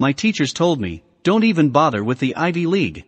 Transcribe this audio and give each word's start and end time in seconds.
my 0.00 0.12
teachers 0.12 0.54
told 0.54 0.80
me, 0.80 1.02
don't 1.22 1.44
even 1.44 1.68
bother 1.68 2.02
with 2.02 2.18
the 2.20 2.34
Ivy 2.34 2.64
League. 2.66 3.04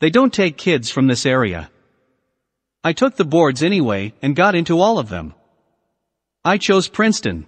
They 0.00 0.10
don't 0.10 0.32
take 0.32 0.58
kids 0.58 0.90
from 0.90 1.06
this 1.06 1.24
area. 1.24 1.70
I 2.84 2.92
took 2.92 3.16
the 3.16 3.24
boards 3.24 3.62
anyway 3.62 4.12
and 4.20 4.36
got 4.36 4.54
into 4.54 4.80
all 4.80 4.98
of 4.98 5.08
them. 5.08 5.32
I 6.44 6.58
chose 6.58 6.88
Princeton. 6.88 7.46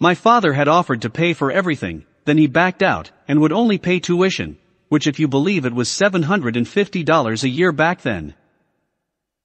My 0.00 0.14
father 0.14 0.54
had 0.54 0.66
offered 0.66 1.02
to 1.02 1.10
pay 1.10 1.34
for 1.34 1.52
everything, 1.52 2.06
then 2.24 2.38
he 2.38 2.46
backed 2.46 2.82
out 2.82 3.10
and 3.28 3.40
would 3.40 3.52
only 3.52 3.76
pay 3.76 4.00
tuition, 4.00 4.56
which 4.88 5.06
if 5.06 5.20
you 5.20 5.28
believe 5.28 5.66
it 5.66 5.74
was 5.74 5.90
$750 5.90 7.42
a 7.42 7.48
year 7.48 7.70
back 7.70 8.00
then. 8.00 8.34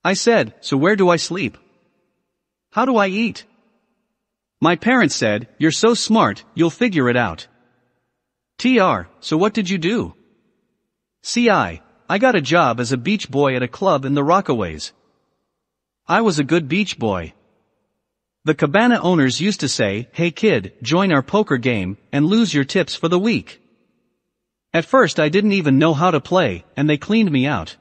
I 0.02 0.14
said, 0.14 0.54
so 0.62 0.78
where 0.78 0.96
do 0.96 1.10
I 1.10 1.18
sleep? 1.18 1.58
How 2.72 2.86
do 2.86 2.96
I 2.96 3.08
eat? 3.08 3.44
My 4.62 4.78
parents 4.78 5.16
said, 5.16 5.50
you're 5.58 5.72
so 5.72 5.94
smart, 5.94 6.46
you'll 6.54 6.70
figure 6.70 7.10
it 7.10 7.18
out. 7.18 7.48
TR, 8.58 9.08
so 9.20 9.38
what 9.38 9.54
did 9.54 9.70
you 9.70 9.78
do? 9.78 10.16
CI, 11.24 11.82
I 12.08 12.18
got 12.20 12.36
a 12.36 12.42
job 12.42 12.80
as 12.80 12.92
a 12.92 12.98
beach 12.98 13.30
boy 13.30 13.56
at 13.56 13.64
a 13.64 13.68
club 13.68 14.06
in 14.06 14.14
the 14.14 14.22
Rockaways. 14.22 14.92
I 16.08 16.22
was 16.22 16.40
a 16.40 16.44
good 16.44 16.68
beach 16.68 17.00
boy. 17.00 17.34
The 18.44 18.54
cabana 18.54 19.00
owners 19.02 19.42
used 19.42 19.62
to 19.62 19.68
say, 19.68 20.08
hey 20.14 20.30
kid, 20.30 20.74
join 20.84 21.12
our 21.12 21.24
poker 21.24 21.58
game, 21.58 21.98
and 22.12 22.28
lose 22.28 22.54
your 22.54 22.64
tips 22.64 22.94
for 22.94 23.08
the 23.08 23.18
week. 23.18 23.60
At 24.72 24.86
first 24.86 25.20
I 25.20 25.30
didn't 25.30 25.54
even 25.54 25.80
know 25.80 25.94
how 25.94 26.12
to 26.12 26.20
play, 26.22 26.64
and 26.78 26.88
they 26.88 26.98
cleaned 26.98 27.32
me 27.32 27.48
out. 27.48 27.76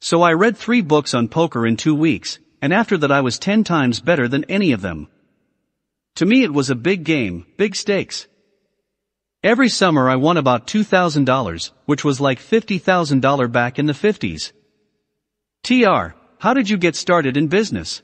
So 0.00 0.22
I 0.22 0.32
read 0.32 0.56
three 0.56 0.80
books 0.80 1.12
on 1.12 1.28
poker 1.28 1.66
in 1.66 1.76
two 1.76 1.94
weeks, 1.94 2.38
and 2.62 2.72
after 2.72 2.96
that 2.96 3.12
I 3.12 3.20
was 3.20 3.38
ten 3.38 3.62
times 3.62 4.00
better 4.00 4.26
than 4.26 4.44
any 4.44 4.72
of 4.72 4.80
them. 4.80 5.08
To 6.16 6.24
me 6.24 6.42
it 6.44 6.52
was 6.52 6.70
a 6.70 6.74
big 6.74 7.04
game, 7.04 7.46
big 7.56 7.76
stakes. 7.76 8.26
Every 9.44 9.68
summer 9.68 10.08
I 10.08 10.14
won 10.14 10.36
about 10.36 10.68
$2,000, 10.68 11.72
which 11.86 12.04
was 12.04 12.20
like 12.20 12.38
$50,000 12.38 13.50
back 13.50 13.76
in 13.76 13.86
the 13.86 13.92
50s. 13.92 14.52
TR, 15.64 16.14
how 16.38 16.54
did 16.54 16.70
you 16.70 16.76
get 16.76 16.94
started 16.94 17.36
in 17.36 17.48
business? 17.48 18.02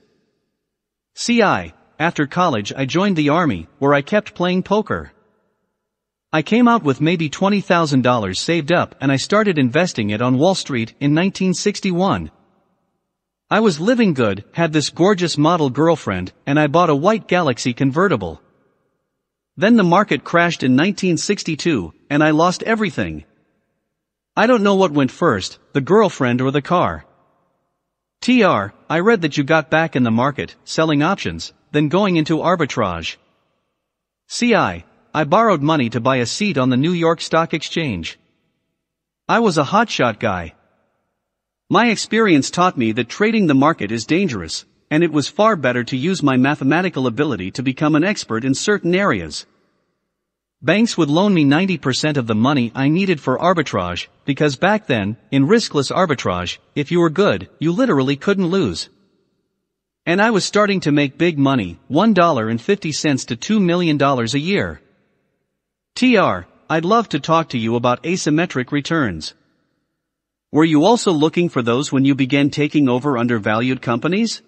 CI, 1.15 1.75
after 1.97 2.27
college 2.27 2.73
I 2.77 2.87
joined 2.87 3.15
the 3.15 3.29
army, 3.29 3.69
where 3.79 3.95
I 3.95 4.03
kept 4.03 4.35
playing 4.35 4.65
poker. 4.65 5.13
I 6.33 6.43
came 6.43 6.67
out 6.67 6.83
with 6.83 7.01
maybe 7.01 7.31
$20,000 7.31 8.37
saved 8.37 8.73
up 8.73 8.97
and 9.01 9.13
I 9.13 9.17
started 9.17 9.59
investing 9.59 10.11
it 10.11 10.21
on 10.21 10.39
Wall 10.39 10.57
Street 10.57 10.91
in 10.99 11.15
1961. 11.15 12.33
I 13.49 13.61
was 13.61 13.79
living 13.79 14.13
good, 14.13 14.45
had 14.55 14.73
this 14.73 14.91
gorgeous 14.91 15.39
model 15.39 15.71
girlfriend, 15.71 16.33
and 16.47 16.59
I 16.59 16.67
bought 16.67 16.91
a 16.91 16.97
white 16.97 17.29
Galaxie 17.29 17.75
convertible. 17.75 18.43
Then 19.59 19.75
the 19.75 19.83
market 19.83 20.23
crashed 20.23 20.63
in 20.63 20.77
1962, 20.77 21.93
and 22.09 22.23
I 22.23 22.31
lost 22.31 22.63
everything. 22.63 23.25
I 24.37 24.47
don't 24.47 24.63
know 24.63 24.77
what 24.77 24.93
went 24.93 25.11
first, 25.11 25.59
the 25.73 25.81
girlfriend 25.81 26.41
or 26.41 26.53
the 26.53 26.63
car. 26.63 27.05
TR, 28.21 28.73
I 28.89 29.01
read 29.01 29.23
that 29.23 29.37
you 29.37 29.43
got 29.43 29.69
back 29.69 29.97
in 29.97 30.05
the 30.05 30.13
market, 30.13 30.55
selling 30.63 31.03
options, 31.03 31.53
then 31.73 31.89
going 31.89 32.15
into 32.15 32.39
arbitrage. 32.39 33.17
CI, 34.29 34.85
I 35.13 35.25
borrowed 35.25 35.61
money 35.61 35.91
to 35.91 36.01
buy 36.01 36.19
a 36.19 36.27
seat 36.27 36.57
on 36.57 36.71
the 36.71 36.77
New 36.77 36.93
York 36.93 37.21
Stock 37.21 37.53
Exchange. 37.53 38.17
I 39.29 39.41
was 39.41 39.59
a 39.59 39.65
hotshot 39.65 40.21
guy. 40.21 40.55
My 41.69 41.89
experience 41.91 42.53
taught 42.53 42.79
me 42.79 42.93
that 42.93 43.09
trading 43.09 43.49
the 43.49 43.55
market 43.67 43.91
is 43.91 44.07
dangerous, 44.07 44.65
and 44.91 45.03
it 45.03 45.13
was 45.13 45.29
far 45.29 45.57
better 45.57 45.85
to 45.85 45.97
use 45.97 46.23
my 46.23 46.37
mathematical 46.37 47.07
ability 47.07 47.51
to 47.53 47.63
become 47.63 47.95
an 47.95 48.05
expert 48.05 48.45
in 48.45 48.55
certain 48.55 48.95
areas. 48.95 49.47
Banks 50.61 50.99
would 50.99 51.09
loan 51.09 51.35
me 51.35 51.45
90% 51.45 52.17
of 52.17 52.27
the 52.27 52.35
money 52.35 52.73
I 52.75 52.89
needed 52.89 53.21
for 53.21 53.39
arbitrage, 53.39 54.09
because 54.25 54.57
back 54.57 54.89
then, 54.89 55.17
in 55.31 55.47
riskless 55.47 55.93
arbitrage, 55.95 56.59
if 56.75 56.91
you 56.91 56.99
were 56.99 57.11
good, 57.11 57.49
you 57.61 57.71
literally 57.71 58.17
couldn't 58.17 58.49
lose. 58.49 58.89
And 60.05 60.21
I 60.21 60.31
was 60.31 60.45
starting 60.45 60.81
to 60.81 60.91
make 60.91 61.17
big 61.17 61.39
money, 61.39 61.79
$1.50 61.91 63.27
to 63.27 63.37
$2 63.37 63.63
million 63.63 64.03
a 64.03 64.25
year. 64.37 64.81
TR, 65.95 66.47
I'd 66.71 66.85
love 66.85 67.09
to 67.11 67.21
talk 67.21 67.51
to 67.51 67.59
you 67.59 67.77
about 67.77 68.03
asymmetric 68.03 68.73
returns. 68.73 69.35
Were 70.51 70.65
you 70.65 70.85
also 70.85 71.13
looking 71.13 71.51
for 71.51 71.63
those 71.63 71.93
when 71.93 72.05
you 72.05 72.15
began 72.15 72.51
taking 72.51 72.89
over 72.89 73.17
undervalued 73.19 73.81
companies? 73.81 74.43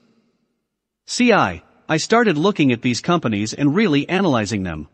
CI, 1.11 1.65
I 1.89 1.97
started 1.97 2.39
looking 2.39 2.71
at 2.71 2.83
these 2.83 3.01
companies 3.01 3.53
and 3.53 3.75
really 3.75 4.09
analyzing 4.09 4.63
them. 4.63 4.87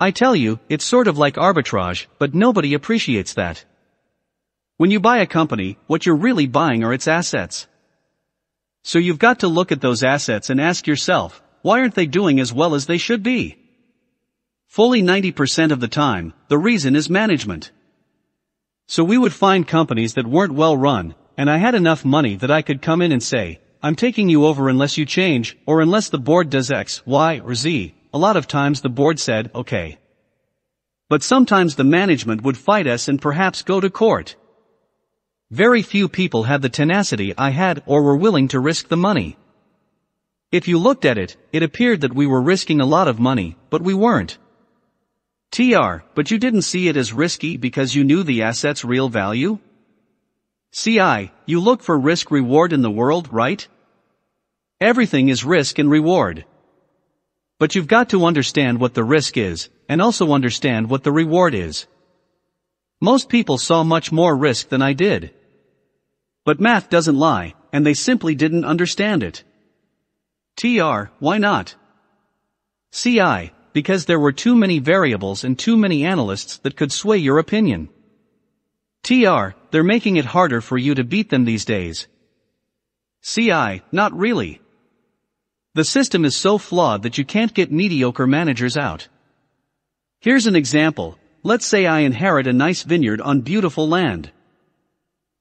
I 0.00 0.10
tell 0.10 0.34
you, 0.34 0.58
it's 0.68 0.84
sort 0.84 1.06
of 1.06 1.16
like 1.16 1.36
arbitrage, 1.36 2.06
but 2.18 2.34
nobody 2.34 2.74
appreciates 2.74 3.34
that. 3.34 3.64
When 4.76 4.90
you 4.90 4.98
buy 4.98 5.18
a 5.18 5.26
company, 5.26 5.78
what 5.86 6.04
you're 6.04 6.16
really 6.16 6.48
buying 6.48 6.82
are 6.82 6.92
its 6.92 7.06
assets. 7.06 7.68
So 8.82 8.98
you've 8.98 9.20
got 9.20 9.38
to 9.40 9.48
look 9.48 9.70
at 9.70 9.80
those 9.80 10.02
assets 10.02 10.50
and 10.50 10.60
ask 10.60 10.88
yourself, 10.88 11.40
why 11.62 11.78
aren't 11.78 11.94
they 11.94 12.06
doing 12.06 12.40
as 12.40 12.52
well 12.52 12.74
as 12.74 12.86
they 12.86 12.98
should 12.98 13.22
be? 13.22 13.56
Fully 14.66 15.00
90% 15.00 15.70
of 15.70 15.78
the 15.78 15.86
time, 15.86 16.34
the 16.48 16.58
reason 16.58 16.96
is 16.96 17.08
management. 17.08 17.70
So 18.88 19.04
we 19.04 19.16
would 19.16 19.32
find 19.32 19.66
companies 19.66 20.14
that 20.14 20.26
weren't 20.26 20.54
well 20.54 20.76
run, 20.76 21.14
and 21.36 21.48
I 21.48 21.58
had 21.58 21.76
enough 21.76 22.04
money 22.04 22.34
that 22.34 22.50
I 22.50 22.62
could 22.62 22.82
come 22.82 23.00
in 23.00 23.12
and 23.12 23.22
say, 23.22 23.60
I'm 23.84 23.96
taking 23.96 24.30
you 24.30 24.46
over 24.46 24.70
unless 24.70 24.96
you 24.96 25.04
change, 25.04 25.58
or 25.66 25.82
unless 25.82 26.08
the 26.08 26.16
board 26.16 26.48
does 26.48 26.70
X, 26.70 27.02
Y, 27.04 27.40
or 27.40 27.54
Z, 27.54 27.94
a 28.14 28.18
lot 28.18 28.38
of 28.38 28.48
times 28.48 28.80
the 28.80 28.88
board 28.88 29.20
said, 29.20 29.50
okay. 29.54 29.98
But 31.10 31.22
sometimes 31.22 31.74
the 31.74 31.84
management 31.84 32.40
would 32.44 32.56
fight 32.56 32.86
us 32.86 33.08
and 33.08 33.20
perhaps 33.20 33.60
go 33.60 33.80
to 33.82 33.90
court. 33.90 34.36
Very 35.50 35.82
few 35.82 36.08
people 36.08 36.44
had 36.44 36.62
the 36.62 36.70
tenacity 36.70 37.34
I 37.36 37.50
had 37.50 37.82
or 37.84 38.02
were 38.02 38.16
willing 38.16 38.48
to 38.48 38.58
risk 38.58 38.88
the 38.88 38.96
money. 38.96 39.36
If 40.50 40.66
you 40.66 40.78
looked 40.78 41.04
at 41.04 41.18
it, 41.18 41.36
it 41.52 41.62
appeared 41.62 42.00
that 42.00 42.14
we 42.14 42.26
were 42.26 42.40
risking 42.40 42.80
a 42.80 42.86
lot 42.86 43.06
of 43.06 43.20
money, 43.20 43.58
but 43.68 43.82
we 43.82 43.92
weren't. 43.92 44.38
TR, 45.50 46.04
but 46.14 46.30
you 46.30 46.38
didn't 46.38 46.62
see 46.62 46.88
it 46.88 46.96
as 46.96 47.12
risky 47.12 47.58
because 47.58 47.94
you 47.94 48.02
knew 48.02 48.22
the 48.22 48.44
asset's 48.44 48.82
real 48.82 49.10
value? 49.10 49.58
CI, 50.72 51.30
you 51.44 51.60
look 51.60 51.82
for 51.82 51.98
risk 51.98 52.30
reward 52.30 52.72
in 52.72 52.80
the 52.80 52.90
world, 52.90 53.28
right? 53.30 53.68
Everything 54.80 55.28
is 55.28 55.44
risk 55.44 55.78
and 55.78 55.90
reward. 55.90 56.44
But 57.58 57.74
you've 57.74 57.86
got 57.86 58.08
to 58.10 58.24
understand 58.24 58.80
what 58.80 58.94
the 58.94 59.04
risk 59.04 59.36
is, 59.36 59.68
and 59.88 60.02
also 60.02 60.32
understand 60.32 60.90
what 60.90 61.04
the 61.04 61.12
reward 61.12 61.54
is. 61.54 61.86
Most 63.00 63.28
people 63.28 63.58
saw 63.58 63.84
much 63.84 64.10
more 64.10 64.36
risk 64.36 64.68
than 64.68 64.82
I 64.82 64.92
did. 64.92 65.32
But 66.44 66.60
math 66.60 66.90
doesn't 66.90 67.18
lie, 67.18 67.54
and 67.72 67.86
they 67.86 67.94
simply 67.94 68.34
didn't 68.34 68.64
understand 68.64 69.22
it. 69.22 69.44
TR, 70.56 71.10
why 71.18 71.38
not? 71.38 71.74
CI, 72.90 73.52
because 73.72 74.06
there 74.06 74.20
were 74.20 74.32
too 74.32 74.54
many 74.54 74.78
variables 74.78 75.44
and 75.44 75.58
too 75.58 75.76
many 75.76 76.04
analysts 76.04 76.58
that 76.58 76.76
could 76.76 76.92
sway 76.92 77.18
your 77.18 77.38
opinion. 77.38 77.88
TR, 79.02 79.54
they're 79.70 79.84
making 79.84 80.16
it 80.16 80.24
harder 80.24 80.60
for 80.60 80.78
you 80.78 80.94
to 80.94 81.04
beat 81.04 81.30
them 81.30 81.44
these 81.44 81.64
days. 81.64 82.06
CI, 83.22 83.82
not 83.92 84.16
really. 84.16 84.60
The 85.74 85.84
system 85.84 86.24
is 86.24 86.36
so 86.36 86.56
flawed 86.56 87.02
that 87.02 87.18
you 87.18 87.24
can't 87.24 87.52
get 87.52 87.72
mediocre 87.72 88.28
managers 88.28 88.76
out. 88.76 89.08
Here's 90.20 90.46
an 90.46 90.54
example. 90.54 91.18
Let's 91.42 91.66
say 91.66 91.84
I 91.84 92.00
inherit 92.00 92.46
a 92.46 92.52
nice 92.52 92.84
vineyard 92.84 93.20
on 93.20 93.40
beautiful 93.40 93.88
land. 93.88 94.30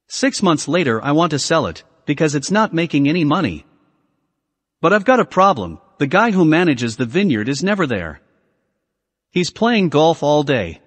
Six 0.07 0.41
months 0.41 0.67
later 0.67 1.03
I 1.03 1.11
want 1.11 1.31
to 1.31 1.39
sell 1.39 1.67
it, 1.67 1.83
because 2.07 2.33
it's 2.33 2.49
not 2.49 2.73
making 2.73 3.07
any 3.07 3.23
money. 3.23 3.65
But 4.81 4.91
I've 4.91 5.05
got 5.05 5.19
a 5.19 5.25
problem, 5.25 5.79
the 5.99 6.07
guy 6.07 6.31
who 6.31 6.45
manages 6.45 6.97
the 6.97 7.05
vineyard 7.05 7.47
is 7.47 7.63
never 7.63 7.85
there. 7.85 8.19
He's 9.29 9.51
playing 9.51 9.89
golf 9.89 10.23
all 10.23 10.41
day. 10.41 10.81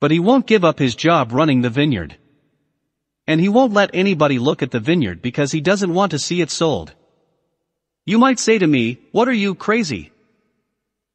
But 0.00 0.10
he 0.10 0.18
won't 0.18 0.48
give 0.48 0.64
up 0.64 0.80
his 0.80 0.96
job 0.96 1.32
running 1.32 1.62
the 1.62 1.70
vineyard. 1.70 2.16
And 3.24 3.40
he 3.40 3.48
won't 3.48 3.72
let 3.72 3.90
anybody 3.94 4.40
look 4.40 4.62
at 4.62 4.72
the 4.72 4.80
vineyard 4.80 5.22
because 5.22 5.52
he 5.52 5.60
doesn't 5.60 5.94
want 5.94 6.10
to 6.10 6.18
see 6.18 6.40
it 6.40 6.50
sold. 6.50 6.92
You 8.04 8.18
might 8.18 8.40
say 8.40 8.58
to 8.58 8.66
me, 8.66 8.98
what 9.12 9.28
are 9.28 9.32
you 9.44 9.54
crazy? 9.54 10.10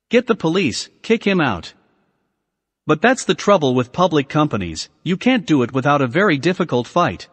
Get 0.10 0.26
the 0.26 0.36
police, 0.36 0.88
kick 1.02 1.24
him 1.26 1.42
out. 1.42 1.74
But 2.86 3.02
that's 3.02 3.26
the 3.26 3.36
trouble 3.36 3.76
with 3.76 3.92
public 3.92 4.30
companies, 4.30 4.88
you 5.04 5.18
can't 5.18 5.46
do 5.46 5.64
it 5.64 5.74
without 5.74 6.02
a 6.02 6.08
very 6.08 6.38
difficult 6.38 6.88
fight. 6.88 7.28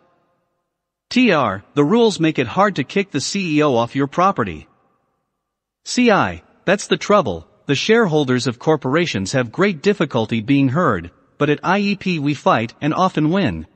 TR, 1.09 1.63
the 1.75 1.85
rules 1.85 2.19
make 2.19 2.41
it 2.41 2.49
hard 2.49 2.75
to 2.77 2.83
kick 2.83 3.13
the 3.13 3.21
CEO 3.21 3.77
off 3.77 3.95
your 3.95 4.09
property. 4.09 4.67
CI, 5.85 6.43
that's 6.65 6.89
the 6.89 6.97
trouble, 6.97 7.47
the 7.67 7.77
shareholders 7.77 8.49
of 8.49 8.59
corporations 8.59 9.31
have 9.33 9.53
great 9.53 9.81
difficulty 9.81 10.41
being 10.41 10.71
heard, 10.71 11.13
but 11.39 11.49
at 11.49 11.63
IEP 11.63 12.19
we 12.19 12.35
fight 12.35 12.75
and 12.81 12.93
often 12.93 13.31
win. 13.31 13.69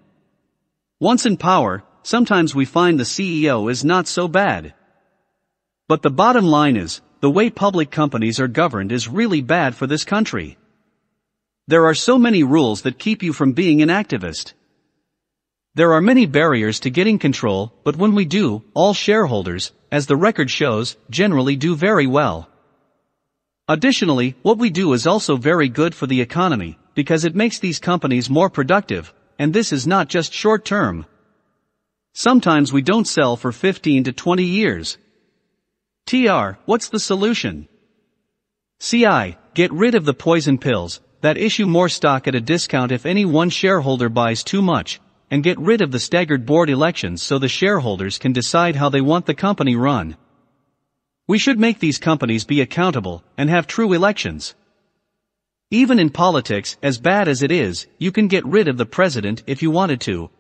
Once 0.99 1.25
in 1.25 1.37
power, 1.37 1.85
sometimes 2.03 2.53
we 2.53 2.65
find 2.65 2.99
the 2.99 3.05
CEO 3.05 3.71
is 3.71 3.85
not 3.85 4.09
so 4.09 4.27
bad. 4.27 4.75
But 5.89 6.03
the 6.03 6.11
bottom 6.11 6.45
line 6.45 6.77
is, 6.77 7.01
the 7.21 7.31
way 7.31 7.49
public 7.49 7.91
companies 7.91 8.39
are 8.39 8.47
governed 8.47 8.93
is 8.93 9.09
really 9.09 9.41
bad 9.41 9.75
for 9.75 9.87
this 9.87 10.05
country. 10.05 10.59
There 11.67 11.87
are 11.87 11.95
so 11.95 12.19
many 12.19 12.43
rules 12.43 12.83
that 12.83 12.99
keep 12.99 13.23
you 13.23 13.33
from 13.33 13.53
being 13.53 13.81
an 13.81 13.89
activist. 13.89 14.53
There 15.75 15.95
are 15.95 16.03
many 16.03 16.27
barriers 16.27 16.81
to 16.81 16.91
getting 16.91 17.19
control, 17.19 17.73
but 17.85 17.97
when 17.97 18.15
we 18.15 18.27
do, 18.27 18.65
all 18.75 18.93
shareholders, 18.93 19.73
as 19.91 20.07
the 20.07 20.17
record 20.17 20.51
shows, 20.51 20.97
generally 21.09 21.57
do 21.57 21.75
very 21.75 22.07
well. 22.07 22.51
Additionally, 23.67 24.35
what 24.43 24.59
we 24.59 24.69
do 24.69 24.93
is 24.93 25.07
also 25.07 25.37
very 25.37 25.71
good 25.71 25.95
for 25.95 26.07
the 26.07 26.21
economy, 26.21 26.79
because 26.95 27.25
it 27.25 27.35
makes 27.35 27.59
these 27.59 27.79
companies 27.79 28.29
more 28.29 28.51
productive, 28.51 29.15
and 29.39 29.55
this 29.55 29.73
is 29.73 29.87
not 29.87 30.09
just 30.09 30.35
short 30.35 30.67
term. 30.67 31.07
Sometimes 32.13 32.73
we 32.73 32.83
don't 32.83 33.07
sell 33.07 33.37
for 33.37 33.53
15 33.53 34.05
to 34.05 34.13
20 34.13 34.43
years. 34.43 34.99
TR, 36.09 36.57
what's 36.65 36.89
the 36.89 36.99
solution? 36.99 37.69
CI, 38.81 39.37
get 39.53 39.71
rid 39.71 39.95
of 39.95 40.07
the 40.07 40.15
poison 40.15 40.57
pills, 40.57 41.03
that 41.21 41.37
issue 41.37 41.67
more 41.67 41.91
stock 41.91 42.27
at 42.27 42.35
a 42.35 42.41
discount 42.41 42.93
if 42.93 43.05
any 43.05 43.27
one 43.27 43.51
shareholder 43.51 44.09
buys 44.09 44.43
too 44.43 44.63
much, 44.63 45.03
and 45.31 45.45
get 45.45 45.59
rid 45.59 45.83
of 45.83 45.91
the 45.91 46.01
staggered 46.01 46.47
board 46.47 46.71
elections 46.71 47.23
so 47.23 47.39
the 47.39 47.47
shareholders 47.47 48.17
can 48.17 48.33
decide 48.33 48.77
how 48.77 48.89
they 48.89 49.03
want 49.03 49.27
the 49.27 49.35
company 49.35 49.77
run. 49.77 50.17
We 51.27 51.39
should 51.39 51.61
make 51.61 51.79
these 51.79 51.99
companies 51.99 52.47
be 52.47 52.63
accountable 52.63 53.23
and 53.37 53.51
have 53.51 53.67
true 53.67 53.93
elections. 53.93 54.55
Even 55.71 55.99
in 55.99 56.09
politics, 56.09 56.79
as 56.83 56.97
bad 56.97 57.29
as 57.29 57.43
it 57.43 57.53
is, 57.53 57.87
you 57.99 58.13
can 58.13 58.29
get 58.29 58.47
rid 58.47 58.67
of 58.67 58.79
the 58.79 58.87
president 58.87 59.43
if 59.47 59.63
you 59.63 59.71
wanted 59.71 60.01
to. 60.01 60.31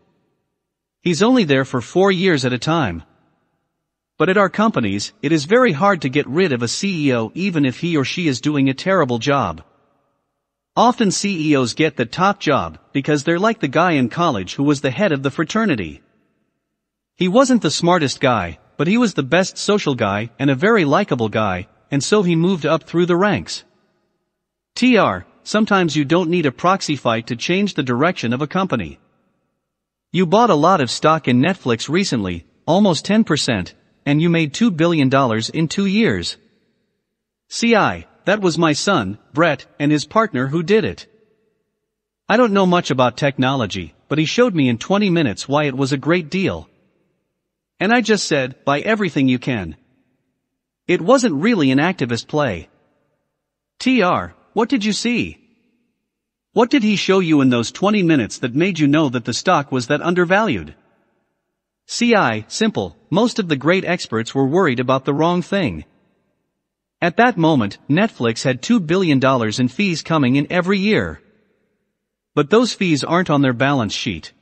He's 1.02 1.22
only 1.22 1.44
there 1.44 1.66
for 1.66 1.82
four 1.82 2.10
years 2.10 2.46
at 2.46 2.54
a 2.54 2.58
time. 2.58 3.02
But 4.18 4.28
at 4.28 4.36
our 4.36 4.50
companies, 4.50 5.12
it 5.22 5.30
is 5.30 5.44
very 5.44 5.70
hard 5.70 6.02
to 6.02 6.08
get 6.08 6.26
rid 6.26 6.52
of 6.52 6.60
a 6.60 6.66
CEO 6.66 7.30
even 7.34 7.64
if 7.64 7.78
he 7.78 7.96
or 7.96 8.04
she 8.04 8.26
is 8.26 8.40
doing 8.40 8.68
a 8.68 8.74
terrible 8.74 9.18
job. 9.18 9.62
Often 10.76 11.12
CEOs 11.12 11.74
get 11.74 11.96
the 11.96 12.04
top 12.04 12.40
job 12.40 12.78
because 12.92 13.22
they're 13.22 13.38
like 13.38 13.60
the 13.60 13.68
guy 13.68 13.92
in 13.92 14.08
college 14.08 14.54
who 14.54 14.64
was 14.64 14.80
the 14.80 14.90
head 14.90 15.12
of 15.12 15.22
the 15.22 15.30
fraternity. 15.30 16.02
He 17.14 17.28
wasn't 17.28 17.62
the 17.62 17.70
smartest 17.70 18.20
guy, 18.20 18.58
but 18.76 18.88
he 18.88 18.98
was 18.98 19.14
the 19.14 19.22
best 19.22 19.56
social 19.56 19.94
guy 19.94 20.30
and 20.38 20.50
a 20.50 20.54
very 20.66 20.84
likable 20.84 21.28
guy, 21.28 21.68
and 21.90 22.02
so 22.02 22.22
he 22.22 22.34
moved 22.34 22.66
up 22.66 22.84
through 22.84 23.06
the 23.06 23.16
ranks. 23.16 23.64
TR, 24.74 25.26
sometimes 25.44 25.96
you 25.96 26.04
don't 26.04 26.30
need 26.30 26.46
a 26.46 26.52
proxy 26.52 26.96
fight 26.96 27.28
to 27.28 27.36
change 27.36 27.74
the 27.74 27.82
direction 27.82 28.32
of 28.32 28.42
a 28.42 28.46
company. 28.48 28.98
You 30.12 30.26
bought 30.26 30.50
a 30.50 30.54
lot 30.54 30.80
of 30.80 30.90
stock 30.90 31.28
in 31.28 31.40
Netflix 31.40 31.88
recently, 31.88 32.46
almost 32.66 33.06
10%, 33.06 33.74
and 34.08 34.22
you 34.22 34.30
made 34.30 34.54
$2 34.54 34.74
billion 34.74 35.10
in 35.52 35.68
two 35.68 35.84
years. 35.84 36.38
CI, 37.50 38.06
that 38.24 38.40
was 38.40 38.56
my 38.56 38.72
son, 38.72 39.18
Brett, 39.34 39.66
and 39.78 39.92
his 39.92 40.06
partner 40.06 40.46
who 40.46 40.62
did 40.62 40.82
it. 40.82 41.06
I 42.26 42.38
don't 42.38 42.54
know 42.54 42.64
much 42.64 42.90
about 42.90 43.18
technology, 43.18 43.92
but 44.08 44.16
he 44.16 44.24
showed 44.24 44.54
me 44.54 44.70
in 44.70 44.78
20 44.78 45.10
minutes 45.10 45.46
why 45.46 45.64
it 45.64 45.76
was 45.76 45.92
a 45.92 45.98
great 45.98 46.30
deal. 46.30 46.70
And 47.78 47.92
I 47.92 48.00
just 48.00 48.26
said, 48.26 48.64
buy 48.64 48.80
everything 48.80 49.28
you 49.28 49.38
can. 49.38 49.76
It 50.86 51.02
wasn't 51.02 51.42
really 51.42 51.70
an 51.70 51.78
activist 51.78 52.28
play. 52.28 52.70
TR, 53.78 54.32
what 54.54 54.70
did 54.70 54.86
you 54.86 54.94
see? 54.94 55.36
What 56.54 56.70
did 56.70 56.82
he 56.82 56.96
show 56.96 57.18
you 57.18 57.42
in 57.42 57.50
those 57.50 57.70
20 57.72 58.02
minutes 58.04 58.38
that 58.38 58.54
made 58.54 58.78
you 58.78 58.86
know 58.86 59.10
that 59.10 59.26
the 59.26 59.34
stock 59.34 59.70
was 59.70 59.88
that 59.88 60.00
undervalued? 60.00 60.74
CI, 61.88 62.44
simple, 62.48 62.96
most 63.08 63.38
of 63.38 63.48
the 63.48 63.56
great 63.56 63.84
experts 63.84 64.34
were 64.34 64.46
worried 64.46 64.78
about 64.78 65.06
the 65.06 65.14
wrong 65.14 65.40
thing. 65.40 65.86
At 67.00 67.16
that 67.16 67.38
moment, 67.38 67.78
Netflix 67.88 68.44
had 68.44 68.60
$2 68.60 68.86
billion 68.86 69.20
in 69.58 69.68
fees 69.68 70.02
coming 70.02 70.36
in 70.36 70.52
every 70.52 70.78
year. 70.78 71.22
But 72.34 72.50
those 72.50 72.74
fees 72.74 73.04
aren't 73.04 73.30
on 73.30 73.40
their 73.40 73.54
balance 73.54 73.94
sheet. 73.94 74.32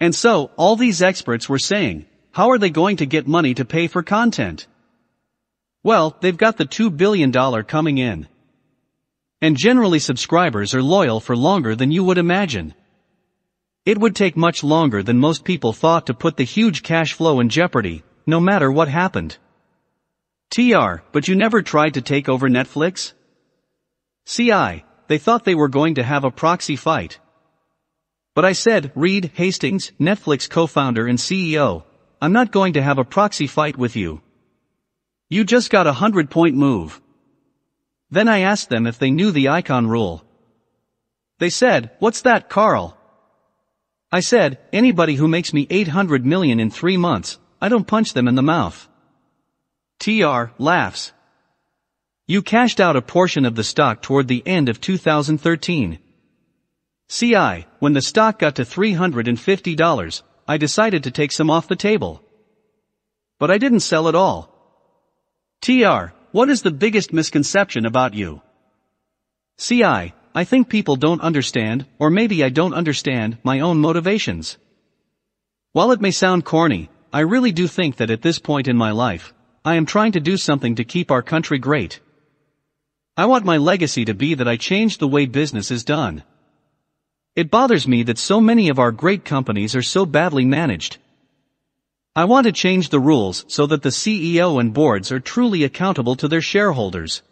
And 0.00 0.12
so, 0.12 0.50
all 0.56 0.74
these 0.74 1.00
experts 1.00 1.48
were 1.48 1.60
saying, 1.60 2.06
how 2.32 2.50
are 2.50 2.58
they 2.58 2.70
going 2.70 2.96
to 2.96 3.06
get 3.06 3.28
money 3.28 3.54
to 3.54 3.64
pay 3.64 3.86
for 3.86 4.02
content? 4.02 4.66
Well, 5.84 6.16
they've 6.20 6.36
got 6.36 6.56
the 6.56 6.64
$2 6.64 6.96
billion 6.96 7.30
coming 7.64 7.98
in. 7.98 8.26
And 9.40 9.56
generally 9.56 10.00
subscribers 10.00 10.74
are 10.74 10.82
loyal 10.82 11.20
for 11.20 11.36
longer 11.36 11.76
than 11.76 11.92
you 11.92 12.02
would 12.02 12.18
imagine. 12.18 12.74
It 13.84 13.98
would 13.98 14.14
take 14.14 14.36
much 14.36 14.62
longer 14.62 15.02
than 15.02 15.18
most 15.18 15.44
people 15.44 15.72
thought 15.72 16.06
to 16.06 16.14
put 16.14 16.36
the 16.36 16.44
huge 16.44 16.84
cash 16.84 17.14
flow 17.14 17.40
in 17.40 17.48
jeopardy, 17.48 18.04
no 18.26 18.38
matter 18.38 18.70
what 18.70 18.86
happened. 18.86 19.38
TR, 20.50 21.02
but 21.10 21.26
you 21.26 21.34
never 21.34 21.62
tried 21.62 21.94
to 21.94 22.02
take 22.02 22.28
over 22.28 22.48
Netflix? 22.48 23.12
CI, 24.24 24.84
they 25.08 25.18
thought 25.18 25.44
they 25.44 25.56
were 25.56 25.68
going 25.68 25.96
to 25.96 26.04
have 26.04 26.22
a 26.22 26.30
proxy 26.30 26.76
fight. 26.76 27.18
But 28.34 28.44
I 28.44 28.52
said, 28.52 28.92
Reed 28.94 29.32
Hastings, 29.34 29.90
Netflix 29.98 30.48
co-founder 30.48 31.08
and 31.08 31.18
CEO, 31.18 31.82
I'm 32.20 32.32
not 32.32 32.52
going 32.52 32.74
to 32.74 32.82
have 32.82 32.98
a 32.98 33.04
proxy 33.04 33.48
fight 33.48 33.76
with 33.76 33.96
you. 33.96 34.22
You 35.28 35.42
just 35.42 35.70
got 35.70 35.88
a 35.88 35.92
hundred 35.92 36.30
point 36.30 36.54
move. 36.54 37.00
Then 38.12 38.28
I 38.28 38.40
asked 38.40 38.68
them 38.68 38.86
if 38.86 39.00
they 39.00 39.10
knew 39.10 39.32
the 39.32 39.46
Icahn 39.46 39.88
rule. 39.88 40.22
They 41.40 41.50
said, 41.50 41.90
what's 41.98 42.22
that 42.22 42.48
Carl? 42.48 42.96
I 44.14 44.20
said, 44.20 44.58
anybody 44.74 45.14
who 45.14 45.26
makes 45.26 45.54
me 45.54 45.66
800 45.70 46.26
million 46.26 46.60
in 46.60 46.70
three 46.70 46.98
months, 46.98 47.38
I 47.62 47.70
don't 47.70 47.86
punch 47.86 48.12
them 48.12 48.28
in 48.28 48.34
the 48.34 48.42
mouth. 48.42 48.86
TR 49.98 50.52
laughs. 50.58 51.12
You 52.26 52.42
cashed 52.42 52.78
out 52.78 52.94
a 52.94 53.00
portion 53.02 53.46
of 53.46 53.54
the 53.54 53.64
stock 53.64 54.02
toward 54.02 54.28
the 54.28 54.42
end 54.46 54.68
of 54.68 54.82
2013. 54.82 55.98
CI, 57.08 57.66
when 57.78 57.94
the 57.94 58.02
stock 58.02 58.38
got 58.38 58.56
to 58.56 58.62
$350, 58.62 60.22
I 60.46 60.56
decided 60.58 61.04
to 61.04 61.10
take 61.10 61.32
some 61.32 61.50
off 61.50 61.68
the 61.68 61.76
table. 61.76 62.22
But 63.38 63.50
I 63.50 63.58
didn't 63.58 63.80
sell 63.80 64.08
it 64.08 64.14
all. 64.14 64.52
TR, 65.62 66.12
what 66.32 66.50
is 66.50 66.62
the 66.62 66.70
biggest 66.70 67.12
misconception 67.12 67.86
about 67.86 68.12
you? 68.12 68.42
CI, 69.56 70.12
I 70.34 70.44
think 70.44 70.68
people 70.68 70.96
don't 70.96 71.20
understand, 71.20 71.84
or 71.98 72.08
maybe 72.08 72.42
I 72.42 72.48
don't 72.48 72.72
understand, 72.72 73.36
my 73.42 73.60
own 73.60 73.78
motivations. 73.78 74.56
While 75.72 75.92
it 75.92 76.00
may 76.00 76.10
sound 76.10 76.44
corny, 76.46 76.88
I 77.12 77.20
really 77.20 77.52
do 77.52 77.66
think 77.66 77.96
that 77.96 78.10
at 78.10 78.22
this 78.22 78.38
point 78.38 78.66
in 78.66 78.76
my 78.76 78.92
life, 78.92 79.34
I 79.64 79.74
am 79.74 79.84
trying 79.84 80.12
to 80.12 80.20
do 80.20 80.38
something 80.38 80.76
to 80.76 80.84
keep 80.84 81.10
our 81.10 81.22
country 81.22 81.58
great. 81.58 82.00
I 83.14 83.26
want 83.26 83.44
my 83.44 83.58
legacy 83.58 84.06
to 84.06 84.14
be 84.14 84.32
that 84.34 84.48
I 84.48 84.56
changed 84.56 85.00
the 85.00 85.08
way 85.08 85.26
business 85.26 85.70
is 85.70 85.84
done. 85.84 86.22
It 87.36 87.50
bothers 87.50 87.86
me 87.86 88.02
that 88.04 88.18
so 88.18 88.40
many 88.40 88.70
of 88.70 88.78
our 88.78 88.90
great 88.90 89.26
companies 89.26 89.76
are 89.76 89.82
so 89.82 90.06
badly 90.06 90.46
managed. 90.46 90.96
I 92.16 92.24
want 92.24 92.46
to 92.46 92.52
change 92.52 92.88
the 92.88 93.00
rules 93.00 93.44
so 93.48 93.66
that 93.66 93.82
the 93.82 93.90
CEO 93.90 94.58
and 94.58 94.72
boards 94.72 95.12
are 95.12 95.20
truly 95.20 95.62
accountable 95.62 96.16
to 96.16 96.28
their 96.28 96.42
shareholders. 96.42 97.22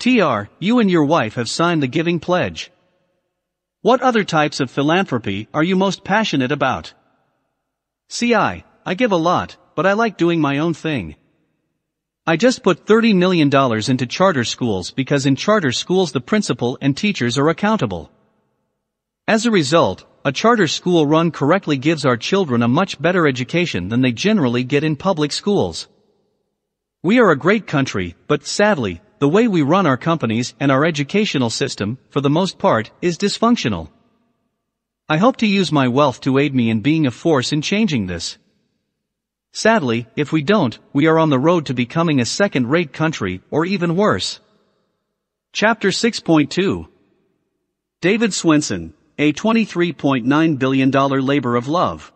TR, 0.00 0.48
you 0.60 0.78
and 0.78 0.88
your 0.88 1.04
wife 1.04 1.34
have 1.34 1.48
signed 1.48 1.82
the 1.82 1.88
Giving 1.88 2.20
Pledge. 2.20 2.70
What 3.82 4.00
other 4.00 4.22
types 4.22 4.60
of 4.60 4.70
philanthropy 4.70 5.48
are 5.52 5.64
you 5.64 5.74
most 5.74 6.04
passionate 6.04 6.52
about? 6.52 6.94
CI, 8.08 8.64
I 8.86 8.94
give 8.94 9.10
a 9.10 9.16
lot, 9.16 9.56
but 9.74 9.86
I 9.86 9.94
like 9.94 10.16
doing 10.16 10.40
my 10.40 10.58
own 10.58 10.72
thing. 10.72 11.16
I 12.28 12.36
just 12.36 12.62
put 12.62 12.86
$30 12.86 13.16
million 13.16 13.50
into 13.90 14.06
charter 14.06 14.44
schools 14.44 14.92
because 14.92 15.26
in 15.26 15.34
charter 15.34 15.72
schools 15.72 16.12
the 16.12 16.20
principal 16.20 16.78
and 16.80 16.96
teachers 16.96 17.36
are 17.36 17.48
accountable. 17.48 18.12
As 19.26 19.46
a 19.46 19.50
result, 19.50 20.04
a 20.24 20.30
charter 20.30 20.68
school 20.68 21.08
run 21.08 21.32
correctly 21.32 21.76
gives 21.76 22.06
our 22.06 22.16
children 22.16 22.62
a 22.62 22.68
much 22.68 23.02
better 23.02 23.26
education 23.26 23.88
than 23.88 24.02
they 24.02 24.12
generally 24.12 24.62
get 24.62 24.84
in 24.84 24.94
public 24.94 25.32
schools. 25.32 25.88
We 27.02 27.18
are 27.18 27.32
a 27.32 27.36
great 27.36 27.66
country, 27.66 28.14
but 28.28 28.46
sadly, 28.46 29.00
the 29.18 29.28
way 29.28 29.48
we 29.48 29.62
run 29.62 29.86
our 29.86 29.96
companies 29.96 30.54
and 30.60 30.70
our 30.70 30.84
educational 30.84 31.50
system, 31.50 31.98
for 32.10 32.20
the 32.20 32.30
most 32.30 32.58
part, 32.58 32.90
is 33.02 33.18
dysfunctional. 33.18 33.88
I 35.08 35.16
hope 35.16 35.36
to 35.38 35.46
use 35.46 35.72
my 35.72 35.88
wealth 35.88 36.20
to 36.22 36.38
aid 36.38 36.54
me 36.54 36.70
in 36.70 36.80
being 36.80 37.06
a 37.06 37.10
force 37.10 37.52
in 37.52 37.62
changing 37.62 38.06
this. 38.06 38.38
Sadly, 39.52 40.06
if 40.16 40.32
we 40.32 40.42
don't, 40.42 40.78
we 40.92 41.06
are 41.06 41.18
on 41.18 41.30
the 41.30 41.38
road 41.38 41.66
to 41.66 41.74
becoming 41.74 42.20
a 42.20 42.26
second-rate 42.26 42.92
country, 42.92 43.40
or 43.50 43.64
even 43.64 43.96
worse. 43.96 44.40
Chapter 45.52 45.88
6.2 45.88 46.86
David 48.00 48.30
Swensen 48.30 48.92
a 49.20 49.32
$23.9 49.32 50.58
billion 50.60 50.90
labor 50.92 51.56
of 51.56 51.66
love. 51.66 52.12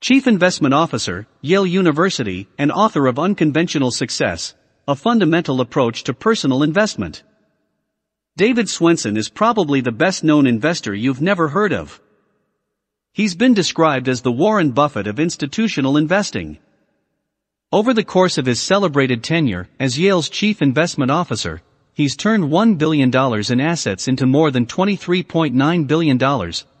Chief 0.00 0.26
Investment 0.26 0.74
Officer, 0.74 1.28
Yale 1.40 1.66
University, 1.66 2.48
and 2.58 2.72
author 2.72 3.06
of 3.06 3.18
Unconventional 3.18 3.92
Success, 3.92 4.54
A 4.88 4.96
Fundamental 4.96 5.60
Approach 5.60 6.02
to 6.04 6.14
Personal 6.14 6.62
Investment. 6.62 7.22
David 8.38 8.68
Swensen 8.68 9.18
is 9.18 9.28
probably 9.28 9.82
the 9.82 9.92
best 9.92 10.24
known 10.24 10.46
investor 10.46 10.94
you've 10.94 11.20
never 11.20 11.48
heard 11.48 11.74
of. 11.74 12.00
He's 13.12 13.34
been 13.34 13.52
described 13.52 14.08
as 14.08 14.22
the 14.22 14.32
Warren 14.32 14.70
Buffett 14.70 15.06
of 15.06 15.20
institutional 15.20 15.98
investing. 15.98 16.56
Over 17.70 17.92
the 17.92 18.02
course 18.02 18.38
of 18.38 18.46
his 18.46 18.62
celebrated 18.62 19.22
tenure 19.22 19.68
as 19.78 19.98
Yale's 19.98 20.30
chief 20.30 20.62
investment 20.62 21.10
officer, 21.10 21.60
he's 21.92 22.16
turned 22.16 22.44
$1 22.44 22.78
billion 22.78 23.12
in 23.14 23.60
assets 23.60 24.08
into 24.08 24.24
more 24.24 24.50
than 24.50 24.64
$23.9 24.64 25.86
billion, 25.86 26.18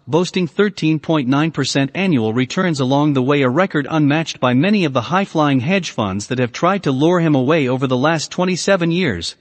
boasting 0.08 0.48
13.9% 0.48 1.90
annual 1.94 2.32
returns 2.32 2.80
along 2.80 3.12
the 3.12 3.22
way 3.22 3.42
a 3.42 3.48
record 3.48 3.86
unmatched 3.90 4.40
by 4.40 4.54
many 4.54 4.86
of 4.86 4.94
the 4.94 5.02
high-flying 5.02 5.60
hedge 5.60 5.90
funds 5.90 6.28
that 6.28 6.38
have 6.38 6.50
tried 6.50 6.82
to 6.82 6.90
lure 6.90 7.20
him 7.20 7.34
away 7.34 7.68
over 7.68 7.86
the 7.86 7.96
last 7.96 8.30
27 8.30 8.90
years. 8.90 9.36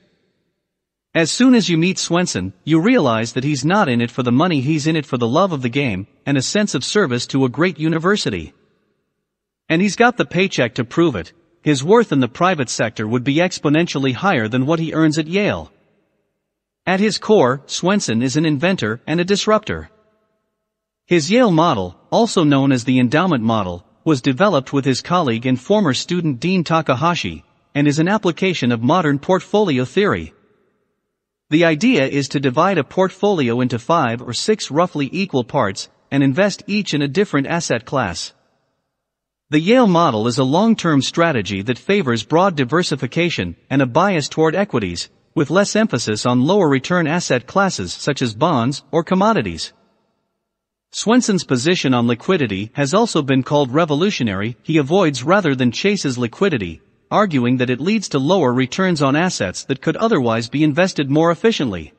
As 1.16 1.32
soon 1.32 1.56
as 1.56 1.70
you 1.70 1.78
meet 1.78 1.96
Swensen, 1.96 2.52
you 2.66 2.82
realize 2.82 3.32
that 3.32 3.46
he's 3.46 3.64
not 3.64 3.88
in 3.88 4.02
it 4.02 4.12
for 4.12 4.24
the 4.24 4.32
money 4.32 4.60
he's 4.60 4.86
in 4.86 4.98
it 4.98 5.06
for 5.06 5.18
the 5.18 5.28
love 5.28 5.54
of 5.54 5.62
the 5.62 5.70
game, 5.70 6.06
and 6.26 6.38
a 6.38 6.42
sense 6.42 6.76
of 6.76 6.84
service 6.84 7.26
to 7.28 7.46
a 7.46 7.50
great 7.50 7.80
university. 7.80 8.54
And 9.70 9.82
he's 9.82 9.96
got 9.96 10.18
the 10.18 10.26
paycheck 10.26 10.76
to 10.76 10.84
prove 10.84 11.16
it, 11.16 11.32
his 11.62 11.82
worth 11.82 12.12
in 12.12 12.20
the 12.20 12.28
private 12.28 12.70
sector 12.70 13.08
would 13.08 13.24
be 13.24 13.36
exponentially 13.36 14.14
higher 14.14 14.50
than 14.50 14.66
what 14.66 14.80
he 14.80 14.94
earns 14.94 15.18
at 15.18 15.28
Yale. 15.28 15.72
At 16.86 17.00
his 17.00 17.18
core, 17.18 17.62
Swensen 17.68 18.22
is 18.22 18.36
an 18.36 18.46
inventor 18.46 19.02
and 19.08 19.22
a 19.22 19.26
disruptor. 19.26 19.90
His 21.08 21.32
Yale 21.32 21.52
model, 21.52 21.98
also 22.12 22.44
known 22.44 22.74
as 22.74 22.84
the 22.84 23.00
endowment 23.00 23.42
model, 23.42 23.86
was 24.04 24.22
developed 24.22 24.74
with 24.74 24.84
his 24.84 25.02
colleague 25.02 25.46
and 25.46 25.58
former 25.58 25.94
student 25.94 26.42
Dean 26.42 26.66
Takahashi, 26.66 27.46
and 27.74 27.88
is 27.88 27.98
an 27.98 28.10
application 28.10 28.74
of 28.74 28.84
modern 28.84 29.18
portfolio 29.18 29.86
theory. 29.86 30.34
The 31.50 31.64
idea 31.64 32.06
is 32.06 32.28
to 32.30 32.42
divide 32.42 32.78
a 32.78 32.84
portfolio 32.84 33.62
into 33.62 33.80
five 33.80 34.22
or 34.22 34.34
six 34.34 34.70
roughly 34.70 35.10
equal 35.14 35.46
parts, 35.46 35.88
and 36.12 36.24
invest 36.24 36.64
each 36.68 36.94
in 36.94 37.02
a 37.02 37.08
different 37.08 37.48
asset 37.48 37.86
class. 37.86 38.34
The 39.50 39.62
Yale 39.62 39.88
model 39.88 40.28
is 40.28 40.38
a 40.38 40.44
long-term 40.44 41.02
strategy 41.04 41.62
that 41.62 41.78
favors 41.78 42.26
broad 42.26 42.58
diversification 42.58 43.56
and 43.70 43.82
a 43.82 43.86
bias 43.86 44.28
toward 44.28 44.56
equities, 44.56 45.10
with 45.34 45.50
less 45.50 45.74
emphasis 45.74 46.26
on 46.26 46.46
lower 46.46 46.68
return 46.68 47.08
asset 47.08 47.48
classes 47.48 47.94
such 47.94 48.22
as 48.22 48.36
bonds 48.36 48.84
or 48.92 49.06
commodities. 49.06 49.72
Swensen's 50.92 51.44
position 51.44 51.94
on 51.94 52.08
liquidity 52.08 52.72
has 52.74 52.94
also 52.94 53.22
been 53.22 53.44
called 53.44 53.74
revolutionary, 53.74 54.56
he 54.64 54.78
avoids 54.78 55.24
rather 55.24 55.54
than 55.54 55.72
chases 55.72 56.18
liquidity, 56.18 56.82
arguing 57.12 57.58
that 57.58 57.70
it 57.70 57.82
leads 57.82 58.10
to 58.10 58.20
lower 58.20 58.54
returns 58.54 59.02
on 59.02 59.16
assets 59.16 59.64
that 59.66 59.82
could 59.82 59.98
otherwise 59.98 60.50
be 60.50 60.64
invested 60.64 61.10
more 61.10 61.30
efficiently. 61.30 61.94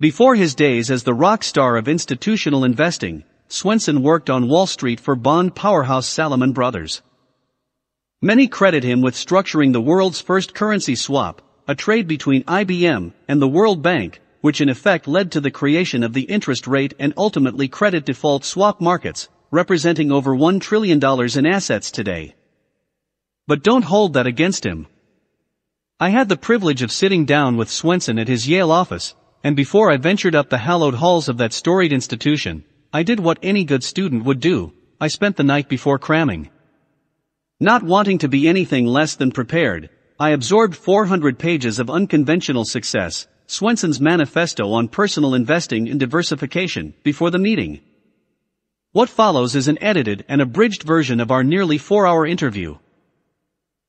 Before 0.00 0.34
his 0.34 0.54
days 0.54 0.90
as 0.90 1.04
the 1.04 1.14
rock 1.14 1.42
star 1.42 1.76
of 1.76 1.88
institutional 1.88 2.64
investing, 2.64 3.24
Swensen 3.48 4.02
worked 4.02 4.28
on 4.28 4.48
Wall 4.48 4.66
Street 4.66 5.00
for 5.00 5.14
bond 5.14 5.54
powerhouse 5.54 6.06
Salomon 6.06 6.52
Brothers. 6.52 7.02
Many 8.20 8.48
credit 8.48 8.84
him 8.84 9.00
with 9.00 9.14
structuring 9.14 9.72
the 9.72 9.80
world's 9.80 10.20
first 10.20 10.52
currency 10.52 10.96
swap, 10.96 11.40
a 11.66 11.74
trade 11.74 12.08
between 12.08 12.42
IBM 12.44 13.12
and 13.28 13.40
the 13.40 13.48
World 13.48 13.82
Bank, 13.82 14.20
which 14.40 14.60
in 14.60 14.68
effect 14.68 15.08
led 15.08 15.32
to 15.32 15.40
the 15.40 15.50
creation 15.50 16.02
of 16.02 16.12
the 16.12 16.22
interest 16.22 16.66
rate 16.66 16.94
and 16.98 17.12
ultimately 17.16 17.68
credit 17.68 18.04
default 18.04 18.44
swap 18.44 18.80
markets, 18.80 19.28
representing 19.50 20.12
over 20.12 20.34
$1 20.34 20.60
trillion 20.60 21.00
in 21.36 21.46
assets 21.46 21.90
today. 21.90 22.34
But 23.46 23.62
don't 23.62 23.84
hold 23.84 24.12
that 24.12 24.26
against 24.26 24.64
him. 24.64 24.86
I 26.00 26.10
had 26.10 26.28
the 26.28 26.36
privilege 26.36 26.82
of 26.82 26.92
sitting 26.92 27.24
down 27.24 27.56
with 27.56 27.68
Swensen 27.68 28.20
at 28.20 28.28
his 28.28 28.46
Yale 28.46 28.70
office, 28.70 29.14
and 29.42 29.56
before 29.56 29.90
I 29.90 29.96
ventured 29.96 30.34
up 30.34 30.50
the 30.50 30.58
hallowed 30.58 30.94
halls 30.94 31.28
of 31.28 31.38
that 31.38 31.52
storied 31.52 31.92
institution, 31.92 32.64
I 32.92 33.02
did 33.02 33.20
what 33.20 33.38
any 33.42 33.64
good 33.64 33.82
student 33.82 34.24
would 34.24 34.40
do, 34.40 34.72
I 35.00 35.08
spent 35.08 35.36
the 35.36 35.44
night 35.44 35.68
before 35.68 35.98
cramming. 35.98 36.50
Not 37.60 37.82
wanting 37.82 38.18
to 38.18 38.28
be 38.28 38.48
anything 38.48 38.86
less 38.86 39.16
than 39.16 39.32
prepared, 39.32 39.90
I 40.20 40.30
absorbed 40.30 40.76
400 40.76 41.38
pages 41.38 41.78
of 41.78 41.90
unconventional 41.90 42.64
success, 42.64 43.26
Swensen's 43.48 43.98
manifesto 43.98 44.72
on 44.72 44.88
personal 44.88 45.34
investing 45.34 45.88
and 45.88 45.98
diversification, 45.98 46.92
before 47.02 47.30
the 47.30 47.38
meeting. 47.38 47.80
What 48.92 49.08
follows 49.08 49.56
is 49.56 49.68
an 49.68 49.82
edited 49.82 50.26
and 50.28 50.42
abridged 50.42 50.82
version 50.82 51.18
of 51.18 51.30
our 51.30 51.42
nearly 51.42 51.78
four-hour 51.78 52.26
interview. 52.26 52.76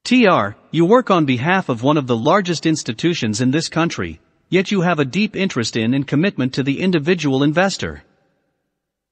TR, 0.05 0.55
you 0.71 0.85
work 0.85 1.11
on 1.11 1.25
behalf 1.25 1.67
of 1.67 1.83
one 1.83 1.97
of 1.97 2.07
the 2.07 2.15
largest 2.15 2.65
institutions 2.65 3.41
in 3.41 3.51
this 3.51 3.67
country, 3.67 4.21
yet 4.47 4.71
you 4.71 4.79
have 4.79 4.97
a 4.97 5.03
deep 5.03 5.35
interest 5.35 5.75
in 5.75 5.93
and 5.93 6.07
commitment 6.07 6.53
to 6.53 6.63
the 6.63 6.79
individual 6.79 7.43
investor. 7.43 8.03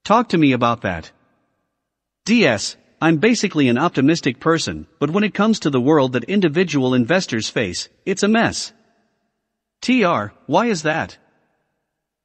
Talk 0.02 0.30
to 0.30 0.38
me 0.38 0.52
about 0.52 0.80
that. 0.80 1.12
DS, 2.24 2.78
I'm 3.02 3.18
basically 3.18 3.68
an 3.68 3.76
optimistic 3.76 4.40
person, 4.40 4.86
but 4.98 5.10
when 5.10 5.24
it 5.24 5.34
comes 5.34 5.60
to 5.60 5.68
the 5.68 5.80
world 5.80 6.14
that 6.14 6.24
individual 6.24 6.94
investors 6.94 7.50
face, 7.50 7.90
it's 8.06 8.22
a 8.22 8.28
mess. 8.28 8.72
TR, 9.80 10.32
why 10.46 10.66
is 10.66 10.82
that? 10.82 11.18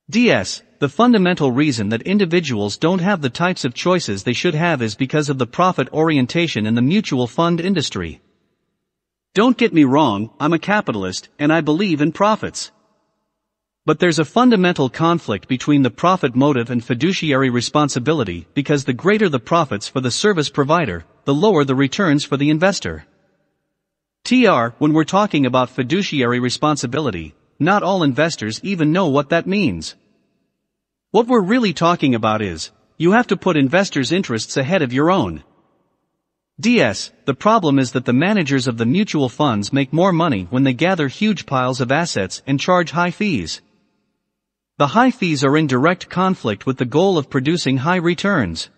DS, 0.09 0.61
the 0.79 0.89
fundamental 0.89 1.51
reason 1.51 1.89
that 1.89 2.01
individuals 2.01 2.77
don't 2.77 2.99
have 2.99 3.21
the 3.21 3.29
types 3.29 3.63
of 3.63 3.73
choices 3.73 4.23
they 4.23 4.33
should 4.33 4.53
have 4.53 4.81
is 4.81 4.95
because 4.95 5.29
of 5.29 5.37
the 5.37 5.47
profit 5.47 5.87
orientation 5.93 6.65
in 6.65 6.75
the 6.75 6.81
mutual 6.81 7.25
fund 7.25 7.61
industry. 7.61 8.21
Don't 9.33 9.57
get 9.57 9.73
me 9.73 9.83
wrong, 9.85 10.31
I'm 10.39 10.53
a 10.53 10.59
capitalist, 10.59 11.29
and 11.39 11.53
I 11.53 11.61
believe 11.61 12.01
in 12.01 12.11
profits. 12.11 12.71
But 13.85 13.99
there's 13.99 14.19
a 14.19 14.25
fundamental 14.25 14.89
conflict 14.89 15.47
between 15.47 15.83
the 15.83 15.89
profit 15.89 16.35
motive 16.35 16.69
and 16.69 16.83
fiduciary 16.83 17.49
responsibility 17.49 18.47
because 18.53 18.85
the 18.85 18.93
greater 18.93 19.29
the 19.29 19.39
profits 19.39 19.87
for 19.87 20.01
the 20.01 20.11
service 20.11 20.49
provider, 20.49 21.05
the 21.25 21.33
lower 21.33 21.63
the 21.63 21.75
returns 21.75 22.23
for 22.23 22.37
the 22.37 22.49
investor. 22.49 23.05
TR, 24.23 24.75
when 24.79 24.93
we're 24.93 25.03
talking 25.03 25.45
about 25.45 25.69
fiduciary 25.69 26.39
responsibility, 26.39 27.35
not 27.59 27.83
all 27.83 28.03
investors 28.03 28.59
even 28.63 28.91
know 28.91 29.07
what 29.07 29.29
that 29.29 29.47
means. 29.47 29.95
What 31.11 31.27
we're 31.27 31.41
really 31.41 31.73
talking 31.73 32.15
about 32.15 32.41
is, 32.41 32.71
you 32.97 33.11
have 33.11 33.27
to 33.27 33.37
put 33.37 33.57
investors' 33.57 34.11
interests 34.11 34.57
ahead 34.57 34.81
of 34.81 34.93
your 34.93 35.11
own. 35.11 35.43
DS, 36.59 37.11
the 37.25 37.33
problem 37.33 37.79
is 37.79 37.91
that 37.91 38.05
the 38.05 38.13
managers 38.13 38.67
of 38.67 38.77
the 38.77 38.85
mutual 38.85 39.27
funds 39.27 39.73
make 39.73 39.91
more 39.91 40.11
money 40.11 40.47
when 40.49 40.63
they 40.63 40.73
gather 40.73 41.07
huge 41.07 41.45
piles 41.45 41.81
of 41.81 41.91
assets 41.91 42.41
and 42.45 42.59
charge 42.59 42.91
high 42.91 43.11
fees. 43.11 43.61
The 44.77 44.87
high 44.87 45.11
fees 45.11 45.43
are 45.43 45.57
in 45.57 45.67
direct 45.67 46.09
conflict 46.09 46.65
with 46.65 46.77
the 46.77 46.85
goal 46.85 47.17
of 47.17 47.29
producing 47.29 47.77
high 47.77 47.97
returns. 47.97 48.69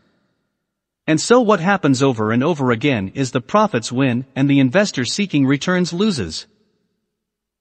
And 1.08 1.22
so 1.22 1.40
what 1.42 1.60
happens 1.60 2.02
over 2.02 2.32
and 2.32 2.44
over 2.44 2.72
again 2.72 3.12
is 3.14 3.32
the 3.32 3.42
profits 3.42 3.92
win 3.92 4.26
and 4.36 4.50
the 4.50 4.60
investor 4.60 5.06
seeking 5.06 5.46
returns 5.46 5.94
loses. 5.94 6.48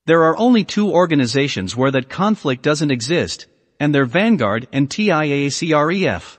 There 0.07 0.23
are 0.25 0.37
only 0.37 0.63
two 0.63 0.91
organizations 0.91 1.75
where 1.75 1.89
that 1.91 2.09
conflict 2.09 2.61
doesn't 2.61 2.91
exist, 2.91 3.47
and 3.79 3.93
they're 3.93 4.05
Vanguard 4.05 4.67
and 4.71 4.87
TIAA-CREF. 4.87 6.37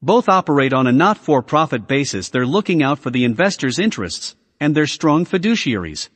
Both 0.00 0.28
operate 0.30 0.72
on 0.72 0.86
a 0.86 0.92
not-for-profit 0.92 1.86
basis 1.86 2.30
they're 2.30 2.46
looking 2.46 2.82
out 2.82 3.00
for 3.00 3.10
the 3.10 3.24
investor's 3.24 3.78
interests, 3.78 4.34
and 4.58 4.74
they're 4.74 4.86
strong 4.86 5.26
fiduciaries. 5.26 6.08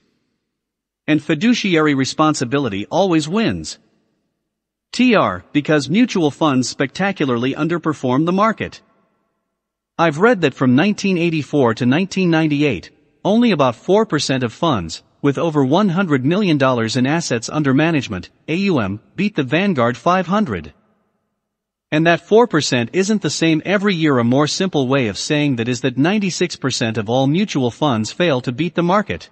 And 1.06 1.22
fiduciary 1.22 1.94
responsibility 1.94 2.86
always 2.86 3.28
wins. 3.28 3.78
TR, 4.92 5.44
because 5.52 5.90
mutual 5.90 6.30
funds 6.30 6.68
spectacularly 6.68 7.54
underperform 7.54 8.24
the 8.24 8.32
market. 8.32 8.80
I've 9.98 10.18
read 10.18 10.40
that 10.40 10.54
from 10.54 10.76
1984 10.76 11.74
to 11.74 11.86
1998, 11.86 12.90
only 13.24 13.50
about 13.50 13.74
4% 13.74 14.42
of 14.42 14.52
funds, 14.52 15.02
with 15.22 15.38
over 15.38 15.64
$100 15.64 16.24
million 16.24 16.58
in 16.60 17.06
assets 17.06 17.48
under 17.48 17.72
management, 17.72 18.28
AUM, 18.48 19.00
beat 19.14 19.36
the 19.36 19.44
Vanguard 19.44 19.96
500. 19.96 20.74
And 21.92 22.06
that 22.06 22.26
4% 22.26 22.88
isn't 22.92 23.22
the 23.22 23.30
same 23.30 23.62
every 23.64 23.94
year 23.94 24.18
a 24.18 24.24
more 24.24 24.48
simple 24.48 24.88
way 24.88 25.06
of 25.06 25.16
saying 25.16 25.56
that 25.56 25.68
is 25.68 25.82
that 25.82 25.96
96% 25.96 26.96
of 26.96 27.08
all 27.08 27.26
mutual 27.26 27.70
funds 27.70 28.10
fail 28.10 28.40
to 28.40 28.50
beat 28.50 28.74
the 28.74 28.82
market. 28.82 29.30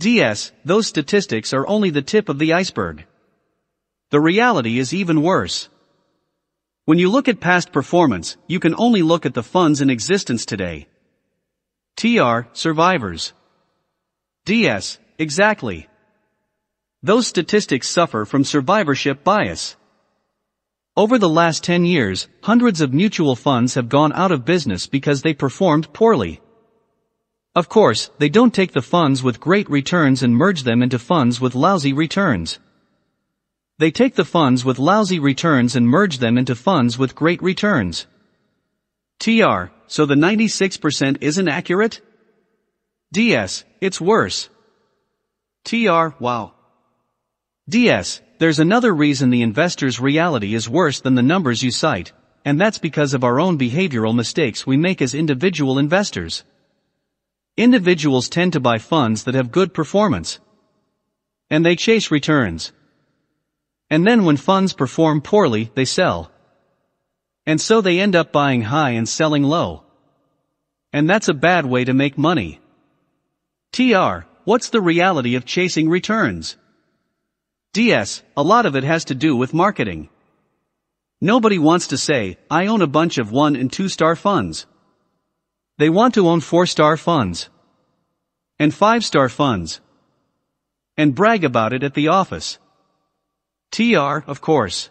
DS, 0.00 0.50
those 0.64 0.88
statistics 0.88 1.52
are 1.52 1.66
only 1.68 1.90
the 1.90 2.02
tip 2.02 2.28
of 2.28 2.38
the 2.38 2.52
iceberg. 2.52 3.06
The 4.10 4.20
reality 4.20 4.78
is 4.78 4.92
even 4.92 5.22
worse. 5.22 5.68
When 6.86 6.98
you 6.98 7.08
look 7.08 7.28
at 7.28 7.38
past 7.38 7.70
performance, 7.70 8.36
you 8.48 8.58
can 8.58 8.74
only 8.76 9.02
look 9.02 9.24
at 9.24 9.34
the 9.34 9.44
funds 9.44 9.80
in 9.80 9.90
existence 9.90 10.44
today. 10.44 10.88
TR, 11.96 12.48
survivors. 12.52 13.32
DS, 14.44 14.98
exactly. 15.18 15.86
Those 17.00 17.28
statistics 17.28 17.88
suffer 17.88 18.24
from 18.24 18.42
survivorship 18.42 19.22
bias. 19.22 19.76
Over 20.96 21.16
the 21.16 21.28
last 21.28 21.62
10 21.62 21.84
years, 21.84 22.26
hundreds 22.42 22.80
of 22.80 22.92
mutual 22.92 23.36
funds 23.36 23.74
have 23.74 23.88
gone 23.88 24.12
out 24.14 24.32
of 24.32 24.44
business 24.44 24.88
because 24.88 25.22
they 25.22 25.32
performed 25.32 25.92
poorly. 25.92 26.40
Of 27.54 27.68
course, 27.68 28.10
they 28.18 28.28
don't 28.28 28.52
take 28.52 28.72
the 28.72 28.82
funds 28.82 29.22
with 29.22 29.38
great 29.38 29.70
returns 29.70 30.24
and 30.24 30.34
merge 30.34 30.64
them 30.64 30.82
into 30.82 30.98
funds 30.98 31.40
with 31.40 31.54
lousy 31.54 31.92
returns. 31.92 32.58
They 33.78 33.92
take 33.92 34.16
the 34.16 34.24
funds 34.24 34.64
with 34.64 34.80
lousy 34.80 35.20
returns 35.20 35.76
and 35.76 35.86
merge 35.86 36.18
them 36.18 36.36
into 36.36 36.56
funds 36.56 36.98
with 36.98 37.14
great 37.14 37.40
returns. 37.42 38.06
TR, 39.20 39.70
so 39.86 40.04
the 40.04 40.16
96% 40.16 41.18
isn't 41.20 41.48
accurate? 41.48 42.00
DS, 43.12 43.64
it's 43.82 44.00
worse. 44.00 44.48
TR, 45.64 46.16
wow. 46.18 46.54
DS, 47.68 48.22
there's 48.38 48.58
another 48.58 48.94
reason 48.94 49.28
the 49.28 49.42
investor's 49.42 50.00
reality 50.00 50.54
is 50.54 50.66
worse 50.66 51.00
than 51.00 51.14
the 51.14 51.22
numbers 51.22 51.62
you 51.62 51.70
cite, 51.70 52.12
and 52.42 52.58
that's 52.58 52.78
because 52.78 53.12
of 53.12 53.22
our 53.22 53.38
own 53.38 53.58
behavioral 53.58 54.14
mistakes 54.14 54.66
we 54.66 54.78
make 54.78 55.02
as 55.02 55.14
individual 55.14 55.78
investors. 55.78 56.42
Individuals 57.58 58.30
tend 58.30 58.54
to 58.54 58.60
buy 58.60 58.78
funds 58.78 59.24
that 59.24 59.34
have 59.34 59.52
good 59.52 59.74
performance. 59.74 60.40
And 61.50 61.66
they 61.66 61.76
chase 61.76 62.10
returns. 62.10 62.72
And 63.90 64.06
then 64.06 64.24
when 64.24 64.38
funds 64.38 64.72
perform 64.72 65.20
poorly, 65.20 65.70
they 65.74 65.84
sell. 65.84 66.32
And 67.44 67.60
so 67.60 67.82
they 67.82 68.00
end 68.00 68.16
up 68.16 68.32
buying 68.32 68.62
high 68.62 68.92
and 68.92 69.06
selling 69.06 69.42
low. 69.42 69.84
And 70.94 71.10
that's 71.10 71.28
a 71.28 71.34
bad 71.34 71.66
way 71.66 71.84
to 71.84 71.92
make 71.92 72.16
money. 72.16 72.61
TR, 73.72 74.26
what's 74.44 74.68
the 74.68 74.82
reality 74.82 75.34
of 75.34 75.46
chasing 75.46 75.88
returns? 75.88 76.58
DS, 77.72 78.22
a 78.36 78.42
lot 78.42 78.66
of 78.66 78.76
it 78.76 78.84
has 78.84 79.06
to 79.06 79.14
do 79.14 79.34
with 79.34 79.54
marketing. 79.54 80.10
Nobody 81.22 81.58
wants 81.58 81.86
to 81.86 81.96
say, 81.96 82.36
I 82.50 82.66
own 82.66 82.82
a 82.82 82.86
bunch 82.86 83.16
of 83.16 83.32
one 83.32 83.56
and 83.56 83.72
two 83.72 83.88
star 83.88 84.14
funds. 84.14 84.66
They 85.78 85.88
want 85.88 86.12
to 86.14 86.28
own 86.28 86.40
four 86.40 86.66
star 86.66 86.98
funds. 86.98 87.48
And 88.58 88.74
five 88.74 89.06
star 89.06 89.30
funds. 89.30 89.80
And 90.98 91.14
brag 91.14 91.42
about 91.42 91.72
it 91.72 91.82
at 91.82 91.94
the 91.94 92.08
office. 92.08 92.58
TR, 93.70 94.18
of 94.26 94.42
course. 94.42 94.90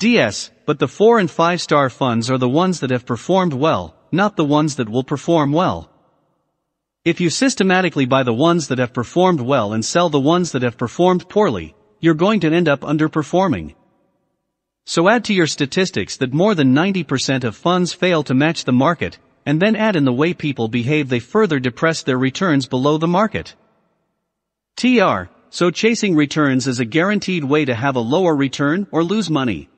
DS, 0.00 0.50
but 0.66 0.78
the 0.80 0.88
four 0.88 1.18
and 1.18 1.30
five 1.30 1.62
star 1.62 1.88
funds 1.88 2.30
are 2.30 2.36
the 2.36 2.48
ones 2.48 2.80
that 2.80 2.90
have 2.90 3.06
performed 3.06 3.54
well, 3.54 3.96
not 4.12 4.36
the 4.36 4.44
ones 4.44 4.76
that 4.76 4.90
will 4.90 5.04
perform 5.04 5.50
well. 5.50 5.93
If 7.04 7.20
you 7.20 7.28
systematically 7.28 8.06
buy 8.06 8.22
the 8.22 8.32
ones 8.32 8.68
that 8.68 8.78
have 8.78 8.94
performed 8.94 9.42
well 9.42 9.74
and 9.74 9.84
sell 9.84 10.08
the 10.08 10.18
ones 10.18 10.52
that 10.52 10.62
have 10.62 10.78
performed 10.78 11.28
poorly, 11.28 11.74
you're 12.00 12.14
going 12.14 12.40
to 12.40 12.50
end 12.50 12.66
up 12.66 12.80
underperforming. 12.80 13.74
So 14.86 15.10
add 15.10 15.22
to 15.24 15.34
your 15.34 15.46
statistics 15.46 16.16
that 16.16 16.32
more 16.32 16.54
than 16.54 16.74
90% 16.74 17.44
of 17.44 17.56
funds 17.56 17.92
fail 17.92 18.22
to 18.22 18.32
match 18.32 18.64
the 18.64 18.72
market, 18.72 19.18
and 19.44 19.60
then 19.60 19.76
add 19.76 19.96
in 19.96 20.06
the 20.06 20.14
way 20.14 20.32
people 20.32 20.68
behave 20.68 21.10
they 21.10 21.18
further 21.18 21.60
depress 21.60 22.02
their 22.02 22.16
returns 22.16 22.66
below 22.66 22.96
the 22.96 23.06
market. 23.06 23.54
TR, 24.76 25.28
so 25.50 25.70
chasing 25.70 26.16
returns 26.16 26.66
is 26.66 26.80
a 26.80 26.86
guaranteed 26.86 27.44
way 27.44 27.66
to 27.66 27.74
have 27.74 27.96
a 27.96 28.00
lower 28.00 28.34
return 28.34 28.86
or 28.90 29.04
lose 29.04 29.28
money. 29.28 29.68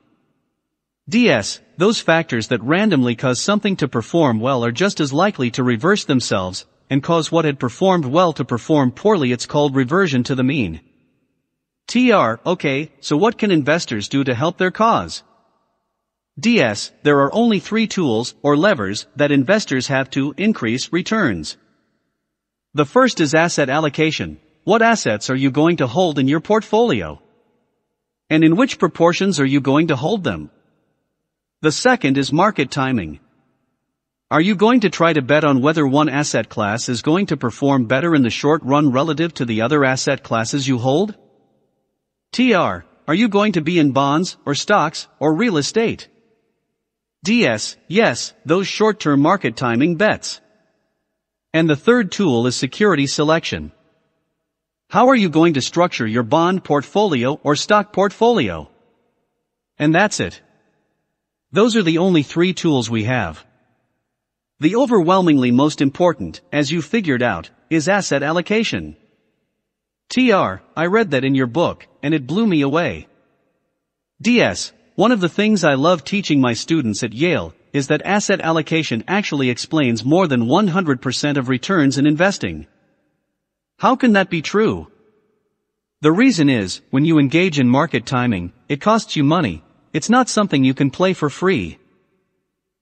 DS, 1.09 1.59
those 1.75 1.99
factors 1.99 2.47
that 2.47 2.63
randomly 2.63 3.15
cause 3.15 3.41
something 3.41 3.75
to 3.75 3.87
perform 3.89 4.39
well 4.39 4.63
are 4.63 4.71
just 4.71 5.01
as 5.01 5.11
likely 5.11 5.51
to 5.51 5.63
reverse 5.63 6.05
themselves, 6.05 6.65
and 6.89 7.03
cause 7.03 7.31
what 7.31 7.45
had 7.45 7.59
performed 7.59 8.05
well 8.05 8.33
to 8.33 8.45
perform 8.45 8.91
poorly 8.91 9.31
it's 9.31 9.45
called 9.45 9.75
reversion 9.75 10.23
to 10.23 10.35
the 10.35 10.43
mean. 10.43 10.81
TR, 11.87 12.39
okay, 12.45 12.91
so 12.99 13.15
what 13.15 13.37
can 13.37 13.51
investors 13.51 14.09
do 14.09 14.23
to 14.23 14.35
help 14.35 14.57
their 14.57 14.71
cause? 14.71 15.23
DS, 16.39 16.91
there 17.03 17.19
are 17.21 17.33
only 17.33 17.59
three 17.59 17.87
tools, 17.87 18.35
or 18.43 18.55
levers, 18.55 19.07
that 19.15 19.31
investors 19.31 19.87
have 19.87 20.09
to 20.11 20.33
increase 20.37 20.93
returns. 20.93 21.57
The 22.73 22.85
first 22.85 23.19
is 23.19 23.33
asset 23.33 23.69
allocation. 23.69 24.39
What 24.63 24.81
assets 24.81 25.29
are 25.29 25.35
you 25.35 25.49
going 25.49 25.77
to 25.77 25.87
hold 25.87 26.19
in 26.19 26.27
your 26.27 26.41
portfolio? 26.41 27.21
And 28.29 28.43
in 28.43 28.55
which 28.55 28.77
proportions 28.77 29.39
are 29.39 29.45
you 29.45 29.61
going 29.61 29.87
to 29.87 29.95
hold 29.95 30.23
them? 30.23 30.51
The 31.61 31.71
second 31.71 32.17
is 32.17 32.31
market 32.31 32.69
timing. 32.69 33.19
Are 34.29 34.41
you 34.41 34.55
going 34.55 34.81
to 34.81 34.89
try 34.89 35.13
to 35.13 35.21
bet 35.21 35.45
on 35.45 35.61
whether 35.61 35.87
one 35.87 36.09
asset 36.09 36.49
class 36.49 36.89
is 36.89 37.01
going 37.01 37.27
to 37.27 37.37
perform 37.37 37.85
better 37.85 38.13
in 38.13 38.23
the 38.23 38.29
short 38.29 38.61
run 38.61 38.91
relative 38.91 39.33
to 39.35 39.45
the 39.45 39.61
other 39.61 39.85
asset 39.85 40.21
classes 40.21 40.67
you 40.67 40.79
hold? 40.79 41.15
TR, 42.33 42.83
are 43.07 43.13
you 43.13 43.29
going 43.29 43.53
to 43.53 43.61
be 43.61 43.79
in 43.79 43.93
bonds, 43.93 44.35
or 44.45 44.53
stocks, 44.53 45.07
or 45.19 45.33
real 45.33 45.55
estate? 45.55 46.09
DS, 47.23 47.77
yes, 47.87 48.33
those 48.43 48.67
short-term 48.67 49.21
market 49.21 49.55
timing 49.55 49.95
bets. 49.95 50.41
And 51.53 51.69
the 51.69 51.77
third 51.77 52.11
tool 52.11 52.47
is 52.47 52.55
security 52.57 53.07
selection. 53.07 53.71
How 54.89 55.07
are 55.07 55.15
you 55.15 55.29
going 55.29 55.53
to 55.53 55.61
structure 55.61 56.05
your 56.05 56.23
bond 56.23 56.65
portfolio 56.65 57.39
or 57.43 57.55
stock 57.55 57.93
portfolio? 57.93 58.69
And 59.79 59.95
that's 59.95 60.19
it. 60.19 60.41
Those 61.53 61.77
are 61.77 61.83
the 61.83 61.99
only 61.99 62.23
three 62.23 62.53
tools 62.53 62.89
we 62.89 63.05
have. 63.05 63.46
The 64.59 64.75
overwhelmingly 64.75 65.51
most 65.51 65.81
important, 65.81 66.41
as 66.51 66.71
you 66.71 66.81
figured 66.81 67.21
out, 67.21 67.51
is 67.69 67.87
asset 67.87 68.23
allocation. 68.23 68.95
TR, 70.09 70.61
I 70.75 70.87
read 70.87 71.11
that 71.11 71.23
in 71.23 71.35
your 71.35 71.45
book, 71.45 71.85
and 72.01 72.13
it 72.13 72.25
blew 72.25 72.47
me 72.47 72.61
away. 72.61 73.07
DS, 74.19 74.73
one 74.95 75.11
of 75.11 75.19
the 75.19 75.29
things 75.29 75.63
I 75.63 75.75
love 75.75 76.03
teaching 76.03 76.41
my 76.41 76.53
students 76.53 77.03
at 77.03 77.13
Yale 77.13 77.53
is 77.71 77.85
that 77.87 78.01
asset 78.03 78.41
allocation 78.41 79.03
actually 79.07 79.51
explains 79.51 80.03
more 80.03 80.27
than 80.27 80.47
100% 80.47 81.37
of 81.37 81.49
returns 81.49 81.99
in 81.99 82.07
investing. 82.07 82.65
How 83.77 83.95
can 83.95 84.13
that 84.13 84.31
be 84.31 84.41
true? 84.41 84.91
The 86.01 86.11
reason 86.11 86.49
is, 86.49 86.81
when 86.89 87.05
you 87.05 87.19
engage 87.19 87.59
in 87.59 87.69
market 87.69 88.07
timing, 88.07 88.53
it 88.67 88.81
costs 88.81 89.15
you 89.15 89.23
money, 89.23 89.63
it's 89.93 90.09
not 90.09 90.29
something 90.29 90.63
you 90.63 90.73
can 90.73 90.89
play 90.89 91.13
for 91.13 91.29
free. 91.29 91.77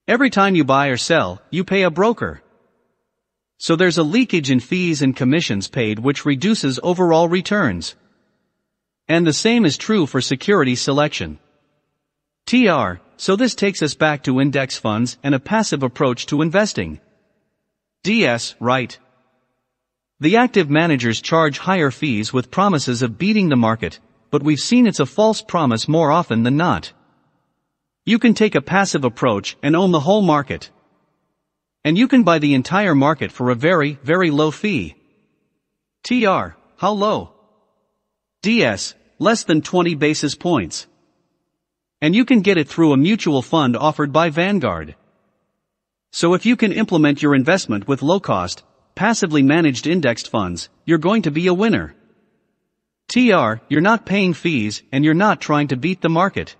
Every 0.07 0.29
time 0.29 0.53
you 0.53 0.63
buy 0.63 0.87
or 0.89 0.97
sell, 0.97 1.41
you 1.49 1.63
pay 1.63 1.81
a 1.81 1.89
broker. 1.89 2.43
So 3.57 3.75
there's 3.75 3.97
a 3.97 4.03
leakage 4.03 4.51
in 4.51 4.59
fees 4.59 5.01
and 5.01 5.15
commissions 5.15 5.67
paid 5.67 5.97
which 5.97 6.25
reduces 6.25 6.79
overall 6.83 7.27
returns. 7.27 7.95
And 9.07 9.25
the 9.25 9.33
same 9.33 9.65
is 9.65 9.77
true 9.77 10.05
for 10.05 10.21
security 10.21 10.75
selection. 10.75 11.39
TR, 12.45 12.99
so 13.17 13.35
this 13.35 13.55
takes 13.55 13.81
us 13.81 13.95
back 13.95 14.21
to 14.23 14.39
index 14.39 14.77
funds 14.77 15.17
and 15.23 15.33
a 15.33 15.39
passive 15.39 15.81
approach 15.81 16.27
to 16.27 16.43
investing. 16.43 16.99
DS, 18.03 18.53
right. 18.59 18.99
The 20.19 20.37
active 20.37 20.69
managers 20.69 21.19
charge 21.19 21.57
higher 21.57 21.89
fees 21.89 22.31
with 22.31 22.51
promises 22.51 23.01
of 23.01 23.17
beating 23.17 23.49
the 23.49 23.55
market, 23.55 23.99
but 24.29 24.43
we've 24.43 24.59
seen 24.59 24.85
it's 24.85 24.99
a 24.99 25.07
false 25.07 25.41
promise 25.41 25.87
more 25.87 26.11
often 26.11 26.43
than 26.43 26.57
not. 26.57 26.93
You 28.05 28.19
can 28.19 28.35
take 28.35 28.53
a 28.53 28.61
passive 28.61 29.03
approach 29.03 29.57
and 29.63 29.75
own 29.75 29.91
the 29.91 29.99
whole 29.99 30.21
market. 30.21 30.69
And 31.83 31.97
you 31.97 32.07
can 32.07 32.21
buy 32.21 32.37
the 32.37 32.53
entire 32.53 32.93
market 32.93 33.31
for 33.31 33.49
a 33.49 33.55
very, 33.55 33.97
very 34.03 34.29
low 34.29 34.51
fee. 34.51 34.95
TR, 36.03 36.53
how 36.77 36.91
low? 36.91 37.33
DS, 38.43 38.93
less 39.17 39.43
than 39.43 39.63
20 39.63 39.95
basis 39.95 40.35
points. 40.35 40.85
And 41.99 42.15
you 42.15 42.25
can 42.25 42.41
get 42.41 42.57
it 42.57 42.69
through 42.69 42.93
a 42.93 42.97
mutual 42.97 43.41
fund 43.41 43.75
offered 43.75 44.13
by 44.13 44.29
Vanguard. 44.29 44.95
So 46.11 46.35
if 46.35 46.45
you 46.45 46.55
can 46.55 46.71
implement 46.71 47.23
your 47.23 47.33
investment 47.33 47.87
with 47.87 48.03
low 48.03 48.19
cost, 48.19 48.61
passively 48.93 49.41
managed 49.41 49.87
indexed 49.87 50.29
funds, 50.29 50.69
you're 50.85 50.99
going 50.99 51.23
to 51.23 51.31
be 51.31 51.47
a 51.47 51.55
winner. 51.55 51.95
TR, 53.07 53.61
you're 53.67 53.81
not 53.81 54.05
paying 54.05 54.35
fees 54.35 54.83
and 54.91 55.03
you're 55.03 55.15
not 55.15 55.41
trying 55.41 55.69
to 55.69 55.75
beat 55.75 56.01
the 56.01 56.09
market. 56.09 56.55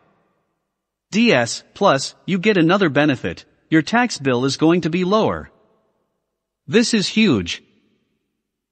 DS, 1.16 1.64
plus, 1.74 2.14
you 2.26 2.38
get 2.38 2.58
another 2.58 2.90
benefit, 2.90 3.46
your 3.70 3.82
tax 3.82 4.18
bill 4.18 4.44
is 4.44 4.58
going 4.58 4.82
to 4.82 4.90
be 4.90 5.06
lower. 5.06 5.50
This 6.68 6.94
is 6.94 7.08
huge. 7.08 7.64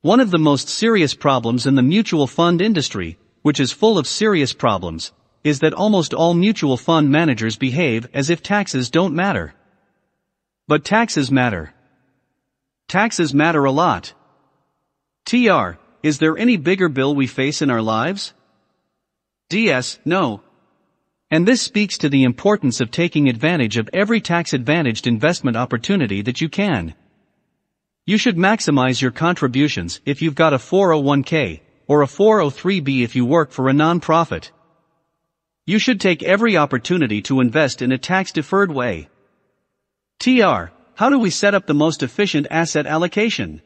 One 0.01 0.19
of 0.19 0.29
the 0.29 0.45
most 0.49 0.67
serious 0.67 1.13
problems 1.13 1.65
in 1.65 1.75
the 1.75 1.81
mutual 1.81 2.27
fund 2.27 2.61
industry, 2.61 3.17
which 3.43 3.61
is 3.61 3.71
full 3.71 3.97
of 3.97 4.07
serious 4.07 4.51
problems, 4.51 5.13
is 5.45 5.59
that 5.59 5.73
almost 5.73 6.13
all 6.13 6.33
mutual 6.33 6.75
fund 6.75 7.09
managers 7.09 7.55
behave 7.55 8.09
as 8.13 8.29
if 8.29 8.43
taxes 8.43 8.89
don't 8.89 9.15
matter. 9.15 9.53
But 10.67 10.83
taxes 10.83 11.31
matter. 11.31 11.73
Taxes 12.89 13.33
matter 13.33 13.63
a 13.63 13.71
lot. 13.71 14.13
TR, 15.25 15.79
is 16.01 16.17
there 16.17 16.37
any 16.37 16.57
bigger 16.57 16.89
bill 16.89 17.15
we 17.15 17.25
face 17.25 17.61
in 17.61 17.69
our 17.69 17.81
lives? 17.81 18.33
DS, 19.47 19.97
no, 20.03 20.41
and 21.31 21.47
this 21.47 21.61
speaks 21.61 21.97
to 21.97 22.09
the 22.09 22.23
importance 22.23 22.79
of 22.81 22.91
taking 22.91 23.27
advantage 23.27 23.77
of 23.77 23.89
every 23.93 24.21
tax-advantaged 24.21 25.07
investment 25.07 25.57
opportunity 25.57 26.21
that 26.21 26.41
you 26.41 26.49
can. 26.49 26.93
You 28.05 28.17
should 28.17 28.35
maximize 28.35 29.01
your 29.01 29.11
contributions 29.11 30.01
if 30.05 30.21
you've 30.21 30.35
got 30.35 30.53
a 30.53 30.57
401k, 30.57 31.61
or 31.87 32.01
a 32.01 32.07
403b 32.07 33.03
if 33.03 33.15
you 33.15 33.25
work 33.25 33.51
for 33.51 33.69
a 33.69 33.73
nonprofit. 33.73 34.51
You 35.65 35.79
should 35.79 36.01
take 36.01 36.21
every 36.21 36.57
opportunity 36.57 37.21
to 37.23 37.39
invest 37.39 37.81
in 37.81 37.91
a 37.91 37.97
tax-deferred 37.97 38.71
way. 38.71 39.07
TR, 40.19 40.71
how 40.95 41.09
do 41.09 41.17
we 41.17 41.29
set 41.29 41.55
up 41.55 41.65
the 41.65 41.73
most 41.73 42.03
efficient 42.03 42.47
asset 42.51 42.85
allocation? 42.85 43.61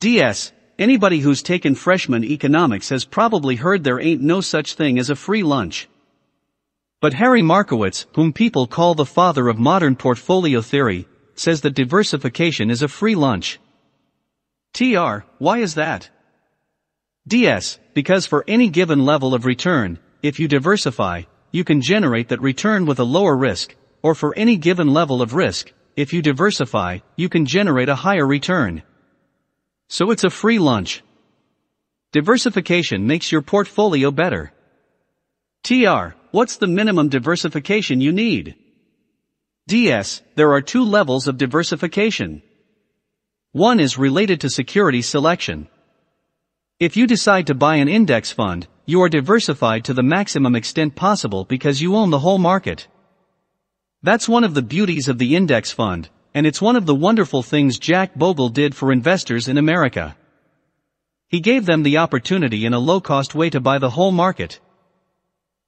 DS, 0.00 0.52
anybody 0.78 1.20
who's 1.20 1.42
taken 1.42 1.74
freshman 1.74 2.24
economics 2.24 2.90
has 2.90 3.04
probably 3.04 3.56
heard 3.56 3.82
there 3.82 4.00
ain't 4.00 4.20
no 4.20 4.40
such 4.40 4.74
thing 4.74 4.98
as 4.98 5.08
a 5.10 5.16
free 5.16 5.42
lunch. 5.42 5.88
But 7.02 7.14
Harry 7.14 7.42
Markowitz, 7.42 8.06
whom 8.14 8.32
people 8.32 8.68
call 8.68 8.94
the 8.94 9.04
father 9.04 9.48
of 9.48 9.58
modern 9.58 9.96
portfolio 9.96 10.60
theory, 10.62 11.08
says 11.34 11.62
that 11.62 11.74
diversification 11.74 12.70
is 12.70 12.80
a 12.80 12.86
free 12.86 13.16
lunch. 13.16 13.58
TR, 14.72 15.24
why 15.38 15.58
is 15.58 15.74
that? 15.74 16.08
DS, 17.26 17.80
because 17.92 18.26
for 18.26 18.44
any 18.46 18.68
given 18.68 19.04
level 19.04 19.34
of 19.34 19.46
return, 19.46 19.98
if 20.22 20.38
you 20.38 20.46
diversify, 20.46 21.22
you 21.50 21.64
can 21.64 21.80
generate 21.80 22.28
that 22.28 22.40
return 22.40 22.86
with 22.86 23.00
a 23.00 23.10
lower 23.16 23.36
risk, 23.36 23.74
or 24.02 24.14
for 24.14 24.32
any 24.36 24.56
given 24.56 24.86
level 24.86 25.20
of 25.22 25.34
risk, 25.34 25.72
if 25.96 26.12
you 26.12 26.22
diversify, 26.22 26.98
you 27.16 27.28
can 27.28 27.46
generate 27.46 27.88
a 27.88 27.96
higher 27.96 28.26
return. 28.28 28.80
So 29.88 30.12
it's 30.12 30.22
a 30.22 30.30
free 30.30 30.60
lunch. 30.60 31.02
Diversification 32.12 33.08
makes 33.08 33.32
your 33.32 33.42
portfolio 33.42 34.12
better. 34.12 34.52
TR, 35.64 36.14
what's 36.32 36.56
the 36.56 36.66
minimum 36.66 37.08
diversification 37.08 38.00
you 38.00 38.10
need? 38.10 38.56
DS, 39.68 40.22
there 40.34 40.52
are 40.52 40.60
two 40.60 40.82
levels 40.82 41.28
of 41.28 41.38
diversification. 41.38 42.42
One 43.52 43.78
is 43.78 43.96
related 43.96 44.40
to 44.40 44.50
security 44.50 45.02
selection. 45.02 45.68
If 46.80 46.96
you 46.96 47.06
decide 47.06 47.46
to 47.46 47.54
buy 47.54 47.76
an 47.76 47.88
index 47.88 48.32
fund, 48.32 48.66
you 48.86 49.02
are 49.02 49.08
diversified 49.08 49.84
to 49.84 49.94
the 49.94 50.02
maximum 50.02 50.56
extent 50.56 50.96
possible 50.96 51.44
because 51.44 51.80
you 51.80 51.94
own 51.94 52.10
the 52.10 52.18
whole 52.18 52.38
market. 52.38 52.88
That's 54.02 54.28
one 54.28 54.42
of 54.42 54.54
the 54.54 54.62
beauties 54.62 55.06
of 55.06 55.18
the 55.18 55.36
index 55.36 55.70
fund, 55.70 56.08
and 56.34 56.46
it's 56.46 56.60
one 56.60 56.74
of 56.74 56.86
the 56.86 56.94
wonderful 56.94 57.42
things 57.42 57.78
Jack 57.78 58.16
Bogle 58.16 58.48
did 58.48 58.74
for 58.74 58.90
investors 58.90 59.46
in 59.46 59.58
America. 59.58 60.16
He 61.28 61.40
gave 61.40 61.66
them 61.66 61.82
the 61.82 61.98
opportunity 61.98 62.66
in 62.66 62.74
a 62.74 62.78
low-cost 62.78 63.34
way 63.34 63.48
to 63.50 63.60
buy 63.60 63.78
the 63.78 63.90
whole 63.90 64.12
market. 64.12 64.58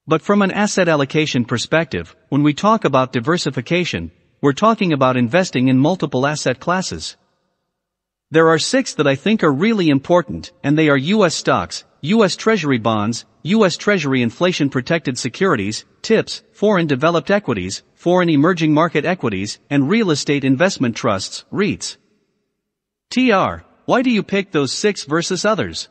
But 0.07 0.21
from 0.21 0.43
an 0.43 0.51
asset 0.51 0.87
allocation 0.87 1.47
perspective, 1.47 2.15
when 2.29 2.43
we 2.43 2.53
talk 2.53 2.85
about 2.85 3.13
diversification, 3.13 4.11
we're 4.43 4.53
talking 4.53 4.93
about 4.93 5.17
investing 5.17 5.69
in 5.69 5.79
multiple 5.79 6.27
asset 6.27 6.61
classes. 6.61 7.17
There 8.31 8.49
are 8.49 8.59
six 8.59 8.93
that 8.95 9.07
I 9.07 9.15
think 9.15 9.43
are 9.43 9.53
really 9.53 9.89
important, 9.89 10.53
and 10.63 10.77
they 10.77 10.91
are 10.91 10.97
U.S. 10.99 11.35
stocks, 11.35 11.85
U.S. 12.03 12.37
Treasury 12.37 12.77
bonds, 12.77 13.25
U.S. 13.45 13.79
Treasury 13.79 14.21
inflation-protected 14.21 15.17
securities, 15.17 15.87
TIPS, 16.03 16.43
foreign 16.53 16.87
developed 16.87 17.31
equities, 17.31 17.83
foreign 17.95 18.29
emerging 18.29 18.75
market 18.75 19.07
equities, 19.07 19.59
and 19.71 19.89
real 19.89 20.11
estate 20.11 20.45
investment 20.45 20.97
trusts, 20.97 21.47
REITs. 21.51 21.97
TR, 23.09 23.65
why 23.87 24.03
do 24.03 24.11
you 24.11 24.23
pick 24.23 24.53
those 24.53 24.71
six 24.71 25.05
versus 25.05 25.47
others? 25.47 25.89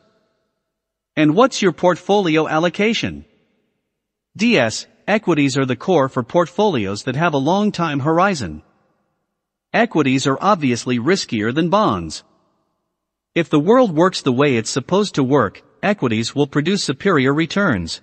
And 1.16 1.34
what's 1.34 1.62
your 1.62 1.72
portfolio 1.72 2.46
allocation? 2.46 3.24
DS, 4.36 4.88
equities 5.06 5.56
are 5.56 5.64
the 5.64 5.76
core 5.76 6.08
for 6.08 6.24
portfolios 6.24 7.04
that 7.04 7.14
have 7.14 7.34
a 7.34 7.38
long 7.38 7.70
time 7.70 8.00
horizon. 8.00 8.64
Equities 9.72 10.26
are 10.26 10.38
obviously 10.40 10.98
riskier 10.98 11.54
than 11.54 11.70
bonds. 11.70 12.24
If 13.36 13.48
the 13.48 13.60
world 13.60 13.94
works 13.94 14.22
the 14.22 14.32
way 14.32 14.56
it's 14.56 14.70
supposed 14.70 15.14
to 15.14 15.22
work, 15.22 15.62
equities 15.84 16.34
will 16.34 16.48
produce 16.48 16.82
superior 16.82 17.32
returns. 17.32 18.00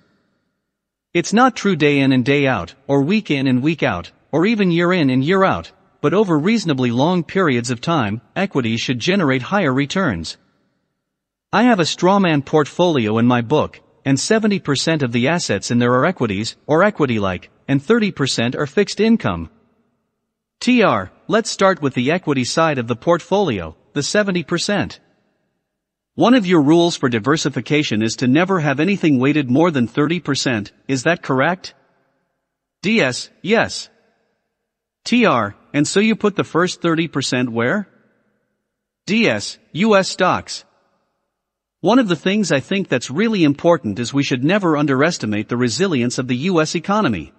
It's 1.13 1.33
not 1.33 1.57
true 1.57 1.75
day 1.75 1.99
in 1.99 2.13
and 2.13 2.23
day 2.23 2.47
out, 2.47 2.75
or 2.87 3.01
week 3.01 3.29
in 3.29 3.45
and 3.45 3.61
week 3.61 3.83
out, 3.83 4.13
or 4.31 4.45
even 4.45 4.71
year 4.71 4.93
in 4.93 5.09
and 5.09 5.25
year 5.25 5.43
out, 5.43 5.73
but 5.99 6.13
over 6.13 6.39
reasonably 6.39 6.91
long 6.91 7.25
periods 7.25 7.69
of 7.69 7.81
time, 7.81 8.21
equities 8.37 8.79
should 8.79 8.99
generate 8.99 9.41
higher 9.41 9.73
returns. 9.73 10.37
I 11.51 11.63
have 11.63 11.81
a 11.81 11.83
strawman 11.83 12.45
portfolio 12.45 13.17
in 13.17 13.25
my 13.27 13.41
book, 13.41 13.81
and 14.05 14.17
70% 14.17 15.01
of 15.01 15.11
the 15.11 15.27
assets 15.27 15.71
in 15.71 15.79
there 15.79 15.93
are 15.93 16.05
equities, 16.05 16.55
or 16.65 16.83
equity-like, 16.83 17.49
and 17.67 17.81
30% 17.81 18.55
are 18.55 18.65
fixed 18.65 18.99
income. 18.99 19.49
TR, 20.59 21.11
let's 21.27 21.49
start 21.49 21.81
with 21.81 21.93
the 21.93 22.11
equity 22.11 22.43
side 22.43 22.77
of 22.77 22.87
the 22.87 22.95
portfolio, 22.95 23.75
the 23.93 24.01
70%. 24.01 24.99
One 26.15 26.33
of 26.33 26.45
your 26.45 26.61
rules 26.61 26.95
for 26.95 27.09
diversification 27.09 28.01
is 28.01 28.15
to 28.17 28.27
never 28.27 28.59
have 28.59 28.79
anything 28.79 29.17
weighted 29.17 29.49
more 29.49 29.71
than 29.71 29.87
30%, 29.87 30.71
is 30.87 31.03
that 31.03 31.23
correct? 31.23 31.73
DS, 32.81 33.29
yes. 33.41 33.89
TR, 35.05 35.55
and 35.73 35.87
so 35.87 35.99
you 35.99 36.15
put 36.15 36.35
the 36.35 36.43
first 36.43 36.81
30% 36.81 37.49
where? 37.49 37.87
DS, 39.05 39.57
US 39.73 40.09
stocks. 40.09 40.63
One 41.81 41.97
of 41.97 42.07
the 42.07 42.15
things 42.15 42.51
I 42.51 42.59
think 42.59 42.89
that's 42.89 43.09
really 43.09 43.43
important 43.43 43.97
is 43.97 44.13
we 44.13 44.21
should 44.21 44.43
never 44.43 44.77
underestimate 44.77 45.49
the 45.49 45.57
resilience 45.57 46.19
of 46.19 46.27
the 46.27 46.37
US 46.51 46.75
economy. 46.75 47.33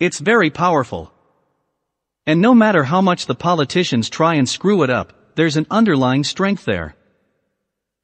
It's 0.00 0.18
very 0.18 0.50
powerful. 0.50 1.12
And 2.26 2.40
no 2.40 2.52
matter 2.52 2.82
how 2.82 3.00
much 3.00 3.26
the 3.26 3.36
politicians 3.36 4.10
try 4.10 4.34
and 4.34 4.48
screw 4.48 4.82
it 4.82 4.90
up, 4.90 5.12
there's 5.36 5.56
an 5.56 5.68
underlying 5.70 6.24
strength 6.24 6.64
there. 6.64 6.96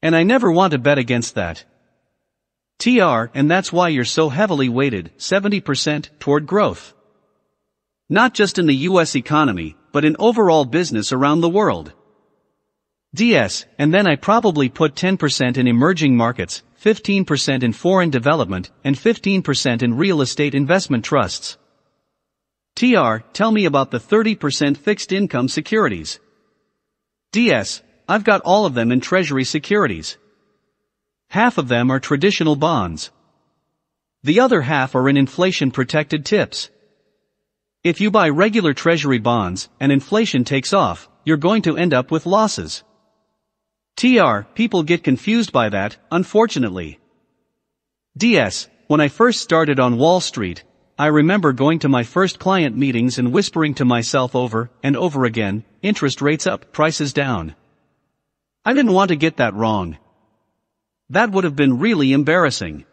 And 0.03 0.15
I 0.15 0.23
never 0.23 0.53
want 0.53 0.71
to 0.71 0.79
bet 0.79 0.99
against 0.99 1.35
that. 1.35 1.65
TR, 2.79 3.29
and 3.35 3.51
that's 3.51 3.73
why 3.73 3.89
you're 3.89 4.05
so 4.05 4.29
heavily 4.29 4.69
weighted, 4.69 5.11
70% 5.19 6.11
toward 6.21 6.47
growth. 6.47 6.95
Not 8.09 8.35
just 8.35 8.61
in 8.61 8.67
the 8.67 8.87
US 8.89 9.17
economy, 9.17 9.77
but 9.91 10.05
in 10.05 10.15
overall 10.21 10.65
business 10.65 11.11
around 11.11 11.41
the 11.41 11.49
world. 11.49 11.93
DS, 13.15 13.65
and 13.79 13.95
then 13.95 14.09
I 14.09 14.17
probably 14.17 14.69
put 14.69 14.97
10% 14.97 15.57
in 15.57 15.69
emerging 15.69 16.17
markets, 16.17 16.63
15% 16.83 17.63
in 17.63 17.73
foreign 17.73 18.11
development, 18.11 18.71
and 18.83 18.97
15% 18.97 19.83
in 19.83 19.95
real 19.95 20.21
estate 20.21 20.53
investment 20.53 21.05
trusts. 21.05 21.57
TR, 22.75 23.19
tell 23.33 23.53
me 23.53 23.67
about 23.67 23.93
the 23.93 24.01
30% 24.01 24.77
fixed 24.77 25.13
income 25.13 25.49
securities. 25.49 26.19
DS, 27.31 27.83
I've 28.09 28.25
got 28.25 28.41
all 28.41 28.67
of 28.67 28.75
them 28.75 28.91
in 28.91 29.01
treasury 29.01 29.45
securities. 29.45 30.19
Half 31.29 31.57
of 31.57 31.69
them 31.69 31.93
are 31.93 32.01
traditional 32.01 32.57
bonds. 32.57 33.13
The 34.25 34.41
other 34.41 34.63
half 34.63 34.97
are 34.97 35.09
in 35.09 35.17
inflation 35.17 35.71
protected 35.71 36.27
tips. 36.27 36.69
If 37.85 38.01
you 38.01 38.11
buy 38.11 38.29
regular 38.29 38.75
treasury 38.75 39.19
bonds 39.19 39.69
and 39.79 39.93
inflation 39.93 40.43
takes 40.43 40.73
off, 40.73 41.09
you're 41.25 41.37
going 41.37 41.63
to 41.63 41.77
end 41.77 41.95
up 41.95 42.11
with 42.11 42.27
losses. 42.27 42.83
TR, 43.97 44.43
people 44.55 44.83
get 44.83 45.05
confused 45.05 45.53
by 45.53 45.69
that, 45.69 45.97
unfortunately. 46.11 46.99
DS, 48.17 48.69
when 48.87 49.01
I 49.01 49.09
first 49.09 49.41
started 49.41 49.79
on 49.79 49.99
Wall 49.99 50.21
Street, 50.21 50.65
I 50.99 51.07
remember 51.07 51.53
going 51.53 51.81
to 51.81 51.89
my 51.89 52.05
first 52.05 52.39
client 52.39 52.77
meetings 52.77 53.19
and 53.19 53.33
whispering 53.33 53.75
to 53.75 53.85
myself 53.85 54.37
over 54.37 54.71
and 54.83 54.97
over 54.97 55.25
again, 55.25 55.65
interest 55.83 56.23
rates 56.23 56.47
up, 56.47 56.73
prices 56.73 57.13
down. 57.13 57.55
I 58.65 58.75
didn't 58.75 58.93
want 58.93 59.09
to 59.09 59.17
get 59.17 59.39
that 59.39 59.55
wrong. 59.55 59.99
That 61.11 61.31
would 61.33 61.45
have 61.45 61.57
been 61.57 61.79
really 61.79 62.13
embarrassing. 62.13 62.85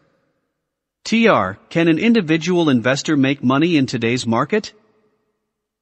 TR, 1.03 1.53
can 1.69 1.87
an 1.87 1.97
individual 1.97 2.69
investor 2.69 3.17
make 3.17 3.43
money 3.43 3.77
in 3.77 3.85
today's 3.85 4.27
market? 4.27 4.73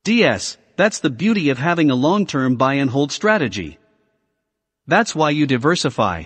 DS, 0.03 0.58
that's 0.75 0.99
the 0.99 1.10
beauty 1.10 1.49
of 1.49 1.58
having 1.58 1.89
a 1.89 1.95
long-term 1.95 2.55
buy 2.55 2.75
and 2.75 2.89
hold 2.89 3.12
strategy. 3.12 3.77
That's 4.89 5.13
why 5.13 5.30
you 5.30 5.45
diversify. 5.45 6.23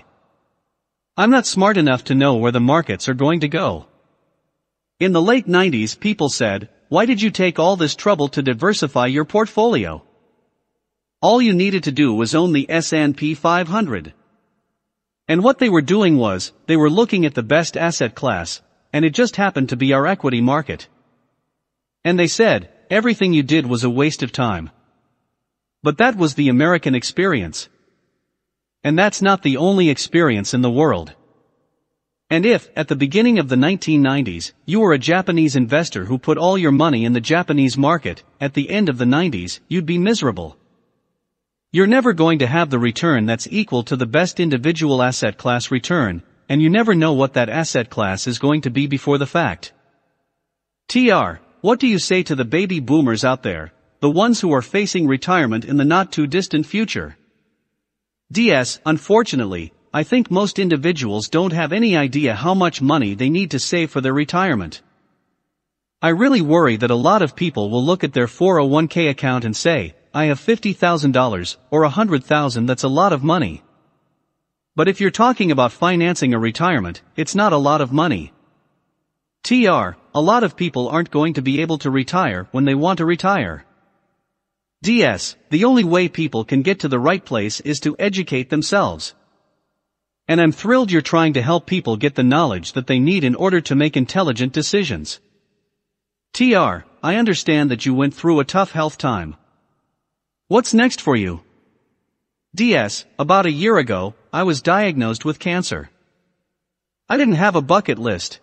I'm 1.18 1.32
not 1.32 1.46
smart 1.46 1.76
enough 1.76 2.06
to 2.06 2.16
know 2.16 2.36
where 2.36 2.54
the 2.54 2.62
markets 2.62 3.10
are 3.10 3.14
going 3.14 3.42
to 3.42 3.50
go. 3.50 3.88
In 5.02 5.12
the 5.12 5.22
late 5.22 5.48
90s 5.48 6.00
people 6.00 6.30
said, 6.30 6.70
why 6.88 7.06
did 7.06 7.22
you 7.22 7.30
take 7.30 7.60
all 7.60 7.76
this 7.76 7.94
trouble 7.94 8.30
to 8.30 8.42
diversify 8.42 9.08
your 9.08 9.26
portfolio? 9.26 10.02
All 11.22 11.42
you 11.42 11.52
needed 11.52 11.84
to 11.84 11.92
do 11.92 12.14
was 12.14 12.34
own 12.34 12.54
the 12.54 12.66
S&P 12.70 13.34
500. 13.34 14.14
And 15.28 15.44
what 15.44 15.60
they 15.60 15.68
were 15.68 15.82
doing 15.82 16.16
was, 16.16 16.54
they 16.68 16.78
were 16.78 16.90
looking 16.90 17.26
at 17.26 17.36
the 17.36 17.44
best 17.44 17.76
asset 17.76 18.16
class, 18.16 18.62
and 18.94 19.04
it 19.04 19.14
just 19.14 19.36
happened 19.36 19.70
to 19.70 19.76
be 19.76 19.92
our 19.92 20.08
equity 20.08 20.40
market. 20.40 20.88
And 22.06 22.18
they 22.18 22.28
said, 22.28 22.70
everything 22.90 23.34
you 23.34 23.44
did 23.44 23.66
was 23.66 23.84
a 23.84 23.90
waste 23.90 24.24
of 24.24 24.32
time. 24.32 24.70
But 25.82 25.98
that 25.98 26.16
was 26.16 26.36
the 26.36 26.48
American 26.48 26.96
experience. 26.96 27.68
And 28.84 29.00
that's 29.00 29.22
not 29.22 29.44
the 29.44 29.58
only 29.58 29.90
experience 29.90 30.54
in 30.54 30.62
the 30.62 30.70
world. 30.70 31.14
And 32.30 32.46
if, 32.46 32.70
at 32.76 32.88
the 32.88 32.96
beginning 32.96 33.38
of 33.38 33.48
the 33.48 33.56
1990s, 33.56 34.54
you 34.66 34.80
were 34.80 34.94
a 34.94 34.98
Japanese 34.98 35.56
investor 35.56 36.06
who 36.06 36.18
put 36.18 36.38
all 36.38 36.58
your 36.58 36.72
money 36.72 37.06
in 37.06 37.14
the 37.14 37.22
Japanese 37.22 37.78
market, 37.78 38.24
at 38.42 38.56
the 38.56 38.70
end 38.70 38.90
of 38.90 38.98
the 38.98 39.06
90s, 39.06 39.60
you'd 39.68 39.86
be 39.86 39.98
miserable. 39.98 40.58
You're 41.72 41.88
never 41.88 42.12
going 42.12 42.40
to 42.40 42.48
have 42.48 42.70
the 42.70 42.80
return 42.80 43.26
that's 43.26 43.48
equal 43.50 43.84
to 43.84 43.96
the 43.96 44.06
best 44.06 44.40
individual 44.40 45.02
asset 45.02 45.38
class 45.38 45.72
return, 45.72 46.24
and 46.50 46.62
you 46.62 46.70
never 46.70 46.94
know 46.94 47.14
what 47.14 47.34
that 47.34 47.50
asset 47.50 47.90
class 47.90 48.28
is 48.28 48.40
going 48.40 48.62
to 48.62 48.70
be 48.70 48.88
before 48.88 49.18
the 49.18 49.26
fact. 49.26 49.72
TR, 50.88 51.40
what 51.62 51.80
do 51.80 51.88
you 51.88 52.00
say 52.00 52.24
to 52.24 52.36
the 52.36 52.46
baby 52.46 52.80
boomers 52.80 53.24
out 53.24 53.44
there, 53.44 53.74
the 54.02 54.10
ones 54.10 54.42
who 54.42 54.52
are 54.54 54.62
facing 54.62 55.08
retirement 55.08 55.66
in 55.66 55.78
the 55.78 55.86
not 55.86 56.12
too 56.12 56.28
distant 56.28 56.66
future? 56.66 57.16
DS, 58.34 58.80
unfortunately, 58.84 59.74
I 59.94 60.02
think 60.02 60.32
most 60.32 60.58
individuals 60.58 61.30
don't 61.30 61.54
have 61.54 61.72
any 61.72 61.96
idea 61.96 62.34
how 62.34 62.56
much 62.56 62.82
money 62.82 63.14
they 63.14 63.30
need 63.30 63.52
to 63.52 63.60
save 63.60 63.92
for 63.92 64.02
their 64.02 64.12
retirement. 64.12 64.82
I 66.02 66.10
really 66.10 66.42
worry 66.42 66.76
that 66.78 66.90
a 66.90 66.96
lot 67.10 67.22
of 67.22 67.36
people 67.36 67.70
will 67.70 67.86
look 67.86 68.04
at 68.04 68.14
their 68.14 68.26
401k 68.26 69.12
account 69.12 69.46
and 69.46 69.56
say, 69.56 69.94
I 70.16 70.26
have 70.26 70.40
$50,000, 70.40 71.58
or 71.70 71.86
$100,000 71.86 72.66
that's 72.66 72.82
a 72.82 72.88
lot 72.88 73.14
of 73.14 73.24
money. 73.24 73.62
But 74.76 74.88
if 74.88 75.00
you're 75.00 75.12
talking 75.12 75.52
about 75.52 75.72
financing 75.72 76.34
a 76.34 76.40
retirement, 76.40 77.04
it's 77.16 77.36
not 77.36 77.54
a 77.54 77.58
lot 77.70 77.82
of 77.82 77.94
money. 77.94 78.34
TR, 79.44 79.96
a 80.16 80.22
lot 80.22 80.44
of 80.44 80.58
people 80.58 80.90
aren't 80.90 81.12
going 81.12 81.36
to 81.36 81.44
be 81.44 81.62
able 81.62 81.78
to 81.78 81.92
retire 81.92 82.48
when 82.52 82.66
they 82.66 82.74
want 82.74 82.98
to 82.98 83.06
retire. 83.06 83.64
DS, 84.84 85.38
the 85.50 85.64
only 85.64 85.86
way 85.86 86.10
people 86.10 86.44
can 86.44 86.62
get 86.62 86.82
to 86.82 86.90
the 86.90 87.00
right 87.00 87.24
place 87.24 87.62
is 87.62 87.80
to 87.80 87.96
educate 87.98 88.50
themselves. 88.50 89.16
And 90.28 90.42
I'm 90.42 90.52
thrilled 90.52 90.92
you're 90.92 91.02
trying 91.02 91.32
to 91.34 91.42
help 91.42 91.66
people 91.66 91.96
get 91.96 92.16
the 92.16 92.24
knowledge 92.24 92.74
that 92.74 92.88
they 92.88 93.00
need 93.00 93.24
in 93.24 93.34
order 93.34 93.62
to 93.62 93.76
make 93.76 93.96
intelligent 93.96 94.52
decisions. 94.52 95.22
TR, 96.34 96.84
I 97.02 97.16
understand 97.16 97.72
that 97.72 97.86
you 97.86 97.94
went 97.94 98.14
through 98.14 98.42
a 98.42 98.46
tough 98.46 98.74
health 98.74 98.98
time. 98.98 99.38
What's 100.50 100.74
next 100.74 101.00
for 101.00 101.16
you? 101.16 101.40
DS, 102.54 103.06
about 103.18 103.46
a 103.46 103.52
year 103.52 103.78
ago, 103.78 104.16
I 104.34 104.44
was 104.44 104.62
diagnosed 104.62 105.24
with 105.24 105.40
cancer. 105.40 105.92
I 107.08 107.16
didn't 107.16 107.36
have 107.36 107.56
a 107.56 107.62
bucket 107.62 108.00
list. 108.00 108.42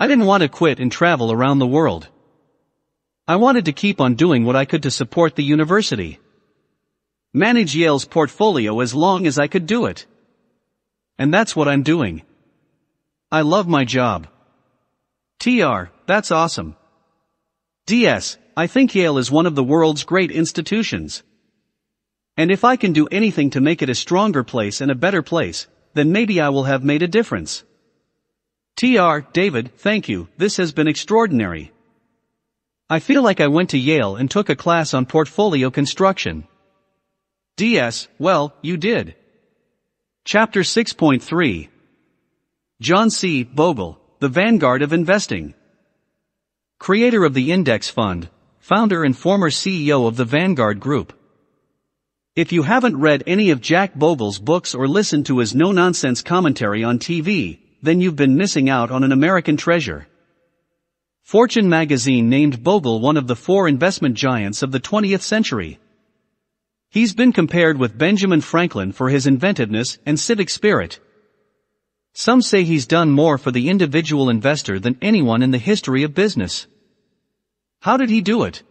I 0.00 0.06
didn't 0.06 0.24
want 0.24 0.42
to 0.42 0.48
quit 0.48 0.80
and 0.80 0.90
travel 0.90 1.30
around 1.30 1.58
the 1.58 1.66
world. 1.66 2.08
I 3.28 3.36
wanted 3.36 3.66
to 3.66 3.72
keep 3.72 4.00
on 4.00 4.14
doing 4.14 4.46
what 4.46 4.56
I 4.56 4.64
could 4.64 4.84
to 4.84 4.90
support 4.90 5.36
the 5.36 5.44
university. 5.44 6.18
Manage 7.34 7.76
Yale's 7.76 8.06
portfolio 8.06 8.80
as 8.80 8.94
long 8.94 9.26
as 9.26 9.38
I 9.38 9.48
could 9.48 9.66
do 9.66 9.84
it. 9.84 10.06
And 11.18 11.32
that's 11.32 11.54
what 11.54 11.68
I'm 11.68 11.82
doing. 11.82 12.22
I 13.30 13.42
love 13.42 13.68
my 13.68 13.84
job. 13.84 14.28
TR, 15.40 15.90
that's 16.06 16.30
awesome. 16.30 16.74
DS, 17.84 18.38
I 18.56 18.66
think 18.66 18.94
Yale 18.94 19.18
is 19.18 19.30
one 19.30 19.44
of 19.44 19.54
the 19.54 19.62
world's 19.62 20.04
great 20.04 20.30
institutions. 20.30 21.22
And 22.38 22.50
if 22.50 22.64
I 22.64 22.76
can 22.76 22.94
do 22.94 23.08
anything 23.08 23.50
to 23.50 23.60
make 23.60 23.82
it 23.82 23.90
a 23.90 23.94
stronger 23.94 24.42
place 24.42 24.80
and 24.80 24.90
a 24.90 25.02
better 25.04 25.20
place, 25.20 25.66
then 25.92 26.12
maybe 26.12 26.40
I 26.40 26.48
will 26.48 26.64
have 26.64 26.82
made 26.82 27.02
a 27.02 27.08
difference. 27.08 27.62
TR, 28.76 29.18
David, 29.34 29.70
thank 29.76 30.08
you, 30.08 30.28
this 30.38 30.56
has 30.56 30.72
been 30.72 30.88
extraordinary. 30.88 31.72
I 32.90 33.00
feel 33.00 33.22
like 33.22 33.38
I 33.38 33.48
went 33.48 33.70
to 33.70 33.78
Yale 33.78 34.16
and 34.16 34.30
took 34.30 34.48
a 34.48 34.56
class 34.56 34.94
on 34.94 35.04
portfolio 35.04 35.70
construction. 35.70 36.48
DS, 37.58 38.08
well, 38.18 38.54
you 38.62 38.78
did. 38.78 39.14
Chapter 40.24 40.60
6.3 40.60 41.68
John 42.80 43.10
C. 43.10 43.42
Bogle, 43.42 44.00
the 44.20 44.30
Vanguard 44.30 44.80
of 44.80 44.94
Investing. 44.94 45.52
Creator 46.78 47.26
of 47.26 47.34
the 47.34 47.52
Index 47.52 47.90
Fund, 47.90 48.30
founder 48.58 49.04
and 49.04 49.14
former 49.14 49.50
CEO 49.50 50.06
of 50.06 50.16
the 50.16 50.24
Vanguard 50.24 50.80
Group. 50.80 51.12
If 52.36 52.52
you 52.52 52.62
haven't 52.62 52.96
read 52.96 53.22
any 53.26 53.50
of 53.50 53.60
Jack 53.60 53.96
Bogle's 53.96 54.38
books 54.38 54.74
or 54.74 54.88
listened 54.88 55.26
to 55.26 55.40
his 55.40 55.54
no-nonsense 55.54 56.22
commentary 56.22 56.84
on 56.84 56.98
TV, 56.98 57.58
then 57.82 58.00
you've 58.00 58.16
been 58.16 58.36
missing 58.36 58.70
out 58.70 58.90
on 58.90 59.04
an 59.04 59.12
American 59.12 59.58
treasure. 59.58 60.06
Fortune 61.28 61.68
magazine 61.68 62.30
named 62.30 62.64
Bogle 62.64 63.00
one 63.00 63.18
of 63.18 63.26
the 63.26 63.36
four 63.36 63.68
investment 63.68 64.14
giants 64.14 64.62
of 64.62 64.72
the 64.72 64.80
20th 64.80 65.20
century. 65.20 65.78
He's 66.88 67.12
been 67.12 67.34
compared 67.34 67.76
with 67.76 67.98
Benjamin 67.98 68.40
Franklin 68.40 68.92
for 68.92 69.10
his 69.10 69.26
inventiveness 69.26 69.98
and 70.06 70.18
civic 70.18 70.48
spirit. 70.48 71.00
Some 72.14 72.40
say 72.40 72.64
he's 72.64 72.86
done 72.86 73.10
more 73.10 73.36
for 73.36 73.50
the 73.50 73.68
individual 73.68 74.30
investor 74.30 74.80
than 74.80 74.96
anyone 75.02 75.42
in 75.42 75.50
the 75.50 75.58
history 75.58 76.02
of 76.02 76.14
business. 76.14 76.66
How 77.80 77.98
did 77.98 78.08
he 78.08 78.22
do 78.22 78.44
it? 78.44 78.62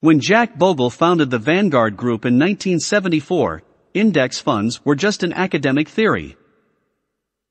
When 0.00 0.20
Jack 0.20 0.56
Bogle 0.58 0.88
founded 0.88 1.30
the 1.30 1.38
Vanguard 1.38 1.98
Group 1.98 2.24
in 2.24 2.38
1974, 2.38 3.62
index 3.92 4.40
funds 4.40 4.82
were 4.86 4.96
just 4.96 5.22
an 5.22 5.34
academic 5.34 5.90
theory. 5.90 6.34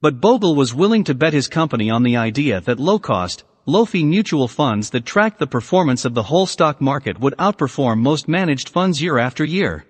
But 0.02 0.20
Bogle 0.20 0.56
was 0.56 0.74
willing 0.74 1.04
to 1.04 1.14
bet 1.14 1.34
his 1.34 1.48
company 1.48 1.92
on 1.92 2.02
the 2.02 2.18
idea 2.18 2.62
that 2.62 2.80
low-cost, 2.80 3.44
low-fee 3.66 4.04
mutual 4.04 4.48
funds 4.48 4.90
that 4.90 5.06
track 5.06 5.38
the 5.38 5.48
performance 5.48 6.06
of 6.06 6.14
the 6.14 6.24
whole 6.24 6.46
stock 6.46 6.82
market 6.82 7.20
would 7.20 7.36
outperform 7.38 8.00
most 8.00 8.28
managed 8.28 8.70
funds 8.70 9.02
year 9.02 9.18
after 9.18 9.44
year. 9.44 9.86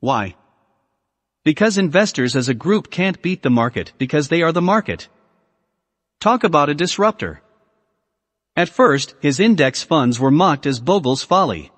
Why? 0.00 0.36
Because 1.44 1.78
investors 1.78 2.36
as 2.36 2.48
a 2.48 2.54
group 2.54 2.90
can't 2.90 3.20
beat 3.22 3.42
the 3.42 3.50
market 3.50 3.92
because 3.98 4.28
they 4.28 4.42
are 4.42 4.52
the 4.52 4.62
market. 4.62 5.08
Talk 6.20 6.44
about 6.44 6.68
a 6.68 6.74
disruptor. 6.74 7.42
At 8.54 8.68
first, 8.68 9.14
his 9.20 9.40
index 9.40 9.82
funds 9.82 10.20
were 10.20 10.30
mocked 10.30 10.66
as 10.66 10.78
Bogle's 10.78 11.24
folly. 11.24 11.72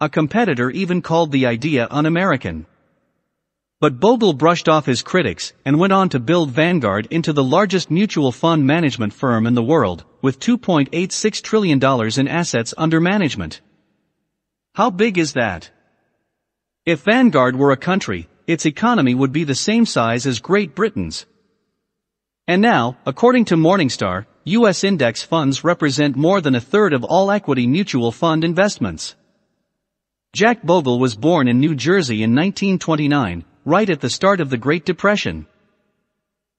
A 0.00 0.08
competitor 0.08 0.70
even 0.70 1.00
called 1.00 1.32
the 1.32 1.46
idea 1.46 1.86
un-American. 1.90 2.66
But 3.80 3.98
Bogle 3.98 4.34
brushed 4.34 4.68
off 4.68 4.84
his 4.84 5.00
critics 5.00 5.54
and 5.64 5.78
went 5.78 5.94
on 5.94 6.10
to 6.10 6.20
build 6.20 6.50
Vanguard 6.50 7.08
into 7.10 7.32
the 7.32 7.42
largest 7.42 7.90
mutual 7.90 8.30
fund 8.30 8.66
management 8.66 9.14
firm 9.14 9.46
in 9.46 9.54
the 9.54 9.62
world, 9.62 10.04
with 10.20 10.38
$2.86 10.38 11.42
trillion 11.42 11.82
in 12.18 12.28
assets 12.28 12.74
under 12.76 13.00
management. 13.00 13.62
How 14.74 14.90
big 14.90 15.16
is 15.16 15.32
that? 15.32 15.70
If 16.84 17.04
Vanguard 17.04 17.56
were 17.56 17.72
a 17.72 17.78
country, 17.78 18.28
its 18.46 18.66
economy 18.66 19.14
would 19.14 19.32
be 19.32 19.44
the 19.44 19.54
same 19.54 19.86
size 19.86 20.26
as 20.26 20.40
Great 20.40 20.74
Britain's. 20.74 21.24
And 22.46 22.60
now, 22.60 22.98
according 23.06 23.46
to 23.46 23.56
Morningstar, 23.56 24.26
U.S. 24.44 24.84
index 24.84 25.22
funds 25.22 25.64
represent 25.64 26.16
more 26.16 26.42
than 26.42 26.54
a 26.54 26.60
third 26.60 26.92
of 26.92 27.04
all 27.04 27.30
equity 27.30 27.66
mutual 27.66 28.12
fund 28.12 28.44
investments. 28.44 29.14
Jack 30.34 30.62
Bogle 30.62 30.98
was 30.98 31.16
born 31.16 31.48
in 31.48 31.60
New 31.60 31.74
Jersey 31.74 32.22
in 32.22 32.34
1929, 32.34 33.44
right 33.64 33.88
at 33.90 34.00
the 34.00 34.10
start 34.10 34.40
of 34.40 34.50
the 34.50 34.56
Great 34.56 34.84
Depression. 34.84 35.46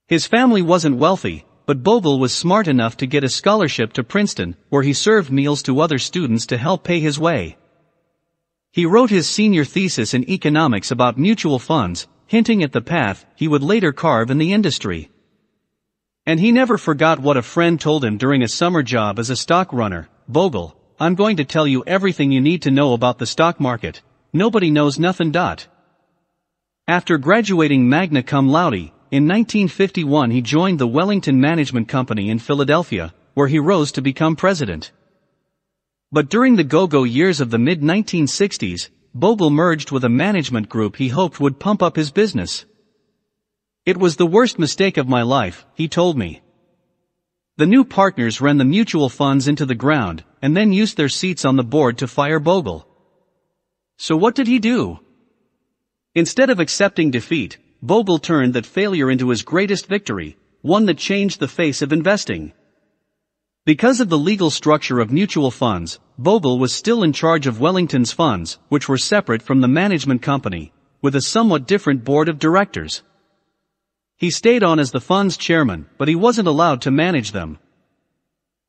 His 0.07 0.27
family 0.27 0.61
wasn't 0.61 0.97
wealthy, 0.97 1.45
but 1.65 1.83
Bogle 1.83 2.19
was 2.19 2.33
smart 2.33 2.67
enough 2.67 2.97
to 2.97 3.07
get 3.07 3.23
a 3.23 3.29
scholarship 3.29 3.93
to 3.93 4.03
Princeton, 4.03 4.55
where 4.69 4.83
he 4.83 4.93
served 4.93 5.31
meals 5.31 5.63
to 5.63 5.79
other 5.79 5.97
students 5.97 6.45
to 6.47 6.57
help 6.57 6.83
pay 6.83 6.99
his 6.99 7.19
way. 7.19 7.57
He 8.71 8.85
wrote 8.85 9.09
his 9.09 9.29
senior 9.29 9.65
thesis 9.65 10.13
in 10.13 10.29
economics 10.29 10.91
about 10.91 11.17
mutual 11.17 11.59
funds, 11.59 12.07
hinting 12.27 12.63
at 12.63 12.71
the 12.71 12.81
path 12.81 13.25
he 13.35 13.47
would 13.47 13.63
later 13.63 13.91
carve 13.91 14.31
in 14.31 14.37
the 14.37 14.53
industry. 14.53 15.09
And 16.25 16.39
he 16.39 16.51
never 16.51 16.77
forgot 16.77 17.19
what 17.19 17.37
a 17.37 17.41
friend 17.41 17.79
told 17.79 18.05
him 18.05 18.17
during 18.17 18.43
a 18.43 18.47
summer 18.47 18.83
job 18.83 19.19
as 19.19 19.29
a 19.29 19.35
stock 19.35 19.73
runner, 19.73 20.07
Bogle, 20.27 20.75
I'm 20.99 21.15
going 21.15 21.37
to 21.37 21.45
tell 21.45 21.65
you 21.65 21.83
everything 21.87 22.31
you 22.31 22.41
need 22.41 22.61
to 22.61 22.71
know 22.71 22.93
about 22.93 23.17
the 23.17 23.25
stock 23.25 23.59
market. 23.59 24.01
Nobody 24.31 24.69
knows 24.69 24.99
nothing. 24.99 25.31
Dot. 25.31 25.67
After 26.91 27.17
graduating 27.17 27.87
magna 27.87 28.21
cum 28.21 28.49
laude, 28.49 28.91
in 29.11 29.25
1951 29.25 30.29
he 30.29 30.41
joined 30.41 30.77
the 30.77 30.85
Wellington 30.85 31.39
Management 31.39 31.87
Company 31.87 32.29
in 32.29 32.37
Philadelphia, 32.37 33.13
where 33.33 33.47
he 33.47 33.59
rose 33.59 33.93
to 33.93 34.01
become 34.01 34.35
president. 34.35 34.91
But 36.11 36.27
during 36.29 36.57
the 36.57 36.65
go-go 36.65 37.05
years 37.05 37.39
of 37.39 37.49
the 37.49 37.57
mid-1960s, 37.57 38.89
Bogle 39.15 39.51
merged 39.51 39.91
with 39.91 40.03
a 40.03 40.09
management 40.09 40.67
group 40.67 40.97
he 40.97 41.07
hoped 41.07 41.39
would 41.39 41.61
pump 41.61 41.81
up 41.81 41.95
his 41.95 42.11
business. 42.11 42.65
It 43.85 43.95
was 43.95 44.17
the 44.17 44.25
worst 44.25 44.59
mistake 44.59 44.97
of 44.97 45.07
my 45.07 45.21
life, 45.21 45.65
he 45.73 45.87
told 45.87 46.17
me. 46.17 46.41
The 47.55 47.67
new 47.67 47.85
partners 47.85 48.41
ran 48.41 48.57
the 48.57 48.65
mutual 48.65 49.07
funds 49.07 49.47
into 49.47 49.65
the 49.65 49.75
ground, 49.85 50.25
and 50.41 50.57
then 50.57 50.73
used 50.73 50.97
their 50.97 51.07
seats 51.07 51.45
on 51.45 51.55
the 51.55 51.63
board 51.63 51.99
to 51.99 52.05
fire 52.09 52.41
Bogle. 52.41 52.85
So 53.95 54.17
what 54.17 54.35
did 54.35 54.47
he 54.47 54.59
do? 54.59 54.99
Instead 56.13 56.49
of 56.49 56.59
accepting 56.59 57.09
defeat, 57.09 57.57
Bogle 57.81 58.19
turned 58.19 58.53
that 58.53 58.65
failure 58.65 59.09
into 59.09 59.29
his 59.29 59.43
greatest 59.43 59.87
victory, 59.87 60.37
one 60.61 60.85
that 60.85 60.97
changed 60.97 61.39
the 61.39 61.47
face 61.47 61.81
of 61.81 61.93
investing. 61.93 62.51
Because 63.65 64.01
of 64.01 64.09
the 64.09 64.17
legal 64.17 64.49
structure 64.49 64.99
of 64.99 65.11
mutual 65.11 65.51
funds, 65.51 65.99
Bogle 66.17 66.59
was 66.59 66.73
still 66.73 67.01
in 67.01 67.13
charge 67.13 67.47
of 67.47 67.61
Wellington's 67.61 68.11
funds, 68.11 68.59
which 68.67 68.89
were 68.89 68.97
separate 68.97 69.41
from 69.41 69.61
the 69.61 69.69
management 69.69 70.21
company, 70.21 70.73
with 71.01 71.15
a 71.15 71.21
somewhat 71.21 71.65
different 71.65 72.03
board 72.03 72.27
of 72.27 72.39
directors. 72.39 73.03
He 74.17 74.29
stayed 74.29 74.63
on 74.63 74.79
as 74.79 74.91
the 74.91 74.99
fund's 74.99 75.37
chairman, 75.37 75.87
but 75.97 76.09
he 76.09 76.15
wasn't 76.15 76.47
allowed 76.47 76.81
to 76.81 76.91
manage 76.91 77.31
them. 77.31 77.57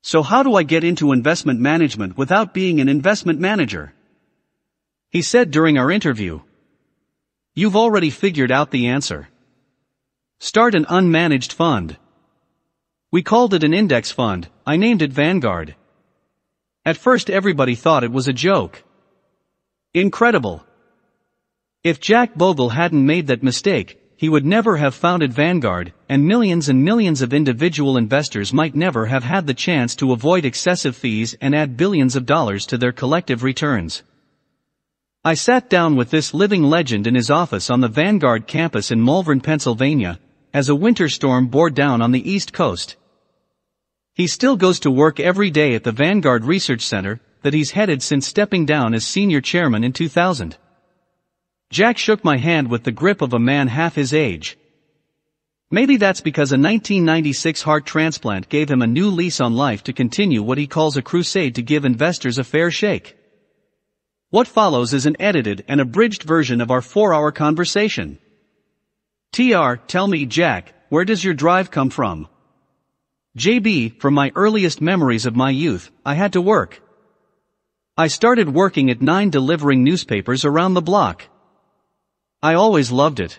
So 0.03 0.23
how 0.23 0.45
do 0.45 0.55
I 0.55 0.63
get 0.63 0.85
into 0.85 1.13
investment 1.13 1.59
management 1.59 2.17
without 2.17 2.55
being 2.55 2.81
an 2.81 2.89
investment 2.89 3.41
manager? 3.41 3.95
He 5.11 5.23
said 5.23 5.51
during 5.51 5.77
our 5.77 5.91
interview, 5.91 6.41
You've 7.55 7.77
already 7.77 8.09
figured 8.09 8.51
out 8.51 8.71
the 8.71 8.87
answer. 8.87 9.29
Start 10.41 10.75
an 10.75 10.87
unmanaged 10.87 11.53
fund. 11.53 11.99
We 13.11 13.23
called 13.23 13.53
it 13.53 13.63
an 13.63 13.75
index 13.75 14.11
fund, 14.11 14.49
I 14.67 14.79
named 14.79 15.03
it 15.03 15.13
Vanguard. 15.13 15.75
At 16.87 16.97
first 16.97 17.29
everybody 17.29 17.75
thought 17.75 18.05
it 18.05 18.11
was 18.11 18.27
a 18.27 18.33
joke. 18.33 18.83
Incredible. 19.93 20.65
If 21.85 22.01
Jack 22.01 22.35
Bogle 22.35 22.71
hadn't 22.71 23.05
made 23.05 23.27
that 23.27 23.43
mistake, 23.43 24.01
he 24.17 24.31
would 24.31 24.47
never 24.47 24.79
have 24.79 24.95
founded 24.95 25.35
Vanguard, 25.35 25.93
and 26.09 26.25
millions 26.25 26.71
and 26.71 26.83
millions 26.83 27.21
of 27.21 27.35
individual 27.35 27.99
investors 27.99 28.55
might 28.55 28.75
never 28.75 29.07
have 29.07 29.25
had 29.25 29.47
the 29.47 29.53
chance 29.53 29.95
to 29.97 30.13
avoid 30.13 30.47
excessive 30.47 30.97
fees 30.97 31.37
and 31.39 31.55
add 31.55 31.77
billions 31.77 32.17
of 32.17 32.25
dollars 32.25 32.65
to 32.65 32.79
their 32.79 32.93
collective 32.93 33.43
returns. 33.43 34.03
I 35.25 35.35
sat 35.35 35.71
down 35.71 35.95
with 35.95 36.11
this 36.11 36.35
living 36.35 36.65
legend 36.65 37.07
in 37.07 37.15
his 37.15 37.31
office 37.31 37.71
on 37.71 37.81
the 37.81 37.87
Vanguard 37.87 38.49
campus 38.49 38.91
in 38.91 39.01
Malvern, 39.01 39.41
Pennsylvania, 39.41 40.19
as 40.53 40.69
a 40.69 40.75
winter 40.75 41.09
storm 41.09 41.47
bore 41.47 41.71
down 41.71 42.03
on 42.03 42.11
the 42.11 42.29
East 42.29 42.53
Coast. 42.53 42.97
He 44.15 44.27
still 44.27 44.57
goes 44.57 44.81
to 44.81 44.91
work 44.91 45.21
every 45.21 45.49
day 45.49 45.77
at 45.77 45.85
the 45.85 45.93
Vanguard 45.93 46.45
Research 46.45 46.81
Center, 46.81 47.21
that 47.43 47.55
he's 47.55 47.71
headed 47.71 48.03
since 48.03 48.27
stepping 48.27 48.67
down 48.67 48.95
as 48.95 49.07
senior 49.07 49.41
chairman 49.41 49.85
in 49.85 49.93
2000. 49.93 50.57
Jack 51.71 51.99
shook 51.99 52.25
my 52.25 52.39
hand 52.39 52.69
with 52.69 52.83
the 52.83 52.91
grip 52.91 53.23
of 53.23 53.33
a 53.33 53.39
man 53.39 53.69
half 53.69 53.95
his 53.95 54.13
age. 54.13 54.59
Maybe 55.71 55.99
that's 55.99 56.21
because 56.21 56.51
a 56.51 56.59
1996 56.59 57.63
heart 57.63 57.87
transplant 57.87 58.49
gave 58.49 58.69
him 58.69 58.83
a 58.83 58.89
new 58.89 59.09
lease 59.09 59.41
on 59.41 59.55
life 59.55 59.85
to 59.85 59.93
continue 59.93 60.43
what 60.43 60.59
he 60.59 60.67
calls 60.67 60.97
a 60.97 61.03
crusade 61.03 61.55
to 61.55 61.63
give 61.63 61.85
investors 61.85 62.39
a 62.39 62.45
fair 62.45 62.73
shake. 62.73 63.17
What 64.33 64.49
follows 64.49 64.95
is 64.95 65.05
an 65.05 65.21
edited 65.21 65.63
and 65.69 65.79
abridged 65.79 66.23
version 66.23 66.63
of 66.63 66.71
our 66.71 66.81
four-hour 66.81 67.33
conversation. 67.33 68.19
TR, 69.31 69.75
tell 69.87 70.09
me 70.09 70.25
Jack, 70.25 70.73
where 70.89 71.05
does 71.05 71.23
your 71.23 71.35
drive 71.35 71.71
come 71.71 71.91
from? 71.91 72.29
JB, 73.37 74.01
from 74.01 74.15
my 74.15 74.33
earliest 74.35 74.81
memories 74.81 75.27
of 75.27 75.37
my 75.37 75.51
youth, 75.51 75.91
I 76.03 76.15
had 76.15 76.33
to 76.33 76.41
work. 76.41 76.81
I 77.95 78.07
started 78.07 78.49
working 78.49 78.89
at 78.89 79.03
9 79.03 79.29
delivering 79.29 79.85
newspapers 79.85 80.47
around 80.47 80.73
the 80.73 80.81
block. 80.81 81.29
I 82.43 82.55
always 82.55 82.91
loved 82.91 83.21
it. 83.21 83.39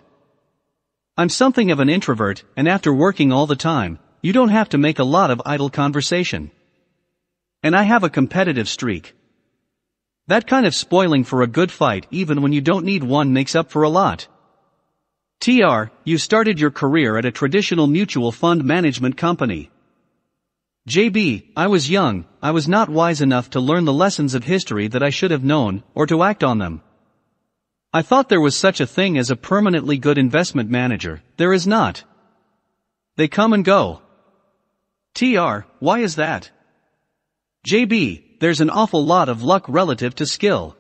I'm 1.18 1.30
something 1.30 1.72
of 1.72 1.80
an 1.80 1.90
introvert, 1.90 2.44
and 2.56 2.70
after 2.70 2.94
working 2.94 3.32
all 3.32 3.48
the 3.48 3.56
time, 3.56 3.98
you 4.22 4.32
don't 4.32 4.50
have 4.50 4.70
to 4.70 4.78
make 4.78 5.00
a 5.00 5.12
lot 5.18 5.32
of 5.32 5.42
idle 5.44 5.72
conversation. 5.72 6.52
And 7.64 7.76
I 7.76 7.82
have 7.82 8.04
a 8.04 8.12
competitive 8.12 8.70
streak. 8.70 9.16
That 10.28 10.48
kind 10.48 10.66
of 10.66 10.74
spoiling 10.74 11.26
for 11.26 11.42
a 11.42 11.48
good 11.48 11.72
fight 11.72 12.08
even 12.10 12.42
when 12.42 12.54
you 12.54 12.62
don't 12.62 12.86
need 12.86 13.04
one 13.04 13.34
makes 13.34 13.56
up 13.56 13.70
for 13.70 13.84
a 13.84 13.90
lot. 13.90 14.28
TR, 15.42 15.92
you 16.06 16.18
started 16.18 16.60
your 16.60 16.72
career 16.72 17.18
at 17.18 17.26
a 17.26 17.32
traditional 17.32 17.88
mutual 17.88 18.32
fund 18.32 18.64
management 18.64 19.18
company. 19.18 19.70
JB, 20.88 21.52
I 21.58 21.68
was 21.68 21.90
young, 21.90 22.26
I 22.42 22.52
was 22.52 22.68
not 22.68 22.88
wise 22.88 23.20
enough 23.20 23.50
to 23.52 23.60
learn 23.60 23.84
the 23.84 23.94
lessons 23.94 24.34
of 24.34 24.46
history 24.46 24.88
that 24.88 25.04
I 25.04 25.10
should 25.10 25.32
have 25.32 25.44
known, 25.44 25.84
or 25.94 26.08
to 26.08 26.24
act 26.24 26.44
on 26.44 26.60
them. 26.60 26.82
I 27.94 28.02
thought 28.02 28.30
there 28.30 28.42
was 28.42 28.56
such 28.56 28.80
a 28.80 28.88
thing 28.88 29.18
as 29.18 29.30
a 29.30 29.36
permanently 29.36 29.98
good 29.98 30.18
investment 30.18 30.70
manager, 30.70 31.22
there 31.38 31.54
is 31.54 31.68
not. 31.68 32.04
They 33.18 33.28
come 33.28 33.54
and 33.54 33.64
go. 33.64 34.02
TR, 35.14 35.66
why 35.80 36.00
is 36.00 36.16
that? 36.16 36.50
JB, 37.68 38.33
there's 38.44 38.60
an 38.60 38.70
awful 38.70 39.06
lot 39.06 39.30
of 39.30 39.42
luck 39.42 39.64
relative 39.70 40.14
to 40.16 40.26
skill. 40.26 40.76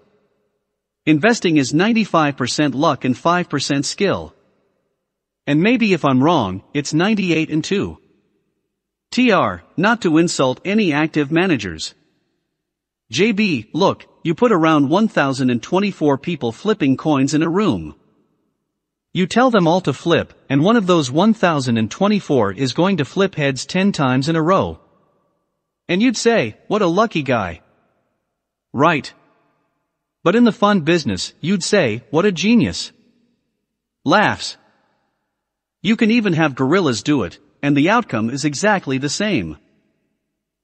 Investing 1.05 1.55
is 1.55 1.71
95% 1.71 2.75
luck 2.75 3.05
and 3.05 3.15
5% 3.15 3.85
skill. 3.85 4.35
And 5.47 5.61
maybe 5.61 5.93
if 5.93 6.03
I'm 6.03 6.21
wrong, 6.21 6.61
it's 6.73 6.93
98 6.93 7.49
and 7.49 7.63
2. 7.63 7.97
TR, 9.11 9.63
not 9.77 10.01
to 10.01 10.17
insult 10.17 10.59
any 10.65 10.91
active 10.91 11.31
managers. 11.31 11.93
JB, 13.13 13.69
look, 13.71 14.07
you 14.25 14.35
put 14.35 14.51
around 14.51 14.89
1024 14.89 16.17
people 16.17 16.51
flipping 16.51 16.97
coins 16.97 17.33
in 17.33 17.43
a 17.43 17.49
room. 17.49 17.95
You 19.13 19.25
tell 19.25 19.49
them 19.49 19.69
all 19.69 19.79
to 19.79 19.93
flip, 19.93 20.33
and 20.49 20.65
one 20.65 20.75
of 20.75 20.85
those 20.85 21.09
1024 21.09 22.51
is 22.51 22.73
going 22.73 22.97
to 22.97 23.05
flip 23.05 23.35
heads 23.35 23.65
10 23.65 23.93
times 23.93 24.27
in 24.27 24.35
a 24.35 24.41
row. 24.41 24.81
And 25.87 26.01
you'd 26.01 26.17
say, 26.17 26.57
what 26.67 26.81
a 26.81 26.87
lucky 26.87 27.23
guy. 27.23 27.61
Right. 28.71 29.13
But 30.23 30.35
in 30.35 30.45
the 30.45 30.51
fund 30.51 30.85
business, 30.85 31.33
you'd 31.41 31.63
say, 31.63 32.03
what 32.09 32.25
a 32.25 32.31
genius. 32.31 32.91
Laughs. 34.05 34.57
You 35.81 35.97
can 35.97 36.11
even 36.11 36.33
have 36.33 36.55
gorillas 36.55 37.03
do 37.03 37.23
it, 37.23 37.39
and 37.61 37.75
the 37.75 37.89
outcome 37.89 38.29
is 38.29 38.45
exactly 38.45 38.97
the 38.97 39.09
same. 39.09 39.57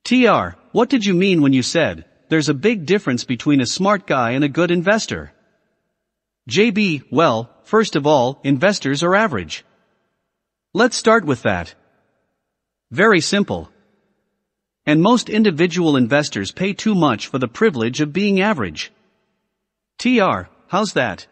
TR, 0.05 0.55
what 0.71 0.89
did 0.89 1.05
you 1.05 1.13
mean 1.13 1.41
when 1.41 1.53
you 1.53 1.61
said, 1.61 2.05
there's 2.29 2.49
a 2.49 2.53
big 2.53 2.85
difference 2.85 3.25
between 3.25 3.59
a 3.59 3.65
smart 3.65 4.07
guy 4.07 4.31
and 4.31 4.43
a 4.43 4.49
good 4.49 4.71
investor? 4.71 5.33
JB, 6.49 7.03
well, 7.11 7.49
first 7.63 7.95
of 7.95 8.07
all, 8.07 8.39
investors 8.43 9.03
are 9.03 9.15
average. 9.15 9.65
Let's 10.73 10.95
start 10.95 11.25
with 11.25 11.43
that. 11.43 11.75
Very 12.91 13.21
simple. 13.21 13.69
And 14.85 15.01
most 15.01 15.29
individual 15.29 15.95
investors 15.95 16.51
pay 16.51 16.73
too 16.73 16.95
much 16.95 17.27
for 17.27 17.37
the 17.37 17.47
privilege 17.47 18.01
of 18.01 18.13
being 18.13 18.41
average. 18.41 18.91
TR, 19.99 20.49
how's 20.67 20.93
that? 20.93 21.27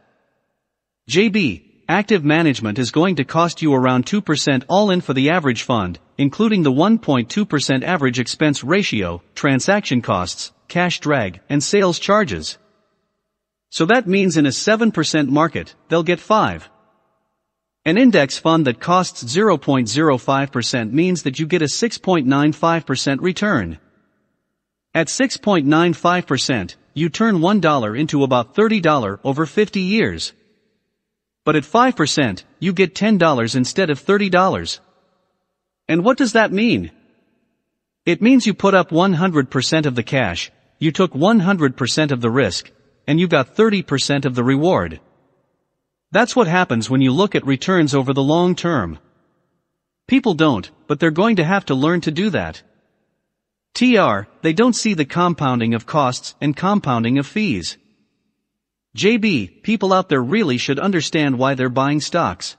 JB, 1.09 1.63
active 1.87 2.23
management 2.23 2.77
is 2.77 2.91
going 2.91 3.15
to 3.15 3.23
cost 3.23 3.61
you 3.61 3.73
around 3.73 4.05
2% 4.05 4.63
all 4.67 4.91
in 4.91 5.01
for 5.01 5.13
the 5.13 5.29
average 5.29 5.63
fund, 5.63 5.99
including 6.17 6.63
the 6.63 6.71
1.2% 6.71 7.83
average 7.83 8.19
expense 8.19 8.63
ratio, 8.63 9.21
transaction 9.35 10.01
costs, 10.01 10.51
cash 10.67 10.99
drag, 10.99 11.39
and 11.49 11.63
sales 11.63 11.97
charges. 11.97 12.57
So 13.69 13.85
that 13.85 14.07
means 14.07 14.37
in 14.37 14.45
a 14.45 14.49
7% 14.49 15.29
market, 15.29 15.75
they'll 15.87 16.03
get 16.03 16.19
5. 16.19 16.69
An 17.87 17.97
index 17.97 18.37
fund 18.37 18.67
that 18.67 18.81
costs 18.81 19.23
0.05% 19.23 20.91
means 20.91 21.23
that 21.23 21.39
you 21.39 21.47
get 21.47 21.61
a 21.61 21.71
6.95% 21.71 23.21
return. 23.21 23.79
At 24.93 25.07
6.95%, 25.07 26.75
you 26.93 27.07
turn 27.07 27.35
$1 27.37 27.97
into 27.97 28.23
about 28.23 28.55
$30 28.55 29.19
over 29.23 29.45
50 29.45 29.79
years. 29.79 30.33
But 31.45 31.55
at 31.55 31.63
5%, 31.63 32.43
you 32.59 32.73
get 32.73 32.93
$10 32.93 33.55
instead 33.55 33.89
of 33.89 34.05
$30. 34.05 34.79
And 35.87 36.03
what 36.03 36.17
does 36.17 36.33
that 36.33 36.51
mean? 36.51 36.91
It 38.05 38.21
means 38.21 38.45
you 38.45 38.53
put 38.53 38.73
up 38.73 38.89
100% 38.89 39.85
of 39.85 39.95
the 39.95 40.03
cash, 40.03 40.51
you 40.77 40.91
took 40.91 41.13
100% 41.13 42.11
of 42.11 42.19
the 42.19 42.29
risk, 42.29 42.69
and 43.07 43.17
you 43.17 43.29
got 43.29 43.55
30% 43.55 44.25
of 44.25 44.35
the 44.35 44.43
reward. 44.43 44.99
That's 46.11 46.35
what 46.35 46.47
happens 46.47 46.89
when 46.89 47.01
you 47.01 47.11
look 47.11 47.35
at 47.35 47.45
returns 47.45 47.93
over 47.93 48.13
the 48.13 48.23
long 48.23 48.55
term. 48.55 48.99
People 50.07 50.33
don't, 50.33 50.69
but 50.87 50.99
they're 50.99 51.11
going 51.11 51.35
to 51.35 51.43
have 51.43 51.65
to 51.65 51.75
learn 51.75 52.01
to 52.01 52.11
do 52.11 52.29
that. 52.29 52.63
TR, 53.73 54.27
they 54.41 54.53
don't 54.53 54.75
see 54.75 54.93
the 54.93 55.05
compounding 55.05 55.73
of 55.73 55.85
costs 55.85 56.33
and 56.39 56.55
compounding 56.55 57.17
of 57.17 57.27
fees. 57.27 57.77
JB, 58.95 59.61
people 59.63 59.93
out 59.93 60.09
there 60.09 60.23
really 60.23 60.57
should 60.57 60.79
understand 60.79 61.37
why 61.37 61.53
they're 61.53 61.69
buying 61.69 61.99
stocks. 61.99 62.55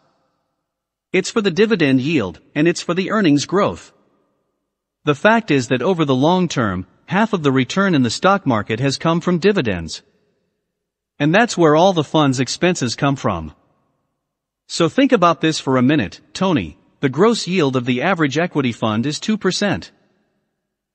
It's 1.13 1.31
for 1.31 1.41
the 1.41 1.51
dividend 1.51 2.03
yield, 2.03 2.41
and 2.55 2.69
it's 2.69 2.83
for 2.83 2.93
the 2.93 3.11
earnings 3.11 3.47
growth. 3.47 3.93
The 5.05 5.15
fact 5.15 5.51
is 5.51 5.69
that 5.69 5.81
over 5.81 6.05
the 6.05 6.15
long 6.15 6.49
term, 6.49 6.87
half 7.07 7.33
of 7.33 7.43
the 7.43 7.51
return 7.51 7.95
in 7.95 8.03
the 8.03 8.11
stock 8.11 8.47
market 8.47 8.79
has 8.79 8.99
come 8.99 9.23
from 9.23 9.39
dividends. 9.39 10.03
And 11.19 11.35
that's 11.35 11.59
where 11.59 11.75
all 11.75 11.93
the 11.93 12.05
fund's 12.05 12.41
expenses 12.41 12.95
come 12.95 13.17
from. 13.17 13.53
So 14.69 14.89
think 14.89 15.13
about 15.13 15.41
this 15.41 15.59
for 15.59 15.77
a 15.77 15.83
minute, 15.83 16.21
Tony. 16.33 16.79
The 17.01 17.09
gross 17.09 17.47
yield 17.47 17.77
of 17.77 17.85
the 17.85 18.03
average 18.03 18.39
equity 18.39 18.73
fund 18.73 19.07
is 19.07 19.19
2%. 19.19 19.91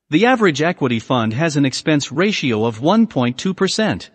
The 0.09 0.25
average 0.25 0.61
equity 0.61 0.99
fund 0.99 1.33
has 1.33 1.57
an 1.57 1.65
expense 1.65 2.11
ratio 2.11 2.65
of 2.65 2.79
1.2%. 2.79 4.09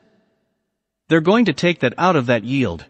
They're 1.08 1.20
going 1.20 1.46
to 1.46 1.52
take 1.52 1.80
that 1.80 1.94
out 1.98 2.16
of 2.16 2.26
that 2.26 2.44
yield. 2.44 2.84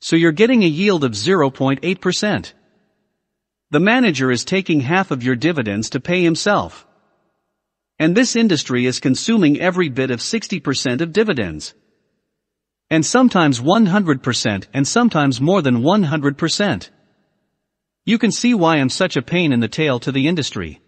So 0.00 0.16
you're 0.16 0.32
getting 0.32 0.62
a 0.62 0.68
yield 0.68 1.04
of 1.04 1.12
0.8%. 1.12 2.52
The 3.70 3.80
manager 3.80 4.30
is 4.30 4.44
taking 4.44 4.80
half 4.80 5.10
of 5.10 5.22
your 5.22 5.36
dividends 5.36 5.90
to 5.90 6.00
pay 6.00 6.22
himself. 6.22 6.86
And 7.98 8.14
this 8.14 8.36
industry 8.36 8.84
is 8.86 9.00
consuming 9.00 9.58
every 9.60 9.88
bit 9.88 10.10
of 10.10 10.20
60% 10.20 11.00
of 11.00 11.12
dividends. 11.12 11.74
And 12.90 13.04
sometimes 13.04 13.60
100% 13.60 14.66
and 14.72 14.86
sometimes 14.86 15.40
more 15.40 15.60
than 15.62 15.82
100%. 15.82 16.90
You 18.04 18.18
can 18.18 18.30
see 18.30 18.54
why 18.54 18.76
I'm 18.76 18.88
such 18.88 19.16
a 19.16 19.22
pain 19.22 19.52
in 19.52 19.60
the 19.60 19.68
tail 19.68 19.98
to 20.00 20.12
the 20.12 20.28
industry. 20.28 20.80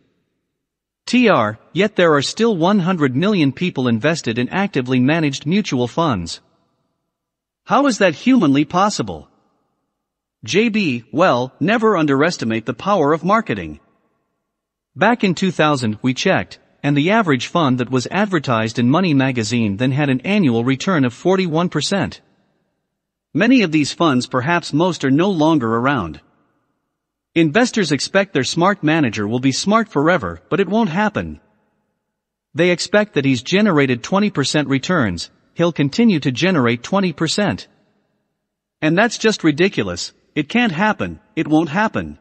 TR, 1.06 1.58
yet 1.72 1.96
there 1.96 2.14
are 2.14 2.22
still 2.22 2.56
100 2.56 3.16
million 3.16 3.50
people 3.50 3.88
invested 3.88 4.38
in 4.38 4.48
actively 4.50 5.00
managed 5.00 5.46
mutual 5.46 5.88
funds. 5.88 6.40
How 7.64 7.86
is 7.86 7.98
that 7.98 8.14
humanly 8.14 8.64
possible? 8.64 9.28
JB, 10.46 11.06
well, 11.10 11.52
never 11.58 11.96
underestimate 11.96 12.66
the 12.66 12.74
power 12.74 13.12
of 13.12 13.24
marketing. 13.24 13.80
Back 14.94 15.24
in 15.24 15.34
2000 15.34 15.98
we 16.00 16.14
checked, 16.14 16.60
and 16.82 16.96
the 16.96 17.10
average 17.10 17.46
fund 17.46 17.78
that 17.78 17.90
was 17.90 18.06
advertised 18.10 18.78
in 18.78 18.88
Money 18.88 19.14
magazine 19.14 19.76
then 19.76 19.92
had 19.92 20.08
an 20.08 20.20
annual 20.20 20.64
return 20.64 21.04
of 21.04 21.14
41%. 21.14 22.20
Many 23.34 23.62
of 23.62 23.72
these 23.72 23.92
funds 23.92 24.26
perhaps 24.26 24.72
most 24.72 25.04
are 25.04 25.10
no 25.10 25.30
longer 25.30 25.76
around. 25.76 26.20
Investors 27.34 27.92
expect 27.92 28.32
their 28.32 28.44
smart 28.44 28.82
manager 28.82 29.28
will 29.28 29.38
be 29.38 29.52
smart 29.52 29.88
forever, 29.88 30.40
but 30.48 30.60
it 30.60 30.68
won't 30.68 30.90
happen. 30.90 31.40
They 32.54 32.70
expect 32.70 33.14
that 33.14 33.24
he's 33.24 33.42
generated 33.42 34.02
20% 34.02 34.68
returns, 34.68 35.30
he'll 35.54 35.72
continue 35.72 36.20
to 36.20 36.32
generate 36.32 36.82
20%. 36.82 37.66
And 38.80 38.96
that's 38.96 39.18
just 39.18 39.44
ridiculous, 39.44 40.12
it 40.34 40.48
can't 40.48 40.72
happen, 40.72 41.20
it 41.36 41.48
won't 41.48 41.68
happen. 41.68 42.18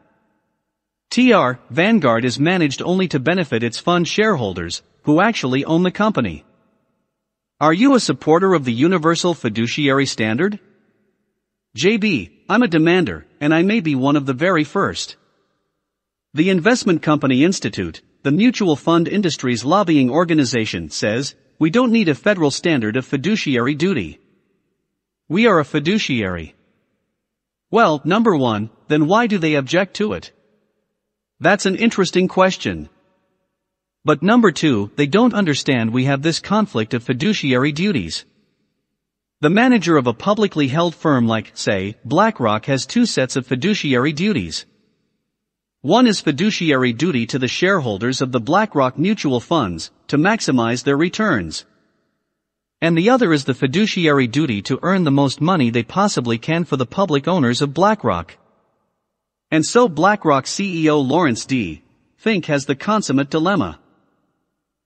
TR, 1.10 1.58
Vanguard 1.70 2.24
is 2.24 2.38
managed 2.38 2.82
only 2.82 3.08
to 3.08 3.18
benefit 3.18 3.62
its 3.62 3.78
fund 3.78 4.06
shareholders, 4.06 4.82
who 5.02 5.20
actually 5.20 5.64
own 5.64 5.82
the 5.82 5.90
company. 5.90 6.44
Are 7.60 7.72
you 7.72 7.94
a 7.94 8.00
supporter 8.00 8.52
of 8.52 8.64
the 8.64 8.72
Universal 8.72 9.34
Fiduciary 9.34 10.04
Standard? 10.04 10.60
JB, 11.76 12.30
I'm 12.48 12.62
a 12.62 12.68
demander, 12.68 13.26
and 13.40 13.54
I 13.54 13.62
may 13.62 13.80
be 13.80 13.94
one 13.94 14.16
of 14.16 14.26
the 14.26 14.34
very 14.34 14.64
first. 14.64 15.16
The 16.34 16.50
Investment 16.50 17.02
Company 17.02 17.42
Institute, 17.42 18.02
the 18.22 18.30
mutual 18.30 18.76
fund 18.76 19.08
industry's 19.08 19.64
lobbying 19.64 20.10
organization, 20.10 20.90
says, 20.90 21.34
we 21.58 21.70
don't 21.70 21.90
need 21.90 22.08
a 22.08 22.14
federal 22.14 22.50
standard 22.50 22.96
of 22.96 23.06
fiduciary 23.06 23.74
duty. 23.74 24.20
We 25.28 25.46
are 25.46 25.58
a 25.58 25.64
fiduciary. 25.64 26.54
Well, 27.70 28.02
number 28.04 28.36
one, 28.36 28.70
then 28.88 29.06
why 29.06 29.26
do 29.26 29.38
they 29.38 29.54
object 29.54 29.94
to 29.96 30.12
it? 30.12 30.32
That's 31.40 31.66
an 31.66 31.76
interesting 31.76 32.26
question. 32.26 32.88
But 34.04 34.22
number 34.22 34.50
two, 34.50 34.90
they 34.96 35.06
don't 35.06 35.34
understand 35.34 35.92
we 35.92 36.04
have 36.06 36.22
this 36.22 36.40
conflict 36.40 36.94
of 36.94 37.04
fiduciary 37.04 37.70
duties. 37.70 38.24
The 39.40 39.50
manager 39.50 39.96
of 39.96 40.08
a 40.08 40.12
publicly 40.12 40.66
held 40.66 40.96
firm 40.96 41.28
like, 41.28 41.52
say, 41.54 41.96
BlackRock 42.04 42.66
has 42.66 42.86
two 42.86 43.06
sets 43.06 43.36
of 43.36 43.46
fiduciary 43.46 44.12
duties. 44.12 44.66
One 45.80 46.08
is 46.08 46.20
fiduciary 46.20 46.92
duty 46.92 47.24
to 47.26 47.38
the 47.38 47.46
shareholders 47.46 48.20
of 48.20 48.32
the 48.32 48.40
BlackRock 48.40 48.98
mutual 48.98 49.38
funds 49.38 49.92
to 50.08 50.18
maximize 50.18 50.82
their 50.82 50.96
returns. 50.96 51.64
And 52.82 52.98
the 52.98 53.10
other 53.10 53.32
is 53.32 53.44
the 53.44 53.54
fiduciary 53.54 54.26
duty 54.26 54.60
to 54.62 54.80
earn 54.82 55.04
the 55.04 55.12
most 55.12 55.40
money 55.40 55.70
they 55.70 55.84
possibly 55.84 56.36
can 56.36 56.64
for 56.64 56.76
the 56.76 56.86
public 56.86 57.28
owners 57.28 57.62
of 57.62 57.74
BlackRock. 57.74 58.36
And 59.50 59.64
so 59.64 59.88
BlackRock 59.88 60.44
CEO 60.44 61.06
Lawrence 61.06 61.46
D. 61.46 61.82
Fink 62.16 62.46
has 62.46 62.66
the 62.66 62.76
consummate 62.76 63.30
dilemma. 63.30 63.78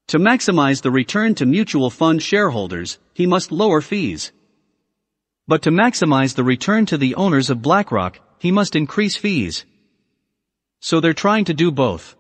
To 0.08 0.18
maximize 0.18 0.82
the 0.82 0.90
return 0.90 1.34
to 1.36 1.46
mutual 1.46 1.90
fund 1.90 2.22
shareholders, 2.22 2.98
he 3.14 3.26
must 3.26 3.50
lower 3.50 3.80
fees. 3.80 4.30
But 5.48 5.62
to 5.62 5.70
maximize 5.70 6.34
the 6.34 6.44
return 6.44 6.86
to 6.86 6.98
the 6.98 7.14
owners 7.16 7.50
of 7.50 7.62
BlackRock, 7.62 8.20
he 8.38 8.52
must 8.52 8.76
increase 8.76 9.16
fees. 9.16 9.64
So 10.80 11.00
they're 11.00 11.14
trying 11.14 11.46
to 11.46 11.54
do 11.54 11.70
both. 11.70 12.16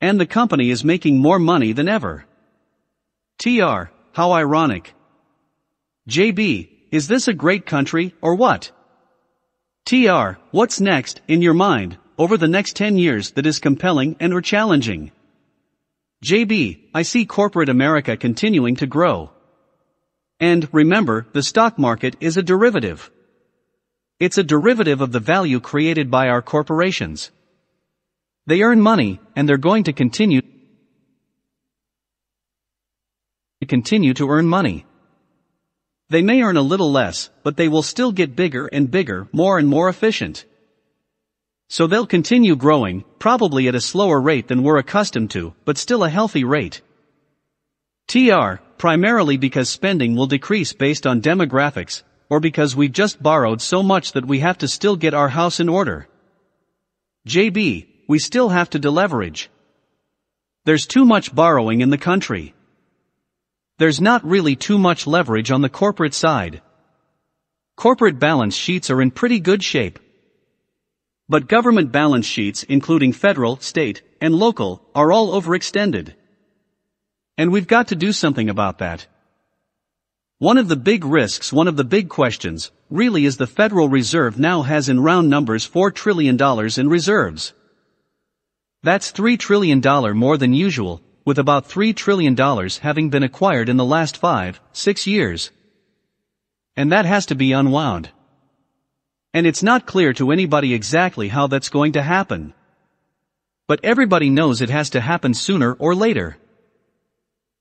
And 0.00 0.20
the 0.20 0.26
company 0.26 0.70
is 0.70 0.84
making 0.84 1.18
more 1.18 1.38
money 1.38 1.72
than 1.72 1.88
ever. 1.88 2.26
TR, 3.38 3.90
how 4.12 4.32
ironic. 4.32 4.94
JB, 6.08 6.68
is 6.90 7.08
this 7.08 7.26
a 7.26 7.32
great 7.32 7.66
country, 7.66 8.14
or 8.20 8.34
what? 8.34 8.70
TR, 9.84 10.38
what's 10.50 10.80
next, 10.80 11.20
in 11.28 11.42
your 11.42 11.52
mind, 11.52 11.98
over 12.16 12.38
the 12.38 12.48
next 12.48 12.74
10 12.76 12.96
years 12.96 13.32
that 13.32 13.44
is 13.44 13.58
compelling 13.58 14.16
and 14.18 14.32
or 14.32 14.40
challenging? 14.40 15.12
JB, 16.24 16.88
I 16.94 17.02
see 17.02 17.26
corporate 17.26 17.68
America 17.68 18.16
continuing 18.16 18.76
to 18.76 18.86
grow. 18.86 19.30
And, 20.40 20.66
remember, 20.72 21.26
the 21.34 21.42
stock 21.42 21.78
market 21.78 22.16
is 22.18 22.38
a 22.38 22.42
derivative. 22.42 23.10
It's 24.18 24.38
a 24.38 24.42
derivative 24.42 25.02
of 25.02 25.12
the 25.12 25.20
value 25.20 25.60
created 25.60 26.10
by 26.10 26.28
our 26.28 26.40
corporations. 26.40 27.30
They 28.46 28.62
earn 28.62 28.80
money, 28.80 29.20
and 29.36 29.46
they're 29.46 29.58
going 29.58 29.84
to 29.84 29.92
continue 29.92 30.40
to 33.60 33.66
continue 33.66 34.14
to 34.14 34.30
earn 34.30 34.46
money. 34.46 34.86
They 36.10 36.22
may 36.22 36.42
earn 36.42 36.56
a 36.56 36.62
little 36.62 36.92
less, 36.92 37.30
but 37.42 37.56
they 37.56 37.68
will 37.68 37.82
still 37.82 38.12
get 38.12 38.36
bigger 38.36 38.66
and 38.66 38.90
bigger, 38.90 39.28
more 39.32 39.58
and 39.58 39.66
more 39.68 39.88
efficient. 39.88 40.44
So 41.68 41.86
they'll 41.86 42.06
continue 42.06 42.56
growing, 42.56 43.04
probably 43.18 43.68
at 43.68 43.74
a 43.74 43.80
slower 43.80 44.20
rate 44.20 44.48
than 44.48 44.62
we're 44.62 44.78
accustomed 44.78 45.30
to, 45.30 45.54
but 45.64 45.78
still 45.78 46.04
a 46.04 46.10
healthy 46.10 46.44
rate. 46.44 46.82
TR, 48.06 48.60
primarily 48.76 49.38
because 49.38 49.70
spending 49.70 50.14
will 50.14 50.26
decrease 50.26 50.72
based 50.74 51.06
on 51.06 51.22
demographics, 51.22 52.02
or 52.28 52.38
because 52.38 52.76
we've 52.76 52.92
just 52.92 53.22
borrowed 53.22 53.62
so 53.62 53.82
much 53.82 54.12
that 54.12 54.26
we 54.26 54.40
have 54.40 54.58
to 54.58 54.68
still 54.68 54.96
get 54.96 55.14
our 55.14 55.30
house 55.30 55.58
in 55.58 55.68
order. 55.68 56.06
JB, 57.26 57.86
we 58.08 58.18
still 58.18 58.50
have 58.50 58.68
to 58.70 58.78
deleverage. 58.78 59.48
There's 60.64 60.86
too 60.86 61.04
much 61.04 61.34
borrowing 61.34 61.80
in 61.80 61.90
the 61.90 61.98
country. 61.98 62.54
There's 63.78 64.00
not 64.00 64.24
really 64.24 64.54
too 64.54 64.78
much 64.78 65.06
leverage 65.06 65.50
on 65.50 65.60
the 65.60 65.68
corporate 65.68 66.14
side. 66.14 66.62
Corporate 67.76 68.20
balance 68.20 68.54
sheets 68.54 68.88
are 68.88 69.02
in 69.02 69.10
pretty 69.10 69.40
good 69.40 69.64
shape. 69.64 69.98
But 71.28 71.48
government 71.48 71.90
balance 71.90 72.26
sheets 72.26 72.62
including 72.62 73.12
federal, 73.12 73.56
state, 73.58 74.02
and 74.20 74.34
local, 74.34 74.88
are 74.94 75.10
all 75.10 75.40
overextended. 75.40 76.14
And 77.36 77.50
we've 77.50 77.66
got 77.66 77.88
to 77.88 77.96
do 77.96 78.12
something 78.12 78.48
about 78.48 78.78
that. 78.78 79.08
One 80.38 80.58
of 80.58 80.68
the 80.68 80.76
big 80.76 81.04
risks, 81.04 81.52
one 81.52 81.66
of 81.66 81.76
the 81.76 81.84
big 81.84 82.08
questions, 82.08 82.70
really 82.90 83.24
is 83.24 83.38
the 83.38 83.46
Federal 83.46 83.88
Reserve 83.88 84.38
now 84.38 84.62
has 84.62 84.88
in 84.88 85.00
round 85.00 85.30
numbers 85.30 85.68
$4 85.68 85.92
trillion 85.92 86.38
in 86.78 86.88
reserves. 86.88 87.54
That's 88.84 89.10
$3 89.10 89.38
trillion 89.38 89.80
more 90.16 90.36
than 90.36 90.52
usual, 90.52 91.00
with 91.24 91.38
about 91.38 91.68
$3 91.68 91.94
trillion 91.96 92.36
having 92.80 93.10
been 93.10 93.22
acquired 93.22 93.68
in 93.68 93.76
the 93.76 93.84
last 93.84 94.16
five, 94.16 94.60
six 94.72 95.06
years. 95.06 95.50
And 96.76 96.92
that 96.92 97.06
has 97.06 97.26
to 97.26 97.34
be 97.34 97.52
unwound. 97.52 98.10
And 99.32 99.46
it's 99.46 99.62
not 99.62 99.86
clear 99.86 100.12
to 100.14 100.30
anybody 100.30 100.74
exactly 100.74 101.28
how 101.28 101.46
that's 101.46 101.68
going 101.68 101.92
to 101.92 102.02
happen. 102.02 102.54
But 103.66 103.80
everybody 103.82 104.30
knows 104.30 104.60
it 104.60 104.70
has 104.70 104.90
to 104.90 105.00
happen 105.00 105.34
sooner 105.34 105.72
or 105.72 105.94
later. 105.94 106.36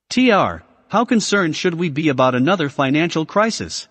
TR, 0.10 0.64
how 0.90 1.06
concerned 1.06 1.56
should 1.56 1.74
we 1.74 1.90
be 1.90 2.10
about 2.10 2.36
another 2.36 2.70
financial 2.70 3.26
crisis? 3.26 3.88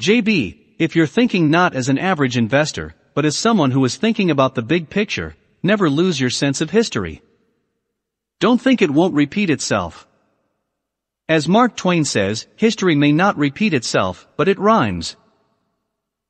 JB, 0.00 0.58
if 0.78 0.96
you're 0.96 1.06
thinking 1.06 1.50
not 1.50 1.74
as 1.74 1.88
an 1.88 1.98
average 1.98 2.36
investor, 2.36 2.94
but 3.14 3.24
as 3.24 3.36
someone 3.36 3.70
who 3.70 3.84
is 3.84 3.96
thinking 3.96 4.30
about 4.30 4.54
the 4.54 4.62
big 4.62 4.90
picture, 4.90 5.36
never 5.62 5.88
lose 5.88 6.20
your 6.20 6.30
sense 6.30 6.60
of 6.60 6.70
history. 6.70 7.22
Don't 8.40 8.60
think 8.60 8.80
it 8.80 8.90
won't 8.90 9.14
repeat 9.14 9.50
itself. 9.50 10.08
As 11.28 11.46
Mark 11.46 11.76
Twain 11.76 12.06
says, 12.06 12.46
history 12.56 12.96
may 12.96 13.12
not 13.12 13.36
repeat 13.36 13.74
itself, 13.74 14.26
but 14.38 14.48
it 14.48 14.58
rhymes. 14.58 15.14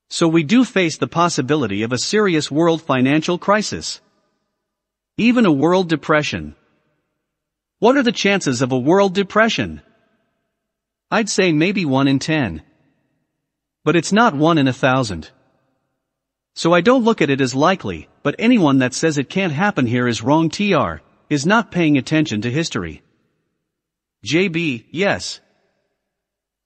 So 0.09 0.27
we 0.27 0.43
do 0.43 0.65
face 0.65 0.99
the 0.99 1.07
possibility 1.07 1.85
of 1.85 1.93
a 1.93 1.99
serious 1.99 2.51
world 2.51 2.83
financial 2.83 3.39
crisis. 3.39 4.01
Even 5.17 5.47
a 5.47 5.53
world 5.53 5.89
depression. 5.89 6.57
What 7.79 7.97
are 7.97 8.03
the 8.03 8.11
chances 8.11 8.61
of 8.61 8.73
a 8.73 8.79
world 8.79 9.15
depression? 9.15 9.81
I'd 11.13 11.29
say 11.29 11.53
maybe 11.53 11.85
one 11.85 12.09
in 12.09 12.19
ten. 12.19 12.63
But 13.85 13.95
it's 13.95 14.13
not 14.13 14.35
one 14.35 14.59
in 14.59 14.67
a 14.67 14.73
thousand. 14.73 15.31
So 16.57 16.75
I 16.75 16.81
don't 16.81 17.05
look 17.05 17.23
at 17.23 17.31
it 17.31 17.41
as 17.41 17.55
likely, 17.55 18.09
but 18.25 18.35
anyone 18.37 18.79
that 18.79 18.95
says 18.95 19.17
it 19.17 19.31
can't 19.31 19.53
happen 19.53 19.87
here 19.87 20.09
is 20.09 20.25
wrong 20.25 20.51
TR, 20.51 21.01
is 21.31 21.47
not 21.47 21.70
paying 21.70 21.97
attention 21.97 22.43
to 22.43 22.51
history. 22.51 23.03
JB, 24.26 24.85
yes. 24.91 25.41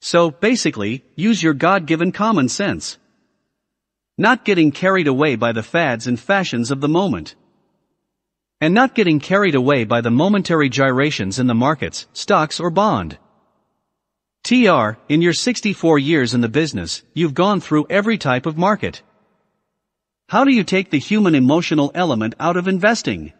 So, 0.00 0.30
basically, 0.30 1.04
use 1.14 1.42
your 1.42 1.54
God-given 1.54 2.12
common 2.12 2.48
sense. 2.48 2.98
Not 4.18 4.44
getting 4.44 4.72
carried 4.72 5.06
away 5.06 5.36
by 5.36 5.52
the 5.52 5.62
fads 5.62 6.06
and 6.06 6.18
fashions 6.18 6.70
of 6.70 6.80
the 6.80 6.88
moment. 6.88 7.34
And 8.60 8.72
not 8.72 8.94
getting 8.94 9.20
carried 9.20 9.54
away 9.54 9.84
by 9.84 10.00
the 10.00 10.10
momentary 10.10 10.68
gyrations 10.68 11.38
in 11.38 11.46
the 11.46 11.54
markets, 11.54 12.06
stocks 12.12 12.58
or 12.58 12.70
bond. 12.70 13.18
TR, 14.44 14.98
in 15.08 15.20
your 15.22 15.32
64 15.32 15.98
years 15.98 16.34
in 16.34 16.40
the 16.40 16.48
business, 16.48 17.02
you've 17.12 17.34
gone 17.34 17.60
through 17.60 17.86
every 17.90 18.18
type 18.18 18.46
of 18.46 18.58
market. 18.58 19.02
How 20.28 20.44
do 20.44 20.52
you 20.52 20.64
take 20.64 20.90
the 20.90 20.98
human 20.98 21.34
emotional 21.34 21.90
element 21.94 22.34
out 22.40 22.56
of 22.56 22.68
investing? 22.68 23.32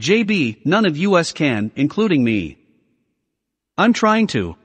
JB, 0.00 0.64
none 0.64 0.86
of 0.86 0.96
us 0.96 1.32
can, 1.32 1.70
including 1.76 2.24
me. 2.24 2.58
I'm 3.76 3.92
trying 3.92 4.26
to. 4.28 4.56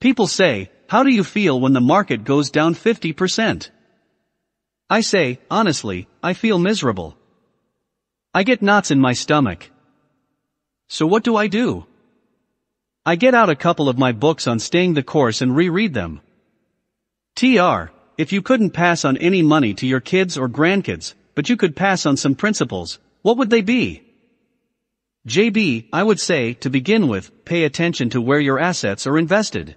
People 0.00 0.26
say, 0.26 0.70
how 0.88 1.02
do 1.02 1.10
you 1.10 1.24
feel 1.24 1.60
when 1.60 1.72
the 1.72 1.80
market 1.80 2.24
goes 2.24 2.50
down 2.50 2.74
50%? 2.74 3.70
I 4.88 5.00
say, 5.00 5.40
honestly, 5.50 6.08
I 6.22 6.34
feel 6.34 6.58
miserable. 6.58 7.16
I 8.32 8.42
get 8.42 8.62
knots 8.62 8.90
in 8.90 9.00
my 9.00 9.12
stomach. 9.12 9.70
So 10.88 11.06
what 11.06 11.24
do 11.24 11.36
I 11.36 11.46
do? 11.46 11.86
I 13.06 13.16
get 13.16 13.34
out 13.34 13.50
a 13.50 13.56
couple 13.56 13.88
of 13.88 13.98
my 13.98 14.12
books 14.12 14.46
on 14.46 14.58
staying 14.58 14.94
the 14.94 15.02
course 15.02 15.40
and 15.42 15.56
reread 15.56 15.94
them. 15.94 16.20
TR, 17.36 17.90
if 18.16 18.32
you 18.32 18.42
couldn't 18.42 18.70
pass 18.70 19.04
on 19.04 19.16
any 19.16 19.42
money 19.42 19.74
to 19.74 19.86
your 19.86 20.00
kids 20.00 20.38
or 20.38 20.48
grandkids, 20.48 21.14
but 21.34 21.48
you 21.48 21.56
could 21.56 21.74
pass 21.74 22.06
on 22.06 22.16
some 22.16 22.34
principles, 22.34 22.98
what 23.22 23.38
would 23.38 23.50
they 23.50 23.62
be? 23.62 24.03
JB, 25.26 25.88
I 25.92 26.02
would 26.02 26.20
say, 26.20 26.52
to 26.54 26.68
begin 26.68 27.08
with, 27.08 27.44
pay 27.46 27.64
attention 27.64 28.10
to 28.10 28.20
where 28.20 28.40
your 28.40 28.58
assets 28.58 29.06
are 29.06 29.16
invested. 29.16 29.76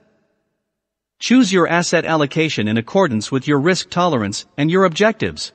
Choose 1.19 1.53
your 1.53 1.67
asset 1.67 2.03
allocation 2.03 2.67
in 2.67 2.77
accordance 2.77 3.31
with 3.31 3.47
your 3.47 3.59
risk 3.59 3.89
tolerance 3.89 4.45
and 4.57 4.69
your 4.69 4.83
objectives. 4.83 5.53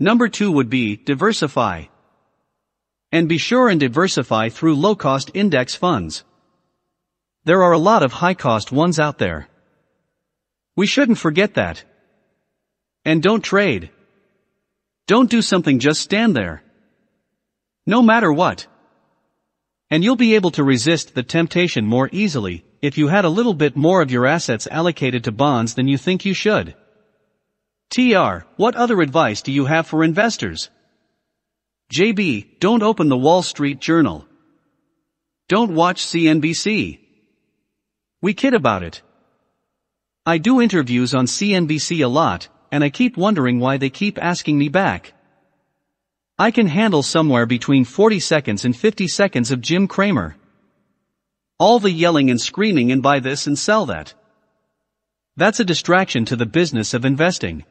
Number 0.00 0.28
two 0.28 0.50
would 0.50 0.68
be 0.68 0.96
diversify. 0.96 1.84
And 3.12 3.28
be 3.28 3.38
sure 3.38 3.68
and 3.68 3.78
diversify 3.78 4.48
through 4.48 4.74
low 4.74 4.96
cost 4.96 5.30
index 5.34 5.76
funds. 5.76 6.24
There 7.44 7.62
are 7.62 7.72
a 7.72 7.78
lot 7.78 8.02
of 8.02 8.14
high 8.14 8.34
cost 8.34 8.72
ones 8.72 8.98
out 8.98 9.18
there. 9.18 9.48
We 10.74 10.86
shouldn't 10.86 11.18
forget 11.18 11.54
that. 11.54 11.84
And 13.04 13.22
don't 13.22 13.42
trade. 13.42 13.90
Don't 15.06 15.30
do 15.30 15.42
something 15.42 15.78
just 15.78 16.00
stand 16.00 16.34
there. 16.34 16.63
No 17.86 18.02
matter 18.02 18.32
what. 18.32 18.66
And 19.90 20.02
you'll 20.02 20.16
be 20.16 20.34
able 20.34 20.50
to 20.52 20.64
resist 20.64 21.14
the 21.14 21.22
temptation 21.22 21.86
more 21.86 22.08
easily 22.12 22.64
if 22.82 22.98
you 22.98 23.08
had 23.08 23.24
a 23.24 23.36
little 23.38 23.54
bit 23.54 23.76
more 23.76 24.02
of 24.02 24.10
your 24.10 24.26
assets 24.26 24.66
allocated 24.70 25.24
to 25.24 25.32
bonds 25.32 25.74
than 25.74 25.88
you 25.88 25.96
think 25.96 26.24
you 26.24 26.34
should. 26.34 26.74
TR, 27.90 28.44
what 28.56 28.74
other 28.74 29.00
advice 29.00 29.40
do 29.40 29.52
you 29.52 29.64
have 29.64 29.86
for 29.86 30.04
investors? 30.04 30.68
JB, 31.94 32.58
don't 32.60 32.82
open 32.82 33.08
the 33.08 33.16
Wall 33.16 33.42
Street 33.42 33.80
Journal. 33.80 34.26
Don't 35.48 35.74
watch 35.74 36.02
CNBC. 36.02 36.98
We 38.20 38.34
kid 38.34 38.52
about 38.52 38.82
it. 38.82 39.00
I 40.26 40.36
do 40.36 40.60
interviews 40.60 41.14
on 41.14 41.26
CNBC 41.26 42.04
a 42.04 42.08
lot, 42.08 42.48
and 42.70 42.84
I 42.84 42.90
keep 42.90 43.16
wondering 43.16 43.60
why 43.60 43.76
they 43.76 43.90
keep 43.90 44.18
asking 44.22 44.58
me 44.58 44.68
back. 44.68 45.13
I 46.36 46.50
can 46.50 46.66
handle 46.66 47.04
somewhere 47.04 47.46
between 47.46 47.84
40 47.84 48.18
seconds 48.18 48.64
and 48.64 48.76
50 48.76 49.06
seconds 49.06 49.52
of 49.52 49.60
Jim 49.60 49.86
Cramer. 49.86 50.34
All 51.60 51.78
the 51.78 51.92
yelling 51.92 52.28
and 52.28 52.40
screaming 52.40 52.90
and 52.90 53.00
buy 53.00 53.20
this 53.20 53.46
and 53.46 53.56
sell 53.56 53.86
that. 53.86 54.14
That's 55.36 55.60
a 55.60 55.64
distraction 55.64 56.24
to 56.24 56.34
the 56.34 56.46
business 56.46 56.92
of 56.92 57.04
investing. 57.04 57.64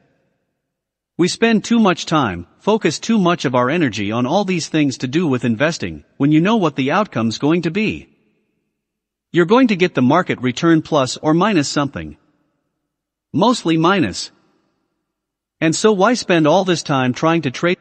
We 1.18 1.28
spend 1.28 1.66
too 1.66 1.78
much 1.78 2.06
time, 2.06 2.48
focus 2.60 3.00
too 3.00 3.20
much 3.20 3.44
of 3.44 3.54
our 3.54 3.70
energy 3.70 4.14
on 4.14 4.26
all 4.26 4.46
these 4.46 4.70
things 4.70 4.98
to 5.00 5.08
do 5.08 5.28
with 5.28 5.44
investing, 5.44 6.06
when 6.16 6.32
you 6.32 6.40
know 6.40 6.56
what 6.56 6.78
the 6.78 6.92
outcome's 6.92 7.40
going 7.40 7.64
to 7.64 7.72
be. 7.72 8.08
You're 9.34 9.46
going 9.46 9.68
to 9.68 9.76
get 9.76 9.94
the 9.94 10.02
market 10.02 10.40
return 10.40 10.82
plus 10.82 11.18
or 11.18 11.34
minus 11.34 11.68
something. 11.68 12.16
Mostly 13.34 13.76
minus. 13.76 14.32
And 15.60 15.76
so 15.76 15.92
why 15.92 16.14
spend 16.14 16.48
all 16.48 16.64
this 16.64 16.84
time 16.84 17.14
trying 17.14 17.42
to 17.42 17.52
trade 17.52 17.78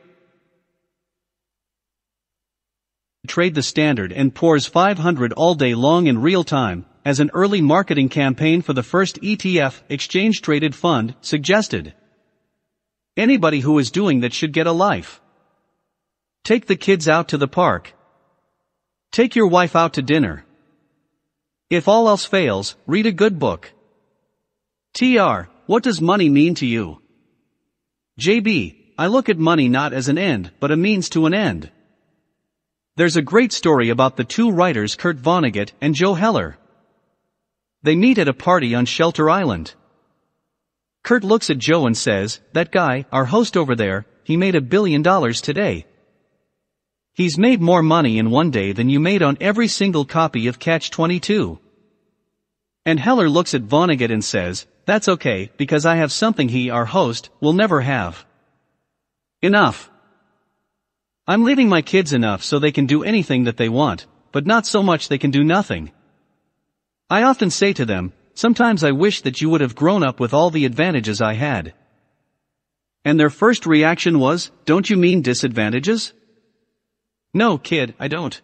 trade 3.33 3.55
the 3.55 3.63
Standard 3.63 4.13
and 4.13 4.35
Poor's 4.35 4.67
500 4.67 5.33
all 5.33 5.55
day 5.55 5.75
long 5.75 6.07
in 6.07 6.21
real 6.21 6.45
time, 6.45 6.85
as 7.03 7.19
an 7.19 7.31
early 7.33 7.63
marketing 7.63 8.11
campaign 8.11 8.61
for 8.61 8.75
the 8.75 8.83
first 8.83 9.19
ETF 9.23 9.81
exchange 9.89 10.43
traded 10.43 10.75
fund 10.75 11.15
suggested. 11.23 11.95
Anybody 13.17 13.61
who 13.61 13.79
is 13.79 13.91
doing 13.91 14.21
that 14.21 14.35
should 14.35 14.53
get 14.53 14.67
a 14.67 14.73
life. 14.73 15.23
Take 16.45 16.67
the 16.67 16.77
kids 16.77 17.09
out 17.09 17.29
to 17.29 17.39
the 17.39 17.49
park. 17.49 17.95
Take 19.13 19.35
your 19.35 19.47
wife 19.47 19.75
out 19.75 19.95
to 19.95 20.03
dinner. 20.03 20.45
If 21.71 21.89
all 21.89 22.11
else 22.11 22.27
fails, 22.27 22.77
read 22.87 23.07
a 23.07 23.13
good 23.13 23.39
book. 23.39 23.73
TR, 24.93 25.49
what 25.65 25.83
does 25.83 26.03
money 26.03 26.29
mean 26.29 26.55
to 26.57 26.67
you? 26.67 27.01
JB, 28.21 28.77
I 28.99 29.07
look 29.07 29.31
at 29.31 29.39
money 29.39 29.71
not 29.71 29.95
as 29.95 30.09
an 30.09 30.19
end, 30.19 30.51
but 30.61 30.71
a 30.71 30.77
means 30.77 31.09
to 31.09 31.25
an 31.25 31.33
end. 31.33 31.71
There's 32.95 33.17
a 33.17 33.23
great 33.23 33.53
story 33.53 33.89
about 33.89 34.19
the 34.19 34.25
two 34.25 34.51
writers 34.51 34.97
Kurt 34.97 35.17
Vonnegut 35.17 35.73
and 35.81 35.95
Joe 35.95 36.13
Heller. 36.13 36.59
They 37.83 37.97
meet 37.97 38.19
at 38.19 38.29
a 38.29 38.35
party 38.35 38.75
on 38.75 38.85
Shelter 38.85 39.31
Island. 39.31 39.75
Kurt 41.03 41.25
looks 41.25 41.49
at 41.49 41.57
Joe 41.57 41.87
and 41.87 41.97
says, 41.97 42.41
that 42.53 42.71
guy, 42.71 43.07
our 43.11 43.25
host 43.25 43.57
over 43.57 43.75
there, 43.75 44.05
he 44.25 44.37
made 44.37 44.55
a 44.55 44.61
billion 44.61 45.01
dollars 45.01 45.41
today. 45.41 45.87
He's 47.15 47.39
made 47.39 47.63
more 47.63 47.83
money 47.83 48.19
in 48.19 48.31
one 48.31 48.51
day 48.51 48.73
than 48.73 48.91
you 48.91 49.01
made 49.01 49.23
on 49.23 49.39
every 49.41 49.69
single 49.69 50.05
copy 50.05 50.47
of 50.47 50.59
Catch 50.59 50.91
22. 50.91 51.59
And 52.85 53.01
Heller 53.01 53.29
looks 53.29 53.55
at 53.55 53.63
Vonnegut 53.63 54.13
and 54.13 54.23
says, 54.23 54.67
that's 54.85 55.09
okay, 55.09 55.51
because 55.57 55.87
I 55.87 55.97
have 55.97 56.13
something 56.13 56.49
he, 56.49 56.69
our 56.69 56.85
host, 56.85 57.31
will 57.41 57.53
never 57.55 57.81
have. 57.81 58.27
Enough. 59.41 59.91
I'm 61.27 61.45
leaving 61.45 61.69
my 61.69 61.83
kids 61.83 62.13
enough 62.13 62.43
so 62.43 62.59
they 62.59 62.73
can 62.73 62.87
do 62.87 63.05
anything 63.05 63.45
that 63.45 63.57
they 63.57 63.69
want, 63.69 64.07
but 64.33 64.45
not 64.45 64.67
so 64.67 64.83
much 64.83 65.09
they 65.09 65.19
can 65.19 65.31
do 65.31 65.45
nothing. 65.45 65.93
I 67.09 67.23
often 67.23 67.51
say 67.51 67.73
to 67.75 67.85
them, 67.85 68.13
sometimes 68.35 68.83
I 68.83 68.91
wish 68.91 69.21
that 69.23 69.41
you 69.41 69.49
would 69.51 69.61
have 69.61 69.77
grown 69.77 70.03
up 70.03 70.19
with 70.19 70.35
all 70.35 70.51
the 70.51 70.65
advantages 70.65 71.21
I 71.21 71.35
had. 71.35 71.75
And 73.05 73.21
their 73.21 73.31
first 73.31 73.67
reaction 73.67 74.19
was, 74.19 74.51
don't 74.65 74.89
you 74.91 74.97
mean 74.97 75.23
disadvantages? 75.23 76.13
No, 77.33 77.57
kid, 77.57 77.95
I 78.01 78.09
don't. 78.09 78.41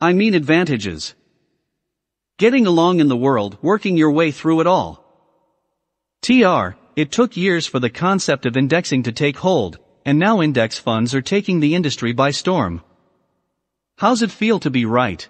I 0.00 0.12
mean 0.14 0.34
advantages. 0.34 1.14
Getting 2.38 2.66
along 2.66 2.98
in 2.98 3.08
the 3.08 3.16
world, 3.16 3.56
working 3.62 3.96
your 3.96 4.10
way 4.10 4.32
through 4.32 4.60
it 4.60 4.66
all. 4.66 5.04
TR, 6.22 6.76
it 6.96 7.12
took 7.12 7.36
years 7.36 7.66
for 7.66 7.78
the 7.78 7.90
concept 7.90 8.46
of 8.46 8.56
indexing 8.56 9.04
to 9.04 9.12
take 9.12 9.36
hold, 9.36 9.78
and 10.04 10.18
now 10.18 10.40
index 10.42 10.78
funds 10.78 11.14
are 11.14 11.22
taking 11.22 11.60
the 11.60 11.74
industry 11.74 12.12
by 12.12 12.30
storm. 12.30 12.82
How's 13.96 14.22
it 14.22 14.30
feel 14.30 14.58
to 14.60 14.70
be 14.70 14.84
right? 14.84 15.28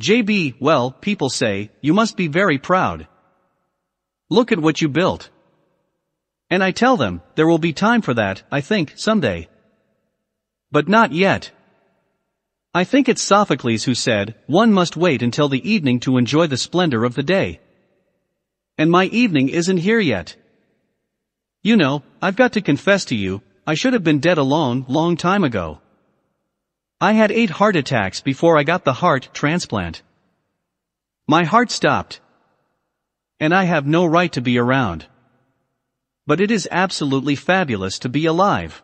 JB, 0.00 0.56
well, 0.60 0.92
people 0.92 1.30
say, 1.30 1.70
you 1.80 1.92
must 1.92 2.16
be 2.16 2.28
very 2.28 2.58
proud. 2.58 3.08
Look 4.30 4.52
at 4.52 4.60
what 4.60 4.80
you 4.80 4.88
built. 4.88 5.30
And 6.50 6.62
I 6.62 6.70
tell 6.70 6.96
them, 6.96 7.22
there 7.34 7.46
will 7.46 7.58
be 7.58 7.72
time 7.72 8.02
for 8.02 8.14
that, 8.14 8.42
I 8.50 8.60
think, 8.60 8.94
someday. 8.96 9.48
But 10.70 10.88
not 10.88 11.12
yet. 11.12 11.50
I 12.74 12.84
think 12.84 13.08
it's 13.08 13.22
Sophocles 13.22 13.84
who 13.84 13.94
said, 13.94 14.34
one 14.46 14.72
must 14.72 14.96
wait 14.96 15.22
until 15.22 15.48
the 15.48 15.68
evening 15.68 16.00
to 16.00 16.16
enjoy 16.16 16.46
the 16.46 16.56
splendor 16.56 17.04
of 17.04 17.14
the 17.14 17.22
day. 17.22 17.60
And 18.76 18.90
my 18.90 19.06
evening 19.06 19.48
isn't 19.48 19.78
here 19.78 19.98
yet. 19.98 20.36
You 21.62 21.76
know, 21.76 22.04
I've 22.22 22.36
got 22.36 22.52
to 22.52 22.60
confess 22.60 23.06
to 23.06 23.16
you, 23.16 23.42
I 23.66 23.74
should 23.74 23.92
have 23.92 24.04
been 24.04 24.20
dead 24.20 24.38
a 24.38 24.42
long, 24.42 24.84
long 24.88 25.16
time 25.16 25.42
ago. 25.42 25.80
I 27.00 27.12
had 27.12 27.32
eight 27.32 27.50
heart 27.50 27.76
attacks 27.76 28.20
before 28.20 28.56
I 28.56 28.62
got 28.62 28.84
the 28.84 28.92
heart 28.92 29.28
transplant. 29.32 30.02
My 31.26 31.44
heart 31.44 31.70
stopped. 31.70 32.20
And 33.40 33.54
I 33.54 33.64
have 33.64 33.86
no 33.86 34.06
right 34.06 34.32
to 34.32 34.40
be 34.40 34.58
around. 34.58 35.06
But 36.26 36.40
it 36.40 36.50
is 36.50 36.68
absolutely 36.70 37.34
fabulous 37.34 37.98
to 38.00 38.08
be 38.08 38.26
alive. 38.26 38.82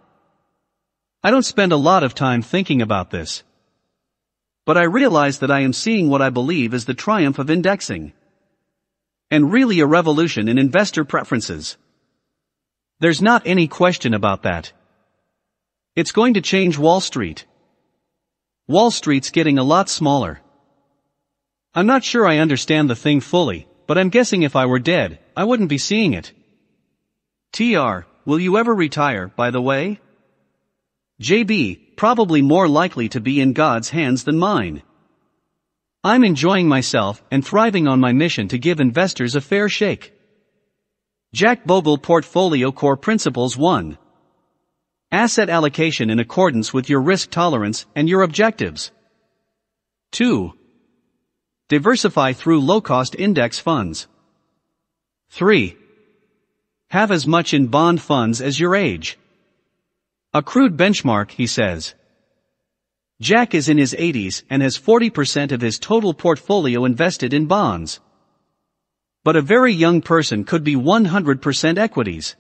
I 1.23 1.31
don't 1.31 1.43
spend 1.43 1.73
a 1.73 1.77
lot 1.77 2.03
of 2.03 2.15
time 2.15 2.43
thinking 2.43 2.83
about 2.83 3.11
this. 3.11 3.43
But 4.67 4.77
I 4.77 4.85
realize 4.85 5.39
that 5.39 5.51
I 5.51 5.61
am 5.61 5.73
seeing 5.73 6.09
what 6.09 6.23
I 6.23 6.31
believe 6.31 6.75
is 6.75 6.87
the 6.87 6.95
triumph 6.95 7.39
of 7.39 7.51
indexing. 7.51 8.13
And 9.31 9.53
really 9.53 9.81
a 9.81 9.87
revolution 9.87 10.49
in 10.49 10.59
investor 10.59 11.05
preferences. 11.05 11.77
There's 13.05 13.21
not 13.21 13.43
any 13.45 13.69
question 13.69 14.15
about 14.15 14.45
that. 14.45 14.73
It's 15.95 16.11
going 16.11 16.33
to 16.35 16.41
change 16.41 16.79
Wall 16.79 17.03
Street. 17.03 17.45
Wall 18.67 18.91
Street's 18.91 19.29
getting 19.29 19.59
a 19.59 19.63
lot 19.63 19.91
smaller. 19.91 20.41
I'm 21.75 21.85
not 21.85 22.03
sure 22.03 22.27
I 22.27 22.39
understand 22.39 22.89
the 22.89 22.97
thing 22.97 23.21
fully, 23.21 23.69
but 23.87 23.99
I'm 23.99 24.09
guessing 24.09 24.43
if 24.43 24.57
I 24.57 24.65
were 24.65 24.79
dead, 24.79 25.19
I 25.37 25.45
wouldn't 25.45 25.69
be 25.69 25.77
seeing 25.77 26.15
it. 26.15 26.33
TR, 27.53 28.07
will 28.25 28.41
you 28.41 28.57
ever 28.57 28.75
retire, 28.75 29.29
by 29.29 29.51
the 29.51 29.61
way? 29.61 30.01
JB, 31.21 31.99
probably 31.99 32.41
more 32.41 32.69
likely 32.69 33.11
to 33.11 33.21
be 33.21 33.39
in 33.39 33.53
God's 33.53 33.91
hands 33.91 34.25
than 34.25 34.39
mine. 34.39 34.83
I'm 36.03 36.25
enjoying 36.25 36.69
myself 36.69 37.23
and 37.31 37.45
thriving 37.45 37.87
on 37.87 38.01
my 38.01 38.15
mission 38.15 38.49
to 38.49 38.57
give 38.57 38.81
investors 38.81 39.37
a 39.37 39.43
fair 39.43 39.69
shake. 39.69 40.14
Jack 41.35 41.65
Bogle 41.65 41.99
Portfolio 41.99 42.71
Core 42.71 42.97
Principles 42.97 43.57
1. 43.57 43.99
Asset 45.11 45.51
allocation 45.51 46.09
in 46.09 46.21
accordance 46.21 46.73
with 46.73 46.89
your 46.89 47.01
risk 47.01 47.29
tolerance 47.29 47.87
and 47.97 48.09
your 48.09 48.23
objectives. 48.23 48.93
2. 50.13 50.53
Diversify 51.69 52.35
through 52.35 52.61
low-cost 52.61 53.17
index 53.17 53.59
funds. 53.59 54.07
3. 55.31 55.77
Have 56.91 57.11
as 57.11 57.27
much 57.27 57.53
in 57.53 57.67
bond 57.67 58.01
funds 58.01 58.41
as 58.41 58.61
your 58.61 58.77
age. 58.77 59.19
A 60.33 60.41
crude 60.41 60.77
benchmark, 60.77 61.33
he 61.33 61.49
says. 61.49 61.97
Jack 63.21 63.57
is 63.57 63.69
in 63.69 63.77
his 63.77 63.93
80s 63.93 64.45
and 64.49 64.63
has 64.63 64.79
40% 64.79 65.51
of 65.51 65.61
his 65.61 65.81
total 65.81 66.15
portfolio 66.15 66.85
invested 66.85 67.35
in 67.35 67.47
bonds. 67.47 67.99
But 69.25 69.37
a 69.37 69.43
very 69.43 69.73
young 69.73 70.03
person 70.03 70.45
could 70.45 70.63
be 70.63 70.77
100% 70.77 71.79
equities. 71.79 72.37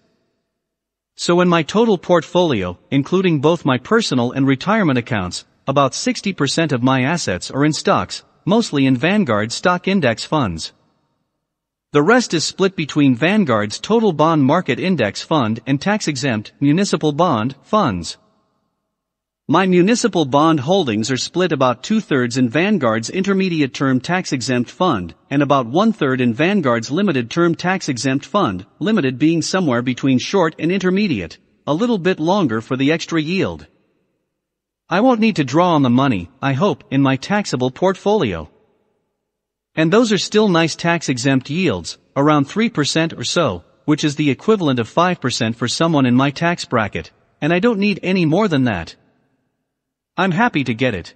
So 1.16 1.40
in 1.40 1.48
my 1.48 1.62
total 1.62 1.96
portfolio, 1.96 2.78
including 2.90 3.40
both 3.40 3.64
my 3.64 3.78
personal 3.78 4.32
and 4.32 4.46
retirement 4.46 4.98
accounts, 4.98 5.46
about 5.66 5.92
60% 5.92 6.72
of 6.72 6.82
my 6.82 7.02
assets 7.02 7.50
are 7.50 7.64
in 7.64 7.72
stocks, 7.72 8.22
mostly 8.44 8.84
in 8.84 8.98
Vanguard 8.98 9.50
stock 9.50 9.88
index 9.88 10.24
funds. 10.26 10.72
The 11.92 12.02
rest 12.02 12.34
is 12.34 12.44
split 12.44 12.76
between 12.76 13.14
Vanguard's 13.14 13.78
total 13.78 14.12
bond 14.12 14.44
market 14.44 14.78
index 14.78 15.22
fund 15.22 15.60
and 15.66 15.80
tax-exempt 15.80 16.52
municipal 16.60 17.12
bond 17.12 17.54
funds. 17.62 18.18
My 19.46 19.66
municipal 19.66 20.24
bond 20.24 20.60
holdings 20.60 21.10
are 21.10 21.18
split 21.18 21.52
about 21.52 21.82
two-thirds 21.82 22.38
in 22.38 22.48
Vanguard's 22.48 23.10
intermediate-term 23.10 24.00
tax-exempt 24.00 24.70
fund, 24.70 25.14
and 25.28 25.42
about 25.42 25.66
one-third 25.66 26.22
in 26.22 26.32
Vanguard's 26.32 26.90
limited-term 26.90 27.54
tax-exempt 27.54 28.24
fund, 28.24 28.64
limited 28.78 29.18
being 29.18 29.42
somewhere 29.42 29.82
between 29.82 30.18
short 30.18 30.54
and 30.58 30.72
intermediate, 30.72 31.36
a 31.66 31.74
little 31.74 31.98
bit 31.98 32.18
longer 32.18 32.62
for 32.62 32.78
the 32.78 32.90
extra 32.90 33.20
yield. 33.20 33.66
I 34.88 35.00
won't 35.00 35.20
need 35.20 35.36
to 35.36 35.44
draw 35.44 35.74
on 35.74 35.82
the 35.82 35.90
money, 35.90 36.30
I 36.40 36.54
hope, 36.54 36.82
in 36.90 37.02
my 37.02 37.16
taxable 37.16 37.70
portfolio. 37.70 38.48
And 39.74 39.92
those 39.92 40.10
are 40.10 40.16
still 40.16 40.48
nice 40.48 40.74
tax-exempt 40.74 41.50
yields, 41.50 41.98
around 42.16 42.46
3% 42.46 43.18
or 43.18 43.24
so, 43.24 43.62
which 43.84 44.04
is 44.04 44.16
the 44.16 44.30
equivalent 44.30 44.78
of 44.78 44.88
5% 44.88 45.54
for 45.54 45.68
someone 45.68 46.06
in 46.06 46.14
my 46.14 46.30
tax 46.30 46.64
bracket, 46.64 47.10
and 47.42 47.52
I 47.52 47.58
don't 47.58 47.78
need 47.78 48.00
any 48.02 48.24
more 48.24 48.48
than 48.48 48.64
that. 48.64 48.96
I'm 50.16 50.30
happy 50.30 50.62
to 50.64 50.74
get 50.74 50.94
it. 50.94 51.12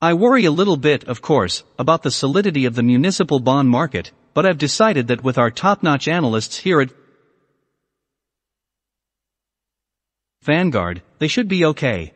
I 0.00 0.14
worry 0.14 0.44
a 0.44 0.50
little 0.50 0.76
bit, 0.76 1.04
of 1.04 1.22
course, 1.22 1.62
about 1.78 2.02
the 2.02 2.10
solidity 2.10 2.64
of 2.64 2.74
the 2.74 2.82
municipal 2.82 3.38
bond 3.38 3.68
market, 3.68 4.10
but 4.34 4.44
I've 4.44 4.58
decided 4.58 5.08
that 5.08 5.22
with 5.22 5.38
our 5.38 5.50
top-notch 5.50 6.08
analysts 6.08 6.58
here 6.58 6.80
at 6.80 6.90
Vanguard, 10.42 11.02
they 11.20 11.28
should 11.28 11.46
be 11.46 11.64
okay. 11.66 12.14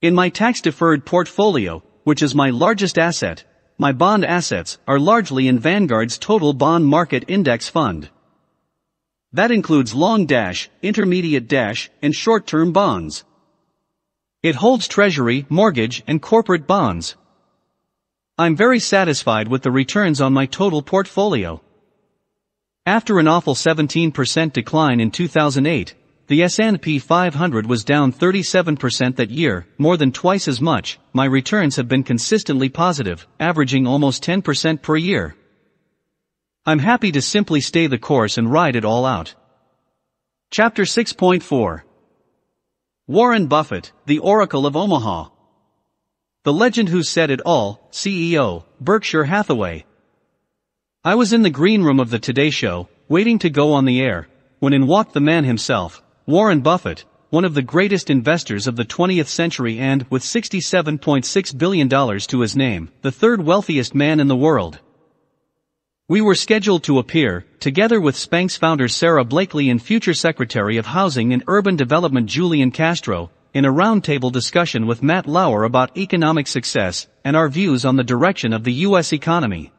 In 0.00 0.14
my 0.14 0.28
tax-deferred 0.28 1.04
portfolio, 1.06 1.82
which 2.02 2.22
is 2.22 2.34
my 2.34 2.50
largest 2.50 2.98
asset, 2.98 3.44
my 3.78 3.92
bond 3.92 4.24
assets 4.24 4.78
are 4.88 4.98
largely 4.98 5.46
in 5.46 5.60
Vanguard's 5.60 6.18
total 6.18 6.52
bond 6.52 6.86
market 6.86 7.24
index 7.28 7.68
fund. 7.68 8.10
That 9.32 9.52
includes 9.52 9.94
long 9.94 10.26
dash, 10.26 10.68
intermediate 10.82 11.46
dash, 11.46 11.90
and 12.02 12.12
short-term 12.12 12.72
bonds. 12.72 13.24
It 14.42 14.56
holds 14.56 14.88
treasury, 14.88 15.46
mortgage, 15.48 16.02
and 16.08 16.20
corporate 16.20 16.66
bonds. 16.66 17.14
I'm 18.36 18.56
very 18.56 18.80
satisfied 18.80 19.46
with 19.46 19.62
the 19.62 19.70
returns 19.70 20.20
on 20.20 20.32
my 20.32 20.46
total 20.46 20.82
portfolio. 20.82 21.62
After 22.84 23.20
an 23.20 23.28
awful 23.28 23.54
17% 23.54 24.52
decline 24.52 24.98
in 24.98 25.12
2008, 25.12 25.94
the 26.26 26.42
S&P 26.42 26.98
500 26.98 27.66
was 27.68 27.84
down 27.84 28.12
37% 28.12 29.14
that 29.14 29.30
year, 29.30 29.64
more 29.78 29.96
than 29.96 30.10
twice 30.10 30.48
as 30.48 30.60
much. 30.60 30.98
My 31.12 31.26
returns 31.26 31.76
have 31.76 31.86
been 31.86 32.02
consistently 32.02 32.68
positive, 32.68 33.28
averaging 33.38 33.86
almost 33.86 34.24
10% 34.24 34.82
per 34.82 34.96
year. 34.96 35.36
I'm 36.66 36.80
happy 36.80 37.12
to 37.12 37.22
simply 37.22 37.60
stay 37.60 37.86
the 37.86 37.98
course 37.98 38.38
and 38.38 38.50
ride 38.50 38.74
it 38.74 38.84
all 38.84 39.06
out. 39.06 39.36
Chapter 40.50 40.82
6.4 40.82 41.82
Warren 43.08 43.48
Buffett, 43.48 43.90
the 44.06 44.20
Oracle 44.20 44.64
of 44.64 44.76
Omaha. 44.76 45.30
The 46.44 46.52
legend 46.52 46.88
who 46.88 47.02
said 47.02 47.32
it 47.32 47.40
all, 47.40 47.88
CEO, 47.90 48.62
Berkshire 48.80 49.24
Hathaway. 49.24 49.84
I 51.04 51.16
was 51.16 51.32
in 51.32 51.42
the 51.42 51.50
green 51.50 51.82
room 51.82 51.98
of 51.98 52.10
the 52.10 52.20
Today 52.20 52.50
Show, 52.50 52.88
waiting 53.08 53.40
to 53.40 53.50
go 53.50 53.72
on 53.72 53.86
the 53.86 54.00
air, 54.00 54.28
when 54.60 54.72
in 54.72 54.86
walked 54.86 55.14
the 55.14 55.20
man 55.20 55.42
himself, 55.42 56.00
Warren 56.26 56.60
Buffett, 56.60 57.04
one 57.30 57.44
of 57.44 57.54
the 57.54 57.62
greatest 57.62 58.08
investors 58.08 58.68
of 58.68 58.76
the 58.76 58.84
20th 58.84 59.26
century 59.26 59.80
and, 59.80 60.06
with 60.08 60.22
$67.6 60.22 61.58
billion 61.58 61.88
to 61.88 62.40
his 62.40 62.54
name, 62.54 62.88
the 63.00 63.10
third 63.10 63.44
wealthiest 63.44 63.96
man 63.96 64.20
in 64.20 64.28
the 64.28 64.36
world. 64.36 64.78
We 66.12 66.20
were 66.20 66.34
scheduled 66.34 66.82
to 66.82 66.98
appear, 66.98 67.46
together 67.58 67.98
with 67.98 68.16
Spanx 68.16 68.58
founder 68.58 68.86
Sara 68.86 69.24
Blakely 69.24 69.70
and 69.70 69.80
future 69.80 70.12
Secretary 70.12 70.76
of 70.76 70.84
Housing 70.84 71.32
and 71.32 71.42
Urban 71.46 71.74
Development 71.74 72.26
Julian 72.26 72.70
Castro, 72.70 73.30
in 73.54 73.64
a 73.64 73.72
roundtable 73.72 74.30
discussion 74.30 74.86
with 74.86 75.02
Matt 75.02 75.26
Lauer 75.26 75.64
about 75.64 75.96
economic 75.96 76.48
success 76.48 77.08
and 77.24 77.34
our 77.34 77.48
views 77.48 77.86
on 77.86 77.96
the 77.96 78.04
direction 78.04 78.52
of 78.52 78.62
the 78.62 78.74
U.S. 78.88 79.14
economy. 79.14 79.72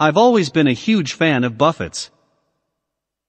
I've 0.00 0.16
always 0.16 0.48
been 0.48 0.66
a 0.66 0.72
huge 0.72 1.12
fan 1.12 1.44
of 1.44 1.58
Buffett's. 1.58 2.10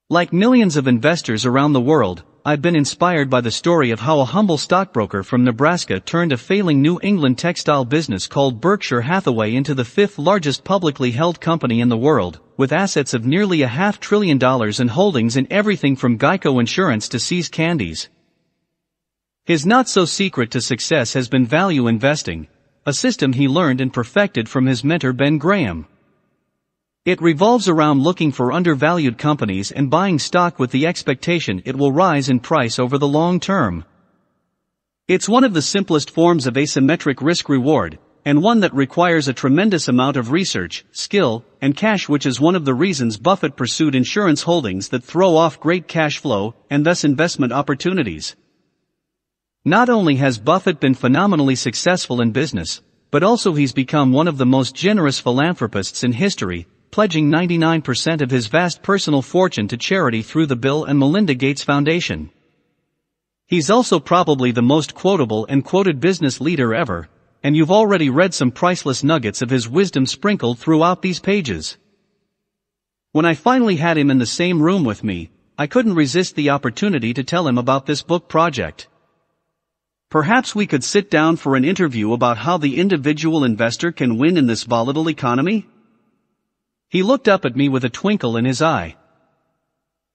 Like 0.09 0.31
millions 0.31 0.77
of 0.77 0.87
investors 0.87 1.45
around 1.45 1.73
the 1.73 1.81
world, 1.81 2.23
I've 2.45 2.61
been 2.61 2.75
inspired 2.75 3.29
by 3.29 3.39
the 3.39 3.51
story 3.51 3.91
of 3.91 4.01
how 4.01 4.19
a 4.19 4.25
humble 4.25 4.57
stockbroker 4.57 5.23
from 5.23 5.45
Nebraska 5.45 6.01
turned 6.01 6.33
a 6.33 6.37
failing 6.37 6.81
New 6.81 6.99
England 7.01 7.37
textile 7.37 7.85
business 7.85 8.27
called 8.27 8.59
Berkshire 8.59 8.99
Hathaway 8.99 9.55
into 9.55 9.73
the 9.73 9.85
fifth 9.85 10.19
largest 10.19 10.65
publicly 10.65 11.11
held 11.11 11.39
company 11.39 11.79
in 11.79 11.87
the 11.87 11.95
world, 11.95 12.41
with 12.57 12.73
assets 12.73 13.13
of 13.13 13.25
nearly 13.25 13.61
a 13.61 13.69
half 13.69 13.97
trillion 13.97 14.37
dollars 14.37 14.81
and 14.81 14.89
holdings 14.89 15.37
in 15.37 15.47
everything 15.49 15.95
from 15.95 16.19
Geico 16.19 16.59
Insurance 16.59 17.07
to 17.07 17.17
See's 17.17 17.47
Candies. 17.47 18.09
His 19.45 19.65
not-so-secret 19.65 20.51
to 20.51 20.59
success 20.59 21.13
has 21.13 21.29
been 21.29 21.45
value 21.45 21.87
investing, 21.87 22.49
a 22.85 22.91
system 22.91 23.31
he 23.31 23.47
learned 23.47 23.79
and 23.79 23.93
perfected 23.93 24.49
from 24.49 24.65
his 24.65 24.83
mentor 24.83 25.13
Ben 25.13 25.37
Graham. 25.37 25.87
It 27.05 27.21
revolves 27.21 27.67
around 27.67 28.01
looking 28.01 28.31
for 28.31 28.53
undervalued 28.53 29.17
companies 29.17 29.73
and 29.73 29.89
buying 29.89 30.19
stock 30.19 30.57
with 30.57 30.71
the 30.71 30.87
expectation 30.87 31.61
it 31.65 31.75
will 31.75 31.91
rise 31.91 32.29
in 32.29 32.39
price 32.39 32.79
over 32.79 32.97
the 32.97 33.09
long 33.09 33.41
term. 33.41 33.83
It's 35.09 35.27
one 35.27 35.43
of 35.43 35.53
the 35.53 35.61
simplest 35.61 36.09
forms 36.09 36.47
of 36.47 36.53
asymmetric 36.53 37.21
risk 37.21 37.49
reward, 37.49 37.99
and 38.23 38.41
one 38.41 38.61
that 38.61 38.73
requires 38.73 39.27
a 39.27 39.33
tremendous 39.33 39.89
amount 39.89 40.15
of 40.15 40.31
research, 40.31 40.85
skill, 40.93 41.43
and 41.61 41.75
cash 41.75 42.07
which 42.07 42.25
is 42.25 42.39
one 42.39 42.55
of 42.55 42.63
the 42.63 42.73
reasons 42.73 43.17
Buffett 43.17 43.57
pursued 43.57 43.95
insurance 43.95 44.43
holdings 44.43 44.87
that 44.87 45.03
throw 45.03 45.35
off 45.35 45.59
great 45.59 45.89
cash 45.89 46.19
flow 46.19 46.55
and 46.69 46.85
thus 46.85 47.03
investment 47.03 47.51
opportunities. 47.51 48.37
Not 49.65 49.89
only 49.89 50.15
has 50.15 50.37
Buffett 50.37 50.79
been 50.79 50.93
phenomenally 50.93 51.55
successful 51.55 52.21
in 52.21 52.31
business, 52.31 52.79
but 53.11 53.23
also 53.23 53.55
he's 53.55 53.73
become 53.73 54.13
one 54.13 54.29
of 54.29 54.37
the 54.37 54.45
most 54.45 54.73
generous 54.73 55.19
philanthropists 55.19 56.01
in 56.05 56.13
history, 56.13 56.65
pledging 56.93 57.31
99% 57.31 58.21
of 58.21 58.29
his 58.29 58.45
vast 58.45 58.83
personal 58.83 59.23
fortune 59.23 59.67
to 59.67 59.75
charity 59.75 60.21
through 60.21 60.45
the 60.45 60.55
Bill 60.55 60.85
and 60.85 60.99
Melinda 60.99 61.33
Gates 61.33 61.63
Foundation. 61.63 62.29
He's 63.47 63.71
also 63.71 63.99
probably 63.99 64.51
the 64.51 64.61
most 64.61 64.93
quotable 64.93 65.47
and 65.49 65.65
quoted 65.65 65.99
business 65.99 66.39
leader 66.39 66.71
ever, 66.71 67.09
and 67.41 67.57
you've 67.57 67.71
already 67.71 68.11
read 68.11 68.35
some 68.35 68.51
priceless 68.51 69.03
nuggets 69.03 69.41
of 69.41 69.49
his 69.49 69.67
wisdom 69.67 70.05
sprinkled 70.05 70.59
throughout 70.59 71.01
these 71.01 71.19
pages. 71.19 71.77
When 73.11 73.25
I 73.25 73.33
finally 73.33 73.77
had 73.77 73.97
him 73.97 74.11
in 74.11 74.19
the 74.19 74.27
same 74.27 74.61
room 74.61 74.83
with 74.83 75.03
me, 75.03 75.31
I 75.57 75.65
couldn't 75.65 75.95
resist 75.95 76.35
the 76.35 76.51
opportunity 76.51 77.11
to 77.15 77.23
tell 77.23 77.47
him 77.47 77.57
about 77.57 77.87
this 77.87 78.03
book 78.03 78.29
project. 78.29 78.87
Perhaps 80.11 80.53
we 80.53 80.67
could 80.67 80.83
sit 80.83 81.09
down 81.09 81.37
for 81.37 81.55
an 81.55 81.65
interview 81.65 82.13
about 82.13 82.37
how 82.37 82.59
the 82.59 82.77
individual 82.77 83.43
investor 83.43 83.91
can 83.91 84.19
win 84.19 84.37
in 84.37 84.45
this 84.45 84.61
volatile 84.61 85.09
economy? 85.09 85.65
He 86.93 87.01
looked 87.01 87.27
up 87.27 87.43
at 87.43 87.55
me 87.55 87.69
with 87.69 87.83
a 87.83 87.89
twinkle 87.89 88.37
in 88.37 88.45
his 88.45 88.61
eye. 88.61 88.97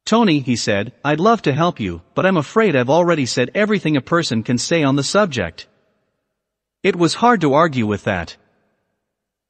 Tony, 0.06 0.38
he 0.38 0.54
said, 0.54 0.92
I'd 1.04 1.18
love 1.18 1.42
to 1.42 1.52
help 1.52 1.80
you, 1.80 2.02
but 2.14 2.24
I'm 2.24 2.36
afraid 2.36 2.76
I've 2.76 2.88
already 2.88 3.26
said 3.26 3.50
everything 3.52 3.96
a 3.96 4.00
person 4.00 4.44
can 4.44 4.58
say 4.58 4.84
on 4.84 4.94
the 4.94 5.02
subject. 5.02 5.66
It 6.84 6.94
was 6.94 7.14
hard 7.14 7.40
to 7.40 7.54
argue 7.54 7.84
with 7.84 8.04
that. 8.04 8.36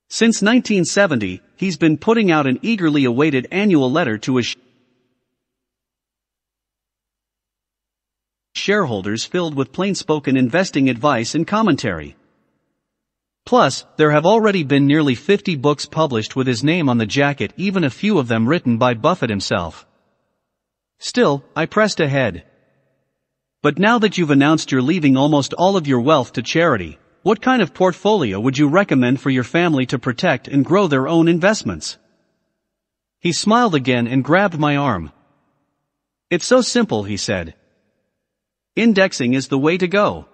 Since 0.09 0.41
1970, 0.41 1.43
he's 1.55 1.76
been 1.76 1.99
putting 1.99 2.31
out 2.31 2.47
an 2.47 2.61
eagerly 2.62 3.05
awaited 3.05 3.47
annual 3.51 3.93
letter 3.93 4.16
to 4.16 4.37
his 4.37 4.57
shareholders 8.55 9.26
filled 9.26 9.55
with 9.55 9.70
plain-spoken 9.70 10.35
investing 10.39 10.89
advice 10.89 11.35
and 11.35 11.47
commentary. 11.47 12.16
Plus, 13.49 13.87
there 13.97 14.11
have 14.11 14.27
already 14.27 14.63
been 14.63 14.87
nearly 14.87 15.15
50 15.15 15.57
books 15.57 15.87
published 15.87 16.37
with 16.37 16.47
his 16.47 16.63
name 16.63 16.87
on 16.87 16.99
the 16.99 17.07
jacket 17.07 17.51
even 17.57 17.83
a 17.83 17.89
few 17.89 18.19
of 18.19 18.29
them 18.29 18.47
written 18.47 18.77
by 18.77 18.93
Buffett 18.93 19.31
himself. 19.31 19.87
Still, 20.99 21.43
I 21.57 21.65
pressed 21.65 21.99
ahead. 21.99 22.45
But 23.63 23.79
now 23.79 23.99
that 24.01 24.19
you've 24.19 24.29
announced 24.29 24.71
you're 24.71 24.83
leaving 24.83 25.17
almost 25.17 25.55
all 25.55 25.79
of 25.79 25.87
your 25.87 26.01
wealth 26.01 26.35
to 26.35 26.43
charity, 26.43 26.99
what 27.23 27.41
kind 27.41 27.63
of 27.63 27.73
portfolio 27.73 28.39
would 28.39 28.59
you 28.59 28.69
recommend 28.69 29.23
for 29.23 29.31
your 29.31 29.45
family 29.45 29.87
to 29.87 29.99
protect 29.99 30.47
and 30.47 30.63
grow 30.63 30.87
their 30.87 31.09
own 31.09 31.27
investments? 31.27 31.97
He 33.19 33.33
smiled 33.33 33.75
again 33.75 34.07
and 34.07 34.23
grabbed 34.23 34.59
my 34.59 34.77
arm. 34.77 35.11
It's 36.29 36.45
so 36.45 36.61
simple, 36.61 37.05
he 37.05 37.17
said. 37.17 37.55
Indexing 38.77 39.33
is 39.33 39.49
the 39.49 39.59
way 39.59 39.79
to 39.79 39.89
go. 39.89 40.29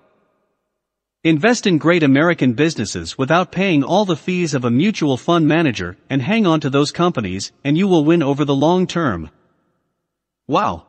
Invest 1.26 1.66
in 1.66 1.78
great 1.78 2.02
American 2.02 2.52
businesses 2.52 3.16
without 3.16 3.50
paying 3.50 3.82
all 3.82 4.04
the 4.04 4.14
fees 4.14 4.52
of 4.52 4.62
a 4.62 4.70
mutual 4.70 5.16
fund 5.16 5.48
manager 5.48 5.96
and 6.10 6.20
hang 6.20 6.46
on 6.46 6.60
to 6.60 6.68
those 6.68 6.92
companies 6.92 7.50
and 7.64 7.78
you 7.78 7.88
will 7.88 8.04
win 8.04 8.22
over 8.22 8.44
the 8.44 8.54
long 8.54 8.86
term. 8.86 9.30
Wow. 10.46 10.86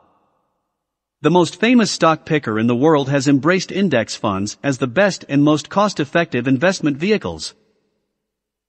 The 1.22 1.30
most 1.30 1.58
famous 1.58 1.90
stock 1.90 2.26
picker 2.26 2.58
in 2.58 2.66
the 2.66 2.76
world 2.76 3.08
has 3.08 3.26
embraced 3.26 3.72
index 3.72 4.14
funds 4.14 4.58
as 4.62 4.76
the 4.76 4.86
best 4.86 5.24
and 5.26 5.42
most 5.42 5.70
cost-effective 5.70 6.46
investment 6.46 6.98
vehicles. 6.98 7.54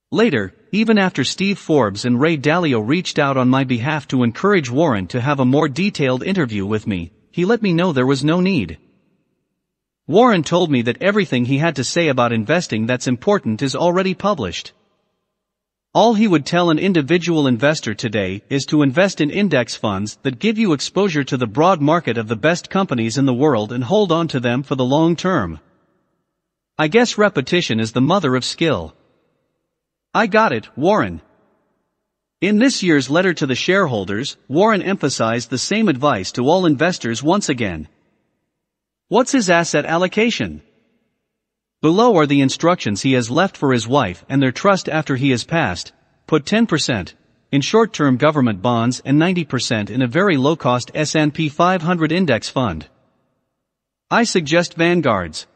Later, 0.10 0.56
even 0.72 0.98
after 0.98 1.26
Steve 1.26 1.60
Forbes 1.60 2.06
and 2.06 2.22
Ray 2.22 2.38
Dalio 2.38 2.80
reached 2.80 3.20
out 3.20 3.36
on 3.36 3.50
my 3.50 3.66
behalf 3.66 4.08
to 4.08 4.24
encourage 4.24 4.72
Warren 4.72 5.06
to 5.08 5.20
have 5.20 5.42
a 5.42 5.46
more 5.46 5.68
detailed 5.68 6.24
interview 6.24 6.66
with 6.66 6.88
me, 6.88 7.12
he 7.30 7.44
let 7.44 7.62
me 7.62 7.74
know 7.74 7.92
there 7.92 8.06
was 8.06 8.24
no 8.24 8.40
need. 8.40 8.78
Warren 10.08 10.42
told 10.42 10.72
me 10.72 10.82
that 10.84 11.02
everything 11.02 11.44
he 11.44 11.58
had 11.58 11.76
to 11.76 11.84
say 11.84 12.08
about 12.08 12.32
investing 12.32 12.86
that's 12.86 13.08
important 13.08 13.62
is 13.62 13.76
already 13.76 14.14
published. 14.14 14.72
All 15.94 16.14
he 16.14 16.30
would 16.30 16.46
tell 16.46 16.70
an 16.70 16.80
individual 16.80 17.46
investor 17.46 17.94
today 17.94 18.42
is 18.50 18.66
to 18.68 18.84
invest 18.84 19.20
in 19.20 19.30
index 19.30 19.76
funds 19.76 20.18
that 20.24 20.40
give 20.40 20.58
you 20.58 20.72
exposure 20.72 21.26
to 21.26 21.36
the 21.36 21.46
broad 21.46 21.82
market 21.82 22.18
of 22.18 22.30
the 22.30 22.38
best 22.38 22.70
companies 22.70 23.18
in 23.18 23.26
the 23.26 23.34
world 23.34 23.74
and 23.74 23.84
hold 23.84 24.14
on 24.14 24.30
to 24.30 24.40
them 24.40 24.64
for 24.64 24.76
the 24.76 24.86
long 24.86 25.18
term. 25.18 25.60
I 26.78 26.88
guess 26.88 27.18
repetition 27.18 27.82
is 27.82 27.92
the 27.92 28.00
mother 28.00 28.36
of 28.38 28.46
skill. 28.46 28.96
I 30.14 30.28
got 30.28 30.54
it, 30.54 30.70
Warren. 30.78 31.22
In 32.40 32.60
this 32.60 32.82
year's 32.82 33.10
letter 33.10 33.34
to 33.34 33.46
the 33.46 33.56
shareholders, 33.56 34.38
Warren 34.48 34.82
emphasized 34.82 35.50
the 35.50 35.58
same 35.58 35.90
advice 35.90 36.32
to 36.34 36.48
all 36.48 36.66
investors 36.66 37.22
once 37.22 37.50
again. 37.50 37.90
What's 39.10 39.32
his 39.32 39.50
asset 39.50 39.86
allocation? 39.86 40.62
Below 41.82 42.18
are 42.18 42.26
the 42.26 42.42
instructions 42.42 43.04
he 43.04 43.14
has 43.14 43.32
left 43.32 43.56
for 43.56 43.72
his 43.72 43.88
wife 43.88 44.26
and 44.28 44.42
their 44.42 44.52
trust 44.52 44.90
after 44.90 45.16
he 45.16 45.30
has 45.30 45.46
passed. 45.46 45.94
Put 46.26 46.44
10% 46.44 47.14
in 47.50 47.62
short-term 47.62 48.18
government 48.18 48.62
bonds 48.62 49.02
and 49.06 49.18
90% 49.18 49.90
in 49.90 50.02
a 50.02 50.08
very 50.08 50.36
low-cost 50.36 50.92
S&P 50.94 51.48
500 51.48 52.12
index 52.12 52.50
fund. 52.50 52.90
I 54.12 54.26
suggest 54.26 54.74
Vanguard's. 54.74 55.48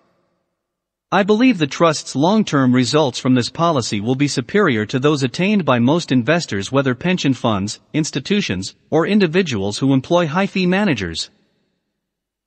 I 1.11 1.23
believe 1.23 1.57
the 1.57 1.67
trust's 1.67 2.15
long-term 2.15 2.73
results 2.73 3.19
from 3.19 3.35
this 3.35 3.49
policy 3.49 3.99
will 3.99 4.15
be 4.15 4.29
superior 4.29 4.85
to 4.85 4.97
those 4.97 5.23
attained 5.23 5.65
by 5.65 5.79
most 5.79 6.13
investors 6.13 6.71
whether 6.71 6.95
pension 6.95 7.33
funds, 7.33 7.81
institutions, 7.91 8.75
or 8.89 9.05
individuals 9.05 9.79
who 9.79 9.91
employ 9.91 10.27
high-fee 10.27 10.67
managers. 10.67 11.29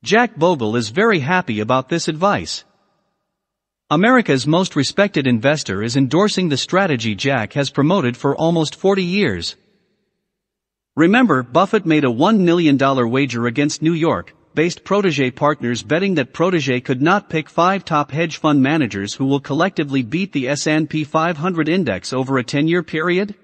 Jack 0.05 0.37
Bogle 0.37 0.77
is 0.77 0.91
very 0.91 1.21
happy 1.21 1.61
about 1.61 1.89
this 1.89 2.09
advice. 2.09 2.63
America's 3.89 4.47
most 4.47 4.77
respected 4.77 5.27
investor 5.27 5.83
is 5.83 5.97
endorsing 5.97 6.51
the 6.51 6.59
strategy 6.59 7.15
Jack 7.15 7.55
has 7.55 7.71
promoted 7.71 8.15
for 8.15 8.37
almost 8.37 8.77
40 8.77 9.03
years. 9.03 9.57
Remember, 10.95 11.43
Buffett 11.43 11.87
made 11.87 12.05
a 12.05 12.09
$1 12.09 12.41
million 12.41 12.77
wager 13.11 13.47
against 13.47 13.81
New 13.81 13.95
York, 13.95 14.35
based 14.55 14.85
Protege 14.85 15.31
partners 15.31 15.83
betting 15.83 16.17
that 16.17 16.35
Protege 16.35 16.81
could 16.81 17.01
not 17.01 17.31
pick 17.31 17.49
five 17.49 17.83
top 17.83 18.11
hedge 18.11 18.37
fund 18.37 18.63
managers 18.63 19.15
who 19.15 19.25
will 19.25 19.41
collectively 19.41 20.03
beat 20.03 20.33
the 20.33 20.49
S&P 20.49 21.05
500 21.05 21.67
index 21.67 22.13
over 22.13 22.37
a 22.37 22.45
10-year 22.45 22.83
period? 22.83 23.35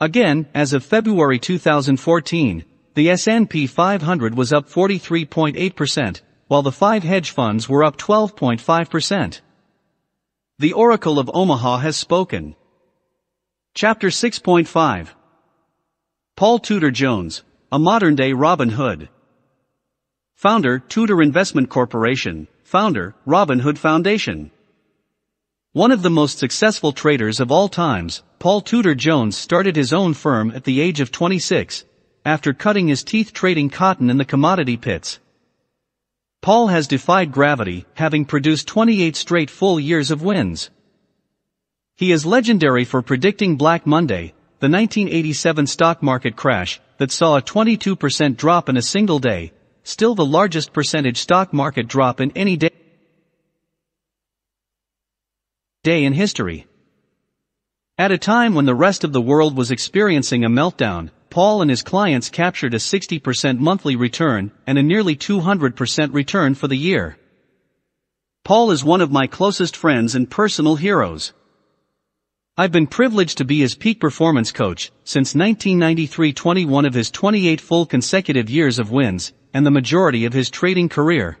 Again, 0.00 0.48
as 0.52 0.74
of 0.74 0.84
February 0.84 1.38
2014, 1.38 2.66
the 2.94 3.10
S&P 3.10 3.66
500 3.66 4.34
was 4.34 4.52
up 4.52 4.68
43.8%, 4.68 6.20
while 6.48 6.62
the 6.62 6.72
five 6.72 7.04
hedge 7.04 7.30
funds 7.30 7.68
were 7.68 7.84
up 7.84 7.96
12.5%. 7.96 9.40
The 10.58 10.72
Oracle 10.72 11.18
of 11.18 11.30
Omaha 11.32 11.78
has 11.78 11.96
spoken. 11.96 12.56
Chapter 13.74 14.08
6.5 14.08 15.08
Paul 16.36 16.58
Tudor 16.58 16.90
Jones, 16.90 17.44
a 17.70 17.78
modern-day 17.78 18.32
Robin 18.32 18.70
Hood. 18.70 19.08
Founder, 20.34 20.78
Tudor 20.78 21.22
Investment 21.22 21.68
Corporation. 21.68 22.48
Founder, 22.64 23.14
Robin 23.24 23.60
Hood 23.60 23.78
Foundation. 23.78 24.50
One 25.72 25.92
of 25.92 26.02
the 26.02 26.10
most 26.10 26.38
successful 26.38 26.92
traders 26.92 27.38
of 27.38 27.52
all 27.52 27.68
times, 27.68 28.22
Paul 28.40 28.60
Tudor 28.60 28.94
Jones 28.96 29.36
started 29.36 29.76
his 29.76 29.92
own 29.92 30.14
firm 30.14 30.50
at 30.50 30.64
the 30.64 30.80
age 30.80 30.98
of 30.98 31.12
26, 31.12 31.84
after 32.24 32.52
cutting 32.52 32.88
his 32.88 33.02
teeth 33.02 33.32
trading 33.32 33.70
cotton 33.70 34.10
in 34.10 34.18
the 34.18 34.24
commodity 34.24 34.76
pits. 34.76 35.18
Paul 36.42 36.68
has 36.68 36.88
defied 36.88 37.32
gravity, 37.32 37.86
having 37.94 38.24
produced 38.24 38.66
28 38.68 39.16
straight 39.16 39.50
full 39.50 39.78
years 39.78 40.10
of 40.10 40.22
wins. 40.22 40.70
He 41.96 42.12
is 42.12 42.24
legendary 42.24 42.84
for 42.84 43.02
predicting 43.02 43.56
Black 43.56 43.86
Monday, 43.86 44.32
the 44.58 44.68
1987 44.68 45.66
stock 45.66 46.02
market 46.02 46.36
crash, 46.36 46.80
that 46.96 47.12
saw 47.12 47.36
a 47.36 47.42
22% 47.42 48.36
drop 48.36 48.68
in 48.68 48.76
a 48.76 48.82
single 48.82 49.18
day, 49.18 49.52
still 49.82 50.14
the 50.14 50.24
largest 50.24 50.72
percentage 50.72 51.18
stock 51.18 51.52
market 51.52 51.88
drop 51.88 52.20
in 52.20 52.30
any 52.32 52.56
day, 52.56 52.70
in 55.84 56.12
history. 56.12 56.66
At 57.98 58.12
a 58.12 58.18
time 58.18 58.54
when 58.54 58.64
the 58.64 58.74
rest 58.74 59.04
of 59.04 59.12
the 59.12 59.20
world 59.20 59.56
was 59.56 59.70
experiencing 59.70 60.44
a 60.44 60.48
meltdown, 60.48 61.10
Paul 61.30 61.62
and 61.62 61.70
his 61.70 61.82
clients 61.82 62.28
captured 62.28 62.74
a 62.74 62.78
60% 62.78 63.58
monthly 63.58 63.94
return 63.94 64.50
and 64.66 64.76
a 64.76 64.82
nearly 64.82 65.14
200% 65.14 66.12
return 66.12 66.56
for 66.56 66.66
the 66.66 66.76
year. 66.76 67.16
Paul 68.42 68.72
is 68.72 68.82
one 68.82 69.00
of 69.00 69.12
my 69.12 69.28
closest 69.28 69.76
friends 69.76 70.16
and 70.16 70.28
personal 70.28 70.74
heroes. 70.74 71.32
I've 72.56 72.72
been 72.72 72.88
privileged 72.88 73.38
to 73.38 73.44
be 73.44 73.60
his 73.60 73.76
peak 73.76 74.00
performance 74.00 74.50
coach 74.50 74.90
since 75.04 75.36
1993 75.36 76.32
21 76.32 76.84
of 76.84 76.94
his 76.94 77.12
28 77.12 77.60
full 77.60 77.86
consecutive 77.86 78.50
years 78.50 78.80
of 78.80 78.90
wins, 78.90 79.32
and 79.54 79.64
the 79.64 79.70
majority 79.70 80.24
of 80.24 80.32
his 80.32 80.50
trading 80.50 80.88
career. 80.88 81.38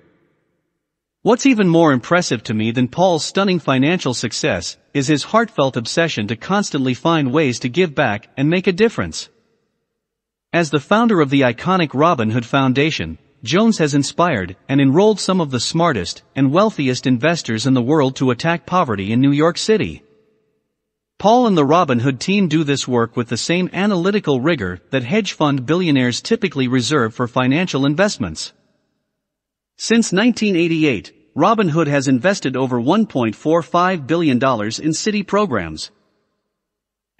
What's 1.22 1.46
even 1.46 1.68
more 1.68 1.92
impressive 1.92 2.44
to 2.44 2.54
me 2.54 2.70
than 2.70 2.86
Paul's 2.86 3.24
stunning 3.24 3.58
financial 3.58 4.14
success 4.14 4.76
is 4.94 5.08
his 5.08 5.24
heartfelt 5.24 5.76
obsession 5.76 6.28
to 6.28 6.36
constantly 6.36 6.94
find 6.94 7.32
ways 7.32 7.58
to 7.58 7.68
give 7.68 7.92
back 7.94 8.28
and 8.36 8.48
make 8.48 8.68
a 8.68 8.72
difference. 8.72 9.28
As 10.52 10.70
the 10.70 10.80
founder 10.80 11.20
of 11.20 11.30
the 11.30 11.42
iconic 11.42 11.90
Robin 11.94 12.30
Hood 12.30 12.44
Foundation, 12.44 13.18
Jones 13.44 13.78
has 13.78 13.94
inspired 13.94 14.56
and 14.68 14.80
enrolled 14.80 15.20
some 15.20 15.40
of 15.40 15.52
the 15.52 15.60
smartest 15.60 16.24
and 16.34 16.50
wealthiest 16.50 17.06
investors 17.06 17.66
in 17.66 17.74
the 17.74 17.80
world 17.80 18.16
to 18.16 18.32
attack 18.32 18.66
poverty 18.66 19.12
in 19.12 19.20
New 19.20 19.30
York 19.30 19.56
City. 19.56 20.02
Paul 21.20 21.46
and 21.46 21.56
the 21.56 21.64
Robin 21.64 22.00
Hood 22.00 22.18
team 22.18 22.48
do 22.48 22.64
this 22.64 22.88
work 22.88 23.16
with 23.16 23.28
the 23.28 23.36
same 23.36 23.70
analytical 23.72 24.40
rigor 24.40 24.80
that 24.90 25.04
hedge 25.04 25.34
fund 25.34 25.66
billionaires 25.66 26.20
typically 26.20 26.66
reserve 26.66 27.14
for 27.14 27.28
financial 27.28 27.86
investments. 27.86 28.52
Since 29.76 30.12
1988, 30.12 31.12
Robin 31.36 31.68
Hood 31.68 31.86
has 31.86 32.08
invested 32.08 32.56
over 32.56 32.80
$1.45 32.80 34.04
billion 34.04 34.42
in 34.82 34.92
city 34.94 35.22
programs. 35.22 35.92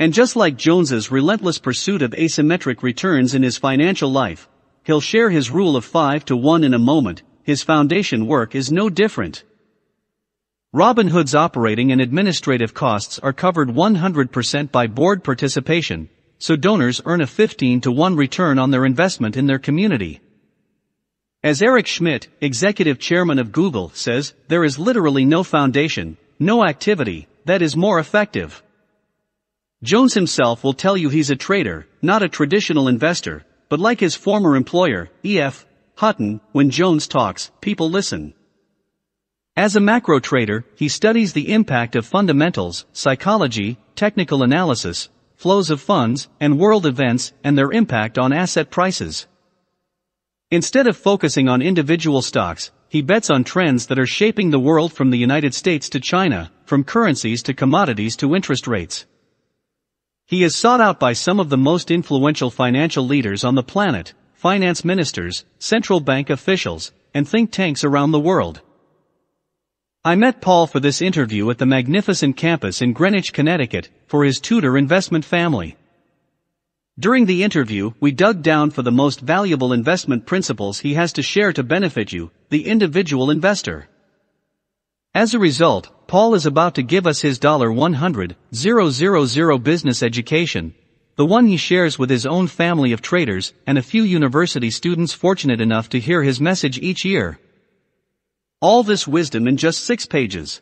And 0.01 0.15
just 0.15 0.35
like 0.35 0.57
Jones's 0.57 1.11
relentless 1.11 1.59
pursuit 1.59 2.01
of 2.01 2.13
asymmetric 2.13 2.83
returns 2.83 3.35
in 3.35 3.43
his 3.43 3.59
financial 3.59 4.11
life, 4.11 4.49
he'll 4.83 5.03
share 5.03 5.29
his 5.29 5.51
rule 5.51 5.77
of 5.77 5.85
5 5.85 6.25
to 6.25 6.37
1 6.39 6.65
in 6.65 6.73
a 6.73 6.79
moment, 6.79 7.23
his 7.43 7.63
foundation 7.63 8.27
work 8.27 8.55
is 8.55 8.73
no 8.73 8.89
different. 8.89 9.45
Robin 10.73 11.09
Hood's 11.09 11.35
operating 11.35 11.93
and 11.93 12.01
administrative 12.01 12.73
costs 12.73 13.19
are 13.19 13.35
covered 13.35 13.69
100% 13.69 14.73
by 14.73 14.87
board 14.87 15.23
participation, 15.23 16.09
so 16.39 16.57
donors 16.57 17.03
earn 17.05 17.21
a 17.21 17.27
15 17.27 17.83
to 17.83 17.93
1 17.93 18.17
return 18.17 18.59
on 18.59 18.71
their 18.71 18.87
investment 18.87 19.37
in 19.37 19.47
their 19.47 19.59
community. 19.59 20.23
As 21.45 21.61
Eric 21.61 21.87
Schmidt, 21.87 22.29
executive 22.41 22.99
chairman 22.99 23.39
of 23.39 23.53
Google, 23.53 23.91
says, 23.91 24.33
there 24.49 24.65
is 24.65 24.79
literally 24.79 25.27
no 25.27 25.43
foundation, 25.43 26.17
no 26.39 26.65
activity, 26.65 27.29
that 27.45 27.61
is 27.61 27.77
more 27.77 27.99
effective. 27.99 28.63
Jones 29.83 30.13
himself 30.13 30.63
will 30.63 30.75
tell 30.75 30.95
you 30.95 31.09
he's 31.09 31.31
a 31.31 31.37
trader, 31.37 31.87
not 32.03 32.23
a 32.23 32.29
traditional 32.29 32.87
investor, 32.87 33.47
but 33.71 33.81
like 33.81 33.99
his 33.99 34.15
former 34.15 34.55
employer, 34.55 35.09
E.F. 35.25 35.65
Hutton, 35.95 36.43
when 36.53 36.69
Jones 36.69 37.09
talks, 37.09 37.51
people 37.63 37.89
listen. 37.89 38.35
As 39.57 39.77
a 39.77 39.81
macro 39.81 40.21
trader, 40.21 40.67
he 40.77 40.89
studies 40.89 41.33
the 41.33 41.51
impact 41.51 41.97
of 41.97 42.05
fundamentals, 42.05 42.85
psychology, 42.93 43.79
technical 43.97 44.43
analysis, 44.43 45.09
flows 45.37 45.71
of 45.71 45.81
funds, 45.81 46.29
and 46.39 46.59
world 46.59 46.85
events 46.85 47.33
and 47.43 47.57
their 47.57 47.73
impact 47.73 48.19
on 48.19 48.35
asset 48.35 48.71
prices. 48.71 49.27
Instead 50.51 50.89
of 50.89 50.97
focusing 50.97 51.49
on 51.49 51.63
individual 51.63 52.21
stocks, 52.21 52.71
he 52.91 53.01
bets 53.01 53.31
on 53.31 53.45
trends 53.45 53.87
that 53.87 53.99
are 53.99 54.07
shaping 54.07 54.51
the 54.51 54.61
world 54.61 54.93
from 54.93 55.11
the 55.11 55.19
United 55.19 55.55
States 55.55 55.89
to 55.89 56.01
China, 56.01 56.53
from 56.67 56.85
currencies 56.85 57.43
to 57.45 57.55
commodities 57.55 58.15
to 58.17 58.35
interest 58.35 58.67
rates. 58.67 59.07
He 60.31 60.45
is 60.45 60.55
sought 60.55 60.81
out 60.81 61.01
by 61.01 61.13
some 61.13 61.41
of 61.41 61.49
the 61.49 61.57
most 61.57 61.91
influential 61.91 62.53
financial 62.53 63.05
leaders 63.05 63.43
on 63.43 63.57
the 63.57 63.65
planet, 63.65 64.15
finance 64.33 64.85
ministers, 64.85 65.45
central 65.59 65.99
bank 65.99 66.31
officials, 66.31 66.93
and 67.13 67.29
think 67.29 67.51
tanks 67.51 67.83
around 67.83 68.13
the 68.13 68.21
world. 68.21 68.61
I 70.05 70.15
met 70.15 70.41
Paul 70.41 70.69
for 70.69 70.79
this 70.79 71.03
interview 71.03 71.51
at 71.51 71.59
the 71.59 71.67
magnificent 71.67 72.37
campus 72.37 72.81
in 72.81 72.93
Greenwich, 72.93 73.33
Connecticut, 73.33 73.89
for 74.07 74.25
his 74.25 74.39
Tudor 74.39 74.79
investment 74.79 75.25
family. 75.25 75.77
During 76.97 77.27
the 77.27 77.43
interview, 77.43 77.95
we 77.99 78.13
dug 78.13 78.41
down 78.41 78.71
for 78.71 78.83
the 78.83 78.93
most 78.93 79.19
valuable 79.21 79.73
investment 79.73 80.27
principles 80.27 80.79
he 80.79 80.95
has 80.95 81.13
to 81.15 81.23
share 81.23 81.53
to 81.55 81.65
benefit 81.65 82.13
you, 82.13 82.31
the 82.51 82.69
individual 82.69 83.33
investor. 83.33 83.89
As 85.15 85.35
a 85.35 85.39
result, 85.41 86.07
Paul 86.07 86.35
is 86.35 86.47
about 86.47 86.77
to 86.77 86.83
give 86.83 87.05
us 87.05 87.21
his 87.21 87.41
$100,000 87.41 89.63
business 89.63 90.03
education, 90.05 90.73
the 91.17 91.27
one 91.27 91.47
he 91.47 91.57
shares 91.57 91.99
with 91.99 92.11
his 92.11 92.27
own 92.27 92.47
family 92.47 92.93
of 92.93 93.03
traders 93.03 93.53
and 93.67 93.77
a 93.77 93.83
few 93.83 94.05
university 94.05 94.71
students 94.71 95.13
fortunate 95.13 95.61
enough 95.61 95.89
to 95.89 95.99
hear 95.99 96.23
his 96.23 96.41
message 96.41 96.79
each 96.79 97.05
year. 97.05 97.41
All 98.61 98.85
this 98.85 99.09
wisdom 99.09 99.49
in 99.49 99.57
just 99.57 99.83
six 99.83 100.07
pages. 100.07 100.61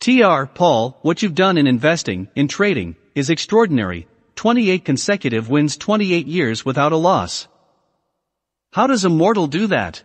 TR, 0.00 0.46
Paul, 0.46 0.98
what 1.02 1.22
you've 1.22 1.36
done 1.36 1.58
in 1.58 1.68
investing, 1.68 2.26
in 2.34 2.48
trading, 2.48 2.96
is 3.14 3.30
extraordinary, 3.30 4.08
28 4.34 4.84
consecutive 4.84 5.48
wins 5.48 5.76
28 5.76 6.26
years 6.26 6.64
without 6.64 6.90
a 6.90 6.96
loss. 6.96 7.46
How 8.72 8.88
does 8.88 9.04
a 9.04 9.08
mortal 9.08 9.46
do 9.46 9.68
that? 9.68 10.02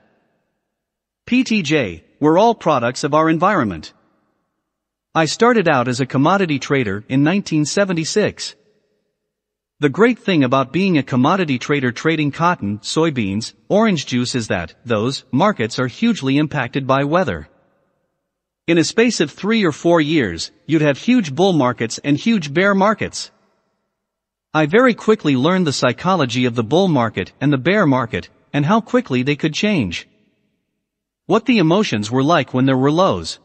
PTJ, 1.26 2.04
we're 2.20 2.38
all 2.38 2.56
products 2.56 3.04
of 3.04 3.14
our 3.14 3.30
environment. 3.30 3.94
I 5.14 5.26
started 5.26 5.68
out 5.68 5.88
as 5.88 6.00
a 6.00 6.06
commodity 6.06 6.60
trader 6.60 6.98
in 7.10 7.24
1976. 7.24 8.56
The 9.80 9.90
great 9.90 10.18
thing 10.18 10.44
about 10.44 10.74
being 10.74 10.98
a 10.98 11.04
commodity 11.04 11.60
trader 11.60 11.92
trading 11.92 12.32
cotton, 12.32 12.80
soybeans, 12.80 13.54
orange 13.70 14.08
juice 14.08 14.34
is 14.34 14.48
that 14.48 14.74
those 14.84 15.24
markets 15.32 15.78
are 15.78 15.88
hugely 15.88 16.38
impacted 16.38 16.88
by 16.88 17.04
weather. 17.04 17.48
In 18.66 18.80
a 18.80 18.84
space 18.84 19.20
of 19.20 19.32
three 19.32 19.64
or 19.64 19.72
four 19.72 20.02
years, 20.02 20.52
you'd 20.66 20.82
have 20.82 20.98
huge 20.98 21.36
bull 21.36 21.54
markets 21.54 22.00
and 22.04 22.18
huge 22.18 22.54
bear 22.54 22.74
markets. 22.74 23.32
I 24.54 24.66
very 24.66 24.96
quickly 24.96 25.36
learned 25.36 25.68
the 25.68 25.74
psychology 25.74 26.46
of 26.46 26.56
the 26.56 26.64
bull 26.64 26.88
market 26.88 27.32
and 27.40 27.54
the 27.54 27.60
bear 27.60 27.86
market, 27.86 28.30
and 28.52 28.66
how 28.66 28.82
quickly 28.82 29.22
they 29.22 29.36
could 29.36 29.54
change. 29.54 30.08
What 31.28 31.46
the 31.46 31.58
emotions 31.58 32.10
were 32.10 32.24
like 32.24 32.54
when 32.54 32.66
there 32.66 32.78
were 32.78 32.90
lows. 32.90 33.40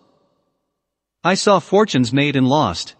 I 1.24 1.34
saw 1.34 1.58
fortunes 1.58 2.12
made 2.12 2.36
and 2.36 2.46
lost. 2.46 2.94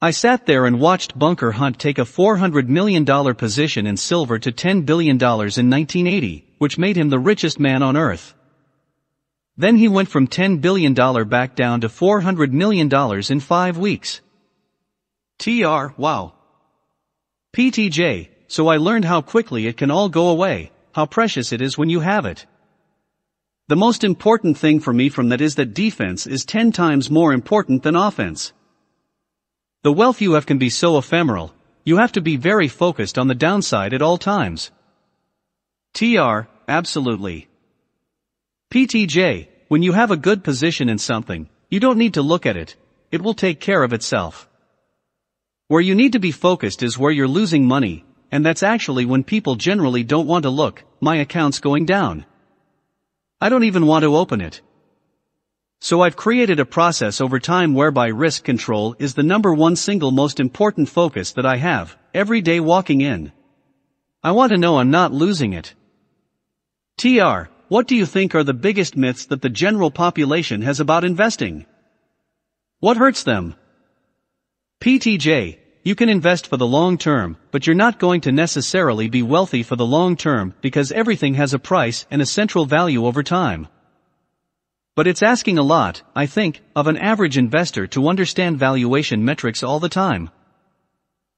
I 0.00 0.12
sat 0.12 0.46
there 0.46 0.64
and 0.64 0.78
watched 0.78 1.18
Bunker 1.18 1.50
Hunt 1.50 1.76
take 1.76 1.98
a 1.98 2.02
$400 2.02 2.68
million 2.68 3.04
position 3.34 3.84
in 3.84 3.96
silver 3.96 4.38
to 4.38 4.52
$10 4.52 4.86
billion 4.86 5.16
in 5.16 5.70
1980, 5.70 6.54
which 6.58 6.78
made 6.78 6.94
him 6.94 7.08
the 7.08 7.18
richest 7.18 7.58
man 7.58 7.82
on 7.82 7.96
earth. 7.96 8.32
Then 9.56 9.76
he 9.76 9.88
went 9.88 10.08
from 10.08 10.28
$10 10.28 10.60
billion 10.60 10.94
back 11.28 11.56
down 11.56 11.80
to 11.80 11.88
$400 11.88 12.52
million 12.52 12.88
in 13.28 13.40
five 13.40 13.76
weeks. 13.76 14.20
TR, 15.38 15.94
wow. 15.96 16.34
PTJ, 17.52 18.28
so 18.46 18.68
I 18.68 18.76
learned 18.76 19.04
how 19.04 19.20
quickly 19.20 19.66
it 19.66 19.76
can 19.76 19.90
all 19.90 20.08
go 20.08 20.28
away, 20.28 20.70
how 20.92 21.06
precious 21.06 21.50
it 21.50 21.60
is 21.60 21.76
when 21.76 21.90
you 21.90 21.98
have 21.98 22.24
it. 22.24 22.46
The 23.68 23.76
most 23.76 24.02
important 24.02 24.56
thing 24.56 24.80
for 24.80 24.94
me 24.94 25.10
from 25.10 25.28
that 25.28 25.42
is 25.42 25.56
that 25.56 25.74
defense 25.74 26.26
is 26.26 26.46
10 26.46 26.72
times 26.72 27.10
more 27.10 27.34
important 27.34 27.82
than 27.82 27.96
offense. 27.96 28.54
The 29.82 29.92
wealth 29.92 30.22
you 30.22 30.32
have 30.32 30.46
can 30.46 30.56
be 30.56 30.70
so 30.70 30.96
ephemeral, 30.96 31.54
you 31.84 31.98
have 31.98 32.12
to 32.12 32.22
be 32.22 32.36
very 32.36 32.68
focused 32.68 33.18
on 33.18 33.28
the 33.28 33.34
downside 33.34 33.92
at 33.92 34.00
all 34.00 34.16
times. 34.16 34.70
TR, 35.92 36.48
absolutely. 36.66 37.48
PTJ, 38.72 39.48
when 39.68 39.82
you 39.82 39.92
have 39.92 40.10
a 40.10 40.16
good 40.16 40.42
position 40.42 40.88
in 40.88 40.96
something, 40.96 41.50
you 41.68 41.78
don't 41.78 41.98
need 41.98 42.14
to 42.14 42.22
look 42.22 42.46
at 42.46 42.56
it, 42.56 42.74
it 43.12 43.20
will 43.20 43.34
take 43.34 43.60
care 43.60 43.82
of 43.82 43.92
itself. 43.92 44.48
Where 45.66 45.82
you 45.82 45.94
need 45.94 46.12
to 46.12 46.18
be 46.18 46.32
focused 46.32 46.82
is 46.82 46.98
where 46.98 47.12
you're 47.12 47.28
losing 47.28 47.66
money, 47.66 48.06
and 48.32 48.46
that's 48.46 48.62
actually 48.62 49.04
when 49.04 49.24
people 49.24 49.56
generally 49.56 50.04
don't 50.04 50.26
want 50.26 50.44
to 50.44 50.50
look, 50.50 50.84
my 51.02 51.16
account's 51.16 51.60
going 51.60 51.84
down. 51.84 52.24
I 53.40 53.48
don't 53.48 53.64
even 53.64 53.86
want 53.86 54.02
to 54.02 54.16
open 54.16 54.40
it. 54.40 54.60
So 55.80 56.00
I've 56.00 56.16
created 56.16 56.58
a 56.58 56.64
process 56.64 57.20
over 57.20 57.38
time 57.38 57.72
whereby 57.72 58.08
risk 58.08 58.42
control 58.42 58.96
is 58.98 59.14
the 59.14 59.22
number 59.22 59.54
one 59.54 59.76
single 59.76 60.10
most 60.10 60.40
important 60.40 60.88
focus 60.88 61.32
that 61.34 61.46
I 61.46 61.56
have, 61.56 61.96
every 62.12 62.40
day 62.40 62.58
walking 62.58 63.00
in. 63.00 63.32
I 64.24 64.32
want 64.32 64.50
to 64.50 64.58
know 64.58 64.78
I'm 64.78 64.90
not 64.90 65.12
losing 65.12 65.52
it. 65.52 65.74
TR, 66.96 67.48
what 67.68 67.86
do 67.86 67.94
you 67.94 68.06
think 68.06 68.34
are 68.34 68.42
the 68.42 68.54
biggest 68.54 68.96
myths 68.96 69.26
that 69.26 69.40
the 69.40 69.48
general 69.48 69.92
population 69.92 70.62
has 70.62 70.80
about 70.80 71.04
investing? 71.04 71.64
What 72.80 72.96
hurts 72.96 73.22
them? 73.22 73.54
PTJ, 74.80 75.58
you 75.82 75.94
can 75.94 76.08
invest 76.08 76.46
for 76.46 76.56
the 76.56 76.66
long 76.66 76.98
term, 76.98 77.36
but 77.50 77.66
you're 77.66 77.76
not 77.76 77.98
going 77.98 78.20
to 78.22 78.32
necessarily 78.32 79.08
be 79.08 79.22
wealthy 79.22 79.62
for 79.62 79.76
the 79.76 79.86
long 79.86 80.16
term 80.16 80.54
because 80.60 80.92
everything 80.92 81.34
has 81.34 81.54
a 81.54 81.58
price 81.58 82.06
and 82.10 82.20
a 82.20 82.26
central 82.26 82.66
value 82.66 83.06
over 83.06 83.22
time. 83.22 83.68
But 84.96 85.06
it's 85.06 85.22
asking 85.22 85.58
a 85.58 85.62
lot, 85.62 86.02
I 86.14 86.26
think, 86.26 86.60
of 86.74 86.86
an 86.88 86.96
average 86.96 87.38
investor 87.38 87.86
to 87.88 88.08
understand 88.08 88.58
valuation 88.58 89.24
metrics 89.24 89.62
all 89.62 89.78
the 89.78 89.88
time. 89.88 90.30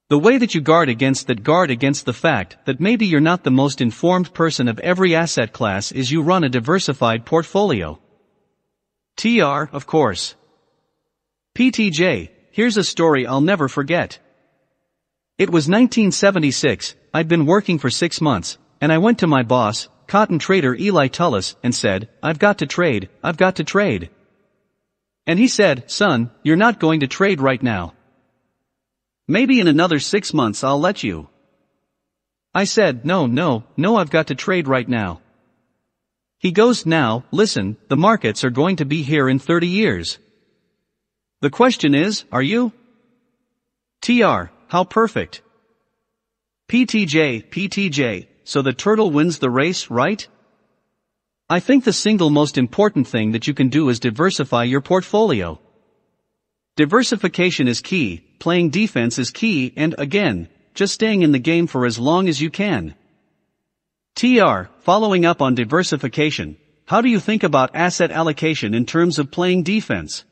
The 0.09 0.18
way 0.18 0.38
that 0.38 0.55
you 0.55 0.61
guard 0.61 0.88
against 0.88 1.26
that 1.26 1.43
guard 1.43 1.70
against 1.70 2.07
the 2.07 2.12
fact 2.12 2.57
that 2.64 2.80
maybe 2.80 3.07
you're 3.07 3.20
not 3.20 3.45
the 3.45 3.51
most 3.51 3.80
informed 3.80 4.32
person 4.34 4.66
of 4.66 4.80
every 4.80 5.14
asset 5.14 5.53
class 5.53 5.93
is 5.93 6.11
you 6.11 6.22
run 6.22 6.45
a 6.45 6.49
diversified 6.49 7.26
portfolio. 7.26 8.01
TR, 9.16 9.68
of 9.72 9.86
course. 9.86 10.34
PTJ, 11.55 12.30
Here's 12.53 12.76
a 12.76 12.82
story 12.82 13.26
I'll 13.26 13.41
never 13.41 13.68
forget. 13.68 14.18
It 15.41 15.49
was 15.49 15.70
1976, 15.70 16.97
I'd 17.14 17.26
been 17.26 17.47
working 17.47 17.78
for 17.78 17.88
six 17.88 18.20
months, 18.20 18.59
and 18.78 18.93
I 18.93 18.99
went 18.99 19.20
to 19.20 19.26
my 19.26 19.43
boss, 19.43 19.88
cotton 20.07 20.38
trader 20.38 20.74
Eli 20.74 21.09
Tullis, 21.09 21.57
and 21.62 21.74
said, 21.74 22.11
I've 22.22 22.38
got 22.38 22.59
to 22.59 22.66
trade, 22.66 23.09
I've 23.24 23.38
got 23.38 23.57
to 23.57 23.64
trade. 23.64 24.11
And 25.26 25.38
he 25.38 25.49
said, 25.49 25.91
son, 25.91 26.30
you're 26.43 26.57
not 26.57 26.78
going 26.78 27.01
to 27.01 27.07
trade 27.07 27.41
right 27.41 27.62
now. 27.62 27.95
Maybe 29.26 29.61
in 29.61 29.66
another 29.66 29.99
six 29.99 30.34
months 30.34 30.62
I'll 30.62 30.78
let 30.78 31.03
you. 31.03 31.30
I 32.55 32.64
said, 32.64 33.07
no, 33.07 33.24
no, 33.24 33.64
no 33.78 33.97
I've 33.97 34.11
got 34.11 34.26
to 34.26 34.34
trade 34.34 34.68
right 34.68 34.86
now. 34.86 35.22
He 36.36 36.53
goes, 36.53 36.84
now, 36.84 37.24
listen, 37.30 37.78
the 37.88 37.97
markets 37.97 38.45
are 38.45 38.51
going 38.51 38.76
to 38.76 38.84
be 38.84 39.03
here 39.03 39.26
in 39.26 39.38
30 39.38 39.68
years. 39.68 40.18
The 41.41 41.49
question 41.49 41.95
is, 41.95 42.24
are 42.30 42.43
you? 42.43 42.72
TR, 44.03 44.51
how 44.70 44.84
perfect. 44.84 45.42
PTJ, 46.68 47.50
PTJ, 47.50 48.28
so 48.44 48.62
the 48.62 48.72
turtle 48.72 49.10
wins 49.10 49.38
the 49.38 49.50
race, 49.50 49.90
right? 49.90 50.26
I 51.48 51.58
think 51.58 51.82
the 51.82 51.92
single 51.92 52.30
most 52.30 52.56
important 52.56 53.08
thing 53.08 53.32
that 53.32 53.48
you 53.48 53.54
can 53.54 53.68
do 53.68 53.88
is 53.88 53.98
diversify 53.98 54.62
your 54.62 54.80
portfolio. 54.80 55.58
Diversification 56.76 57.66
is 57.66 57.80
key, 57.80 58.20
playing 58.38 58.70
defense 58.70 59.18
is 59.18 59.32
key, 59.32 59.72
and 59.76 59.96
again, 59.98 60.48
just 60.74 60.94
staying 60.94 61.22
in 61.22 61.32
the 61.32 61.40
game 61.40 61.66
for 61.66 61.84
as 61.84 61.98
long 61.98 62.28
as 62.28 62.40
you 62.40 62.48
can. 62.48 62.94
TR, 64.14 64.70
following 64.78 65.26
up 65.26 65.42
on 65.42 65.56
diversification, 65.56 66.56
how 66.86 67.00
do 67.00 67.08
you 67.08 67.18
think 67.18 67.42
about 67.42 67.74
asset 67.74 68.12
allocation 68.12 68.72
in 68.72 68.86
terms 68.86 69.18
of 69.18 69.32
playing 69.32 69.64
defense? 69.64 70.24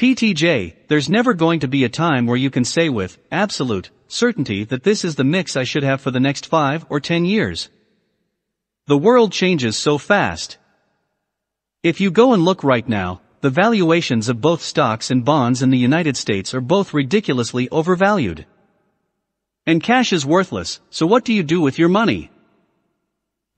PTJ, 0.00 0.88
there's 0.88 1.10
never 1.10 1.34
going 1.34 1.60
to 1.60 1.68
be 1.68 1.84
a 1.84 1.90
time 1.90 2.24
where 2.24 2.38
you 2.38 2.48
can 2.48 2.64
say 2.64 2.88
with 2.88 3.18
absolute 3.30 3.90
certainty 4.08 4.64
that 4.64 4.82
this 4.82 5.04
is 5.04 5.16
the 5.16 5.24
mix 5.24 5.56
I 5.58 5.64
should 5.64 5.82
have 5.82 6.00
for 6.00 6.10
the 6.10 6.18
next 6.18 6.46
5 6.46 6.86
or 6.88 7.00
10 7.00 7.26
years. 7.26 7.68
The 8.86 8.96
world 8.96 9.30
changes 9.30 9.76
so 9.76 9.98
fast. 9.98 10.56
If 11.82 12.00
you 12.00 12.10
go 12.10 12.32
and 12.32 12.46
look 12.46 12.64
right 12.64 12.88
now, 12.88 13.20
the 13.42 13.50
valuations 13.50 14.30
of 14.30 14.40
both 14.40 14.62
stocks 14.62 15.10
and 15.10 15.22
bonds 15.22 15.60
in 15.60 15.68
the 15.68 15.76
United 15.76 16.16
States 16.16 16.54
are 16.54 16.62
both 16.62 16.94
ridiculously 16.94 17.68
overvalued. 17.68 18.46
And 19.66 19.82
cash 19.82 20.14
is 20.14 20.24
worthless, 20.24 20.80
so 20.88 21.06
what 21.06 21.26
do 21.26 21.34
you 21.34 21.42
do 21.42 21.60
with 21.60 21.78
your 21.78 21.90
money? 21.90 22.30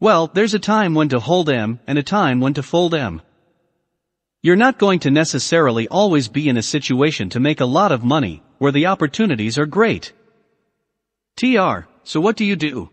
Well, 0.00 0.26
there's 0.26 0.54
a 0.54 0.58
time 0.58 0.96
when 0.96 1.08
to 1.10 1.20
hold 1.20 1.48
M 1.48 1.78
and 1.86 2.00
a 2.00 2.02
time 2.02 2.40
when 2.40 2.54
to 2.54 2.64
fold 2.64 2.94
M. 2.94 3.22
You're 4.44 4.56
not 4.56 4.76
going 4.76 4.98
to 5.00 5.10
necessarily 5.12 5.86
always 5.86 6.26
be 6.26 6.48
in 6.48 6.56
a 6.56 6.62
situation 6.62 7.28
to 7.28 7.38
make 7.38 7.60
a 7.60 7.64
lot 7.64 7.92
of 7.92 8.02
money, 8.02 8.42
where 8.58 8.72
the 8.72 8.86
opportunities 8.86 9.56
are 9.56 9.66
great. 9.66 10.12
TR, 11.36 11.86
so 12.02 12.20
what 12.20 12.36
do 12.36 12.44
you 12.44 12.56
do? 12.56 12.90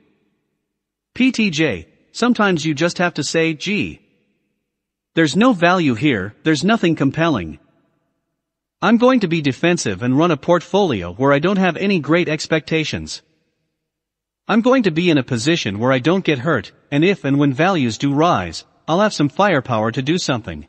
PTJ, 1.16 1.88
sometimes 2.12 2.64
you 2.64 2.76
just 2.76 3.00
have 3.00 3.16
to 3.16 3.24
say, 3.24 3.56
gee. 3.56 4.00
There's 5.16 5.36
no 5.36 5.54
value 5.54 5.96
here, 5.96 6.36
there's 6.44 6.64
nothing 6.64 6.96
compelling. 6.96 7.58
I'm 8.80 8.98
going 8.98 9.22
to 9.22 9.28
be 9.28 9.42
defensive 9.42 10.04
and 10.04 10.16
run 10.16 10.30
a 10.30 10.38
portfolio 10.38 11.14
where 11.14 11.34
I 11.34 11.40
don't 11.40 11.58
have 11.58 11.78
any 11.78 12.00
great 12.00 12.30
expectations. 12.30 13.24
I'm 14.48 14.62
going 14.62 14.84
to 14.84 14.92
be 14.92 15.10
in 15.10 15.18
a 15.18 15.24
position 15.24 15.80
where 15.80 15.92
I 15.92 15.98
don't 15.98 16.24
get 16.24 16.40
hurt, 16.40 16.72
and 16.92 17.04
if 17.04 17.26
and 17.26 17.40
when 17.40 17.54
values 17.54 17.98
do 17.98 18.14
rise, 18.14 18.66
I'll 18.88 19.02
have 19.02 19.16
some 19.16 19.30
firepower 19.30 19.92
to 19.92 20.04
do 20.04 20.20
something. 20.20 20.68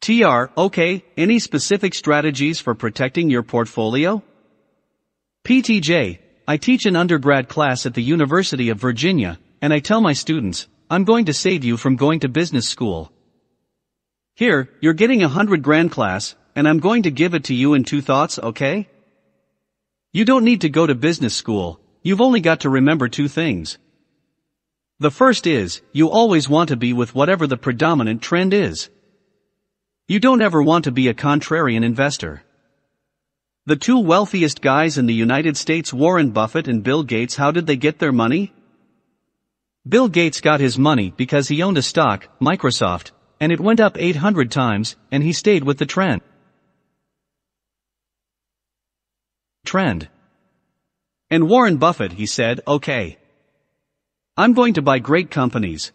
TR, 0.00 0.50
okay, 0.56 1.04
any 1.16 1.38
specific 1.38 1.92
strategies 1.92 2.60
for 2.60 2.74
protecting 2.74 3.30
your 3.30 3.42
portfolio? 3.42 4.22
PTJ, 5.44 6.18
I 6.46 6.56
teach 6.56 6.86
an 6.86 6.96
undergrad 6.96 7.48
class 7.48 7.84
at 7.84 7.94
the 7.94 8.02
University 8.02 8.70
of 8.70 8.78
Virginia, 8.78 9.38
and 9.60 9.72
I 9.72 9.80
tell 9.80 10.00
my 10.00 10.12
students, 10.12 10.68
I'm 10.88 11.04
going 11.04 11.26
to 11.26 11.34
save 11.34 11.64
you 11.64 11.76
from 11.76 11.96
going 11.96 12.20
to 12.20 12.28
business 12.28 12.68
school. 12.68 13.12
Here, 14.34 14.70
you're 14.80 14.94
getting 14.94 15.22
a 15.22 15.28
hundred 15.28 15.62
grand 15.62 15.90
class, 15.90 16.36
and 16.54 16.68
I'm 16.68 16.78
going 16.78 17.02
to 17.02 17.10
give 17.10 17.34
it 17.34 17.44
to 17.44 17.54
you 17.54 17.74
in 17.74 17.84
two 17.84 18.00
thoughts, 18.00 18.38
okay? 18.38 18.88
You 20.12 20.24
don't 20.24 20.44
need 20.44 20.60
to 20.60 20.68
go 20.68 20.86
to 20.86 20.94
business 20.94 21.34
school, 21.34 21.80
you've 22.02 22.20
only 22.20 22.40
got 22.40 22.60
to 22.60 22.70
remember 22.70 23.08
two 23.08 23.28
things. 23.28 23.78
The 25.00 25.10
first 25.10 25.46
is, 25.46 25.82
you 25.92 26.08
always 26.08 26.48
want 26.48 26.68
to 26.70 26.76
be 26.76 26.92
with 26.92 27.14
whatever 27.14 27.46
the 27.46 27.56
predominant 27.56 28.22
trend 28.22 28.54
is. 28.54 28.90
You 30.10 30.18
don't 30.18 30.40
ever 30.40 30.62
want 30.62 30.84
to 30.84 30.90
be 30.90 31.08
a 31.08 31.12
contrarian 31.12 31.84
investor. 31.84 32.42
The 33.66 33.76
two 33.76 33.98
wealthiest 33.98 34.62
guys 34.62 34.96
in 34.96 35.04
the 35.04 35.12
United 35.12 35.54
States 35.58 35.92
Warren 35.92 36.30
Buffett 36.30 36.66
and 36.66 36.82
Bill 36.82 37.02
Gates 37.02 37.36
how 37.36 37.50
did 37.50 37.66
they 37.66 37.76
get 37.76 37.98
their 37.98 38.10
money? 38.10 38.54
Bill 39.86 40.08
Gates 40.08 40.40
got 40.40 40.60
his 40.60 40.78
money 40.78 41.12
because 41.14 41.48
he 41.48 41.62
owned 41.62 41.76
a 41.76 41.82
stock, 41.82 42.26
Microsoft, 42.40 43.10
and 43.38 43.52
it 43.52 43.60
went 43.60 43.80
up 43.80 43.98
800 43.98 44.50
times, 44.50 44.96
and 45.12 45.22
he 45.22 45.34
stayed 45.34 45.64
with 45.64 45.76
the 45.76 45.84
trend. 45.84 46.22
Trend. 49.66 50.08
And 51.30 51.50
Warren 51.50 51.76
Buffett 51.76 52.12
he 52.12 52.24
said, 52.24 52.62
okay. 52.66 53.18
I'm 54.38 54.54
going 54.54 54.72
to 54.72 54.82
buy 54.82 55.00
great 55.00 55.30
companies, 55.30 55.92